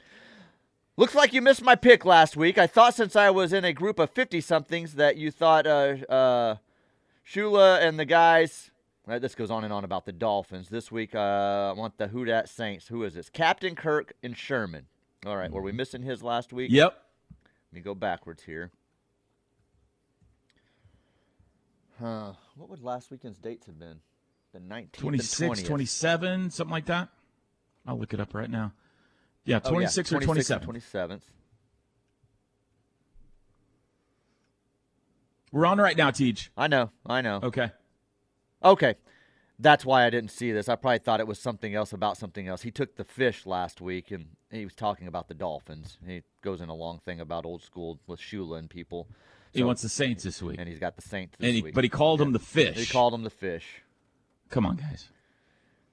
Looks 0.97 1.15
like 1.15 1.31
you 1.31 1.41
missed 1.41 1.63
my 1.63 1.75
pick 1.75 2.05
last 2.05 2.35
week. 2.35 2.57
I 2.57 2.67
thought 2.67 2.95
since 2.95 3.15
I 3.15 3.29
was 3.29 3.53
in 3.53 3.63
a 3.63 3.71
group 3.71 3.97
of 3.99 4.09
50 4.09 4.41
somethings 4.41 4.95
that 4.95 5.17
you 5.17 5.31
thought 5.31 5.65
uh, 5.65 5.95
uh, 6.09 6.55
Shula 7.31 7.81
and 7.81 7.99
the 7.99 8.05
guys. 8.05 8.71
Right, 9.05 9.21
this 9.21 9.35
goes 9.35 9.49
on 9.49 9.63
and 9.63 9.73
on 9.73 9.83
about 9.83 10.05
the 10.05 10.11
Dolphins. 10.11 10.69
This 10.69 10.91
week, 10.91 11.15
uh, 11.15 11.19
I 11.19 11.71
want 11.73 11.97
the 11.97 12.07
Who 12.07 12.25
Dat 12.25 12.49
Saints. 12.49 12.87
Who 12.87 13.03
is 13.03 13.13
this? 13.13 13.29
Captain 13.29 13.75
Kirk 13.75 14.13
and 14.21 14.37
Sherman. 14.37 14.85
All 15.25 15.35
right, 15.35 15.51
were 15.51 15.61
we 15.61 15.71
missing 15.71 16.01
his 16.01 16.23
last 16.23 16.53
week? 16.53 16.71
Yep. 16.71 16.93
Let 17.71 17.75
me 17.75 17.81
go 17.81 17.95
backwards 17.95 18.43
here. 18.43 18.71
Huh. 21.99 22.33
What 22.55 22.69
would 22.69 22.83
last 22.83 23.11
weekend's 23.11 23.37
dates 23.37 23.65
have 23.65 23.79
been? 23.79 23.99
the 24.53 24.59
19th 24.59 24.91
26, 24.93 25.63
27, 25.63 26.49
something 26.51 26.71
like 26.71 26.85
that. 26.85 27.09
I'll 27.85 27.97
look 27.97 28.13
it 28.13 28.19
up 28.19 28.33
right 28.33 28.49
now. 28.49 28.73
Yeah, 29.45 29.59
26 29.59 30.11
oh, 30.11 30.15
yeah. 30.15 30.17
or 30.17 30.25
27. 30.25 30.67
27th. 30.67 31.21
We're 35.51 35.65
on 35.65 35.79
right 35.79 35.97
now, 35.97 36.11
Teach. 36.11 36.51
I 36.55 36.67
know. 36.67 36.91
I 37.05 37.21
know. 37.21 37.39
Okay. 37.43 37.71
Okay. 38.63 38.95
That's 39.59 39.85
why 39.85 40.05
I 40.05 40.09
didn't 40.09 40.31
see 40.31 40.51
this. 40.51 40.67
I 40.69 40.75
probably 40.75 40.99
thought 40.99 41.19
it 41.19 41.27
was 41.27 41.39
something 41.39 41.75
else 41.75 41.93
about 41.93 42.17
something 42.17 42.47
else. 42.47 42.63
He 42.63 42.71
took 42.71 42.95
the 42.95 43.03
fish 43.03 43.45
last 43.45 43.79
week 43.79 44.09
and 44.09 44.25
he 44.49 44.63
was 44.63 44.73
talking 44.73 45.07
about 45.07 45.27
the 45.27 45.35
Dolphins. 45.35 45.99
He 46.05 46.23
goes 46.41 46.61
in 46.61 46.69
a 46.69 46.73
long 46.73 46.99
thing 47.05 47.19
about 47.19 47.45
old 47.45 47.61
school 47.61 47.99
with 48.07 48.19
Shula 48.19 48.57
and 48.57 48.69
people. 48.69 49.07
So, 49.53 49.59
he 49.59 49.63
wants 49.63 49.81
the 49.81 49.89
Saints 49.89 50.23
this 50.23 50.41
week. 50.41 50.55
And 50.57 50.67
he's 50.67 50.79
got 50.79 50.95
the 50.95 51.01
Saints 51.01 51.35
this 51.37 51.53
he, 51.53 51.61
week. 51.61 51.75
But 51.75 51.83
he 51.83 51.89
called 51.89 52.19
yeah. 52.19 52.25
them 52.25 52.33
the 52.33 52.39
fish. 52.39 52.77
He 52.77 52.85
called 52.85 53.13
them 53.13 53.23
the 53.23 53.29
fish. 53.29 53.83
Come 54.49 54.65
on, 54.65 54.77
guys. 54.77 55.09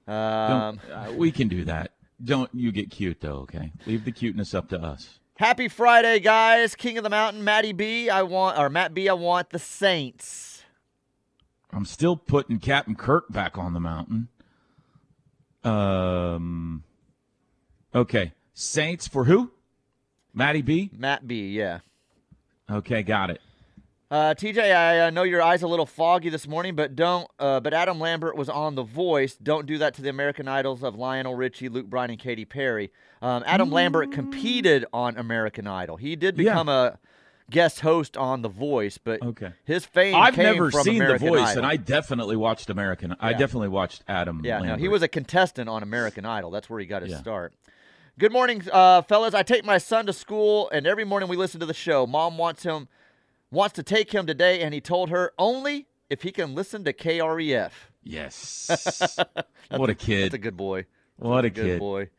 Um, 0.07 0.79
uh, 0.91 1.11
we 1.15 1.31
can 1.31 1.47
do 1.47 1.65
that. 1.65 1.91
Don't 2.23 2.49
you 2.53 2.71
get 2.71 2.89
cute 2.89 3.21
though, 3.21 3.41
okay? 3.41 3.71
Leave 3.85 4.03
the 4.03 4.11
cuteness 4.11 4.53
up 4.53 4.69
to 4.69 4.81
us. 4.81 5.19
Happy 5.39 5.69
Friday, 5.69 6.19
guys! 6.19 6.75
King 6.75 6.97
of 6.97 7.05
the 7.05 7.09
Mountain, 7.09 7.45
Matty 7.45 7.71
B. 7.71 8.09
I 8.09 8.23
want 8.23 8.59
or 8.59 8.69
Matt 8.69 8.93
B. 8.93 9.07
I 9.07 9.13
want 9.13 9.51
the 9.51 9.57
Saints. 9.57 10.65
I'm 11.71 11.85
still 11.85 12.17
putting 12.17 12.59
Captain 12.59 12.93
Kirk 12.93 13.29
back 13.29 13.57
on 13.57 13.71
the 13.71 13.79
mountain. 13.79 14.27
Um. 15.63 16.83
Okay, 17.95 18.33
Saints 18.53 19.07
for 19.07 19.23
who? 19.23 19.51
Matty 20.33 20.61
B. 20.61 20.89
Matt 20.91 21.25
B. 21.25 21.51
Yeah. 21.51 21.79
Okay, 22.69 23.01
got 23.01 23.29
it. 23.29 23.39
Uh, 24.11 24.33
TJ, 24.33 24.75
I 24.75 25.01
uh, 25.01 25.09
know 25.11 25.21
your 25.21 25.39
eyes 25.39 25.61
a 25.61 25.67
little 25.67 25.85
foggy 25.85 26.29
this 26.29 26.47
morning, 26.47 26.75
but 26.75 26.95
don't. 26.95 27.29
Uh, 27.37 27.59
but 27.59 27.75
Adam 27.75 27.99
Lambert 27.99 28.35
was 28.35 28.49
on 28.49 28.73
The 28.73 28.83
Voice. 28.83 29.35
Don't 29.35 29.67
do 29.67 29.77
that 29.77 29.93
to 29.95 30.01
the 30.01 30.09
American 30.09 30.47
Idols 30.47 30.83
of 30.83 30.95
Lionel 30.95 31.35
Richie, 31.35 31.69
Luke 31.69 31.85
Bryan, 31.85 32.09
and 32.09 32.19
Katy 32.19 32.45
Perry. 32.45 32.91
Um, 33.21 33.43
Adam 33.45 33.69
Lambert 33.69 34.11
competed 34.11 34.85
on 34.91 35.15
American 35.15 35.67
Idol. 35.67 35.97
He 35.97 36.15
did 36.15 36.35
become 36.35 36.67
yeah. 36.67 36.85
a 36.85 36.97
guest 37.51 37.81
host 37.81 38.17
on 38.17 38.41
The 38.41 38.49
Voice, 38.49 38.97
but 38.97 39.21
okay. 39.21 39.51
his 39.63 39.85
fame. 39.85 40.15
I've 40.15 40.35
never 40.37 40.71
seen 40.71 40.95
American 40.95 41.27
The 41.27 41.31
Voice, 41.31 41.49
Idol. 41.49 41.63
and 41.63 41.71
I 41.71 41.75
definitely 41.75 42.35
watched 42.35 42.71
American. 42.71 43.11
Yeah. 43.11 43.15
I 43.19 43.33
definitely 43.33 43.69
watched 43.69 44.03
Adam. 44.07 44.41
Yeah, 44.43 44.55
Lambert. 44.55 44.79
no, 44.79 44.81
he 44.81 44.87
was 44.87 45.03
a 45.03 45.07
contestant 45.07 45.69
on 45.69 45.83
American 45.83 46.25
Idol. 46.25 46.49
That's 46.49 46.67
where 46.67 46.79
he 46.79 46.87
got 46.87 47.03
his 47.03 47.11
yeah. 47.11 47.19
start. 47.19 47.53
Good 48.17 48.31
morning, 48.31 48.63
uh, 48.73 49.03
fellas. 49.03 49.35
I 49.35 49.43
take 49.43 49.63
my 49.63 49.77
son 49.77 50.07
to 50.07 50.13
school, 50.13 50.67
and 50.71 50.87
every 50.87 51.05
morning 51.05 51.29
we 51.29 51.37
listen 51.37 51.59
to 51.59 51.67
the 51.67 51.75
show. 51.75 52.07
Mom 52.07 52.39
wants 52.39 52.63
him 52.63 52.87
wants 53.51 53.73
to 53.73 53.83
take 53.83 54.11
him 54.11 54.25
today, 54.25 54.61
and 54.61 54.73
he 54.73 54.81
told 54.81 55.09
her 55.09 55.33
only 55.37 55.87
if 56.09 56.23
he 56.23 56.31
can 56.31 56.55
listen 56.55 56.83
to 56.83 56.93
KREF. 56.93 57.71
Yes. 58.03 59.19
what 59.71 59.89
a 59.89 59.95
kid. 59.95 60.25
That's 60.25 60.35
a 60.35 60.39
good 60.39 60.57
boy. 60.57 60.85
What 61.17 61.45
a, 61.45 61.47
a 61.47 61.51
kid. 61.51 61.79
boy. 61.79 62.09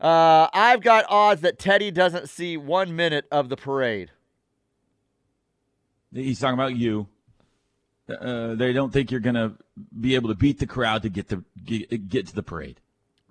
Uh, 0.00 0.48
I've 0.52 0.82
got 0.82 1.04
odds 1.08 1.42
that 1.42 1.58
Teddy 1.58 1.90
doesn't 1.90 2.28
see 2.28 2.56
one 2.56 2.96
minute 2.96 3.26
of 3.30 3.48
the 3.48 3.56
parade. 3.56 4.10
He's 6.12 6.40
talking 6.40 6.54
about 6.54 6.76
you. 6.76 7.06
Uh, 8.08 8.54
they 8.54 8.72
don't 8.72 8.92
think 8.92 9.10
you're 9.10 9.20
going 9.20 9.34
to 9.34 9.52
be 9.98 10.14
able 10.14 10.30
to 10.30 10.34
beat 10.34 10.58
the 10.58 10.66
crowd 10.66 11.02
to 11.02 11.08
get 11.08 11.28
the 11.28 11.44
get, 11.64 12.08
get 12.08 12.26
to 12.26 12.34
the 12.34 12.42
parade. 12.42 12.80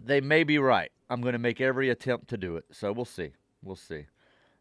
They 0.02 0.22
may 0.22 0.44
be 0.44 0.58
right. 0.58 0.92
I'm 1.10 1.22
going 1.22 1.34
to 1.34 1.40
make 1.40 1.60
every 1.60 1.90
attempt 1.90 2.30
to 2.30 2.38
do 2.38 2.56
it. 2.56 2.66
So 2.72 2.94
we'll 2.94 3.04
see. 3.04 3.32
We'll 3.62 3.76
see. 3.76 4.06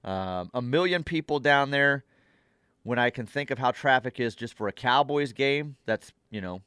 Um, 0.04 0.50
a 0.54 0.62
million 0.62 1.04
people 1.04 1.40
down 1.40 1.70
there. 1.70 2.04
When 2.84 2.98
I 2.98 3.10
can 3.10 3.26
think 3.26 3.50
of 3.50 3.58
how 3.58 3.72
traffic 3.72 4.18
is 4.18 4.34
just 4.34 4.54
for 4.54 4.66
a 4.66 4.72
Cowboys 4.72 5.34
game, 5.34 5.76
that's, 5.84 6.12
you 6.30 6.40
know, 6.40 6.62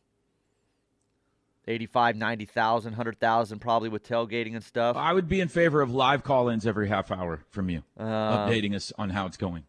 85, 1.67 2.15
90,000, 2.15 2.91
100,000 2.91 3.59
probably 3.59 3.89
with 3.89 4.07
tailgating 4.07 4.53
and 4.53 4.63
stuff. 4.63 4.97
I 4.97 5.13
would 5.13 5.27
be 5.27 5.39
in 5.39 5.47
favor 5.47 5.81
of 5.81 5.91
live 5.91 6.23
call 6.23 6.49
ins 6.49 6.67
every 6.67 6.87
half 6.89 7.11
hour 7.11 7.43
from 7.49 7.69
you, 7.69 7.83
um, 7.97 8.07
updating 8.07 8.75
us 8.75 8.91
on 8.97 9.09
how 9.09 9.25
it's 9.25 9.37
going. 9.37 9.63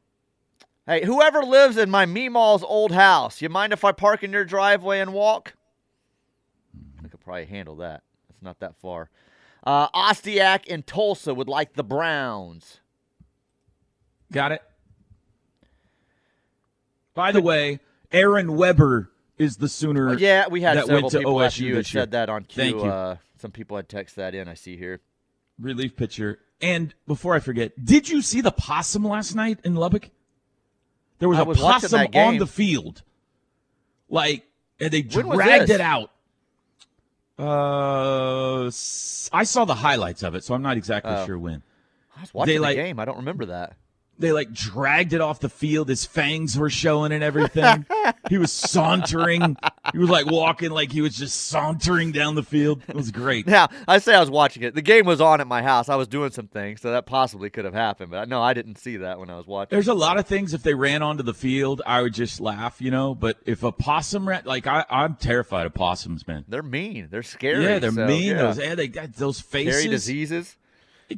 Hey, 0.87 1.05
whoever 1.05 1.43
lives 1.43 1.77
in 1.77 1.91
my 1.91 2.07
Meemaw's 2.07 2.65
old 2.65 2.93
house, 2.93 3.41
you 3.41 3.49
mind 3.49 3.73
if 3.73 3.85
I 3.85 3.93
park 3.93 4.25
in 4.25 4.33
your 4.33 4.45
driveway 4.45 4.99
and 4.99 5.13
walk? 5.13 5.55
I 7.05 7.09
could 7.09 7.21
probably 7.21 7.47
handle 7.47 7.77
that. 7.77 8.03
It's 8.29 8.43
not 8.43 8.59
that 8.61 8.77
far. 8.77 9.09
Uh, 9.65 9.89
Ostiak 9.91 10.67
in 10.67 10.83
Tulsa 10.83 11.35
would 11.35 11.49
like 11.49 11.75
the 11.75 11.85
Browns. 11.85 12.81
Got 14.33 14.53
it. 14.53 14.63
By 17.15 17.33
the 17.33 17.43
way, 17.43 17.79
Aaron 18.11 18.57
Weber 18.57 19.11
is 19.39 19.59
the 19.59 19.69
Sooner. 19.69 20.11
Uh, 20.11 20.13
yeah, 20.17 20.49
we 20.49 20.63
had 20.63 20.77
that 20.79 20.87
several 20.87 21.03
went 21.03 21.13
to 21.13 21.19
people 21.19 21.35
OSU 21.37 21.59
you 21.61 21.77
had 21.77 21.87
said 21.87 22.11
that 22.13 22.29
on 22.31 22.45
Q. 22.45 22.63
Thank 22.63 22.77
you. 22.83 22.91
Uh, 22.91 23.17
some 23.39 23.51
people 23.51 23.77
had 23.77 23.89
texted 23.89 24.15
that 24.15 24.35
in. 24.35 24.49
I 24.49 24.55
see 24.55 24.77
here. 24.77 25.01
relief 25.61 25.95
pitcher. 25.97 26.39
And 26.61 26.95
before 27.07 27.35
I 27.35 27.41
forget, 27.41 27.85
did 27.85 28.09
you 28.09 28.23
see 28.23 28.41
the 28.41 28.53
possum 28.53 29.05
last 29.05 29.35
night 29.35 29.59
in 29.65 29.75
Lubbock? 29.75 30.11
There 31.19 31.29
was 31.29 31.39
I 31.39 31.43
a 31.43 31.45
was 31.45 31.59
possum 31.59 32.07
on 32.15 32.39
the 32.39 32.47
field. 32.47 33.03
Like, 34.09 34.45
and 34.81 34.91
they 34.91 35.03
dragged 35.03 35.71
it 35.71 35.81
out. 35.81 36.11
Uh, 37.39 38.67
I 39.33 39.45
saw 39.45 39.65
the 39.65 39.75
highlights 39.75 40.23
of 40.23 40.35
it, 40.35 40.45
so 40.45 40.55
I'm 40.55 40.63
not 40.63 40.77
exactly 40.77 41.13
Oh. 41.15 41.27
sure 41.27 41.39
when. 41.39 41.63
I 42.17 42.21
was 42.21 42.33
watching 42.35 42.55
the 42.57 42.61
like- 42.61 42.77
game. 42.77 43.01
I 43.01 43.05
don't 43.05 43.17
remember 43.19 43.47
that. 43.47 43.77
They 44.19 44.31
like 44.31 44.53
dragged 44.53 45.15
it 45.15 45.21
off 45.21 45.41
the 45.41 45.49
field. 45.49 45.89
His 45.89 46.05
fangs 46.05 46.57
were 46.57 46.71
showing 46.71 47.13
and 47.13 47.25
everything. 47.25 47.87
he 48.29 48.39
was 48.39 48.53
sauntering. 48.53 49.57
He 49.93 49.99
was 49.99 50.11
like 50.11 50.27
walking 50.27 50.71
like 50.71 50.93
he 50.93 51.01
was 51.01 51.17
just 51.17 51.47
sauntering 51.47 52.13
down 52.13 52.35
the 52.35 52.43
field. 52.43 52.83
It 52.87 52.95
was 52.95 53.11
great. 53.11 53.47
Now, 53.47 53.69
I 53.89 53.99
say 53.99 54.15
I 54.15 54.21
was 54.21 54.31
watching 54.31 54.63
it. 54.63 54.75
The 54.75 54.83
game 54.83 55.07
was 55.07 55.21
on 55.21 55.41
at 55.41 55.47
my 55.47 55.63
house. 55.63 55.89
I 55.89 55.97
was 55.97 56.09
doing 56.09 56.31
some 56.31 56.47
things, 56.47 56.81
so 56.81 56.93
that 56.93 57.07
possibly 57.07 57.51
could 57.51 57.65
have 57.65 57.75
happened. 57.75 58.11
But 58.11 58.29
no, 58.29 58.41
I 58.41 58.55
didn't 58.55 58.79
see 58.79 58.99
that 58.99 59.19
when 59.19 59.29
I 59.29 59.37
was 59.37 59.47
watching. 59.47 59.75
There's 59.75 59.89
a 59.89 59.95
lot 59.95 60.19
of 60.19 60.27
things. 60.27 60.55
If 60.55 60.63
they 60.63 60.75
ran 60.75 61.03
onto 61.03 61.23
the 61.23 61.35
field, 61.35 61.83
I 61.85 62.03
would 62.03 62.15
just 62.15 62.41
laugh, 62.41 62.81
you 62.81 62.91
know. 62.91 63.15
But 63.15 63.39
if 63.45 63.63
a 63.63 63.73
possum 63.73 64.29
ran, 64.29 64.43
like 64.45 64.67
I, 64.67 64.85
I'm 64.89 65.17
terrified 65.17 65.67
of 65.67 65.75
possums, 65.75 66.27
man. 66.29 66.45
They're 66.49 66.63
mean. 66.63 67.09
They're 67.11 67.23
scary. 67.23 67.65
yeah, 67.65 67.79
they're 67.79 67.91
so, 67.91 68.07
mean. 68.07 68.23
yeah. 68.31 68.43
Those, 68.43 68.59
yeah, 68.59 68.75
they 68.75 68.89
got 68.89 69.15
those 69.15 69.41
faces. 69.41 69.81
Scary 69.81 69.91
diseases. 69.91 70.57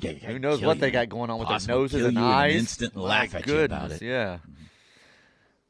They 0.00 0.14
Who 0.14 0.38
knows 0.38 0.62
what 0.62 0.80
they 0.80 0.90
got 0.90 1.08
going 1.08 1.30
on 1.30 1.38
with 1.38 1.48
their 1.48 1.74
noses 1.74 2.00
kill 2.00 2.08
and 2.08 2.16
in 2.16 2.22
an 2.22 2.28
eyes? 2.30 2.54
instant 2.54 2.94
and 2.94 3.02
My 3.02 3.08
laugh 3.08 3.34
at 3.34 3.46
you 3.46 3.60
about 3.60 3.92
it. 3.92 4.02
Yeah. 4.02 4.38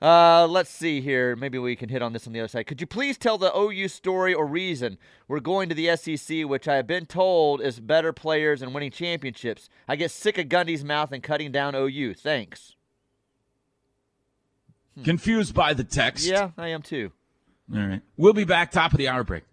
Uh, 0.03 0.47
let's 0.47 0.69
see 0.69 1.01
here. 1.01 1.35
Maybe 1.35 1.59
we 1.59 1.77
can 1.77 1.89
hit 1.89 2.03
on 2.03 2.13
this 2.13 2.27
on 2.27 2.35
the 2.35 2.41
other 2.41 2.49
side. 2.49 2.67
Could 2.67 2.81
you 2.81 2.87
please 2.87 3.17
tell 3.17 3.39
the 3.39 3.57
OU 3.57 3.89
story 3.89 4.35
or 4.35 4.47
reason 4.47 4.99
we're 5.29 5.41
going 5.41 5.71
to 5.71 5.75
the 5.75 5.97
SEC, 5.97 6.45
which 6.45 6.69
I 6.69 6.77
have 6.77 6.87
been 6.87 7.07
told 7.07 7.63
is 7.63 7.81
better 7.81 8.13
players 8.13 8.61
and 8.61 8.75
winning 8.75 8.91
championships? 8.91 9.71
I 9.89 9.97
get 9.97 10.11
sick 10.11 10.37
of 10.37 10.47
Gundy's 10.47 10.85
mouth 10.85 11.11
and 11.11 11.23
cutting 11.23 11.53
down 11.53 11.75
OU. 11.75 12.15
Thanks. 12.15 12.77
Confused 15.03 15.55
by 15.55 15.73
the 15.73 15.85
text. 15.85 16.27
Yeah, 16.27 16.51
I 16.59 16.69
am 16.69 16.83
too. 16.83 17.11
All 17.75 17.81
right. 17.81 18.03
We'll 18.17 18.35
be 18.35 18.45
back. 18.45 18.71
Top 18.73 18.93
of 18.93 18.99
the 18.99 19.09
hour 19.09 19.25
break. 19.25 19.45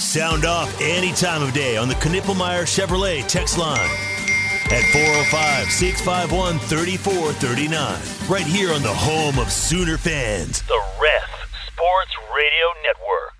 Sound 0.00 0.46
off 0.46 0.74
any 0.80 1.12
time 1.12 1.42
of 1.42 1.52
day 1.52 1.76
on 1.76 1.86
the 1.86 1.94
Knippelmeyer 1.96 2.62
Chevrolet 2.62 3.24
text 3.28 3.58
line 3.58 3.78
at 4.72 4.82
405 4.92 5.70
651 5.70 6.58
3439. 6.58 8.00
Right 8.26 8.46
here 8.46 8.72
on 8.72 8.82
the 8.82 8.88
home 8.88 9.38
of 9.38 9.52
Sooner 9.52 9.98
fans. 9.98 10.62
The 10.62 10.82
Ref 10.98 11.52
Sports 11.68 12.14
Radio 12.34 12.66
Network. 12.82 13.39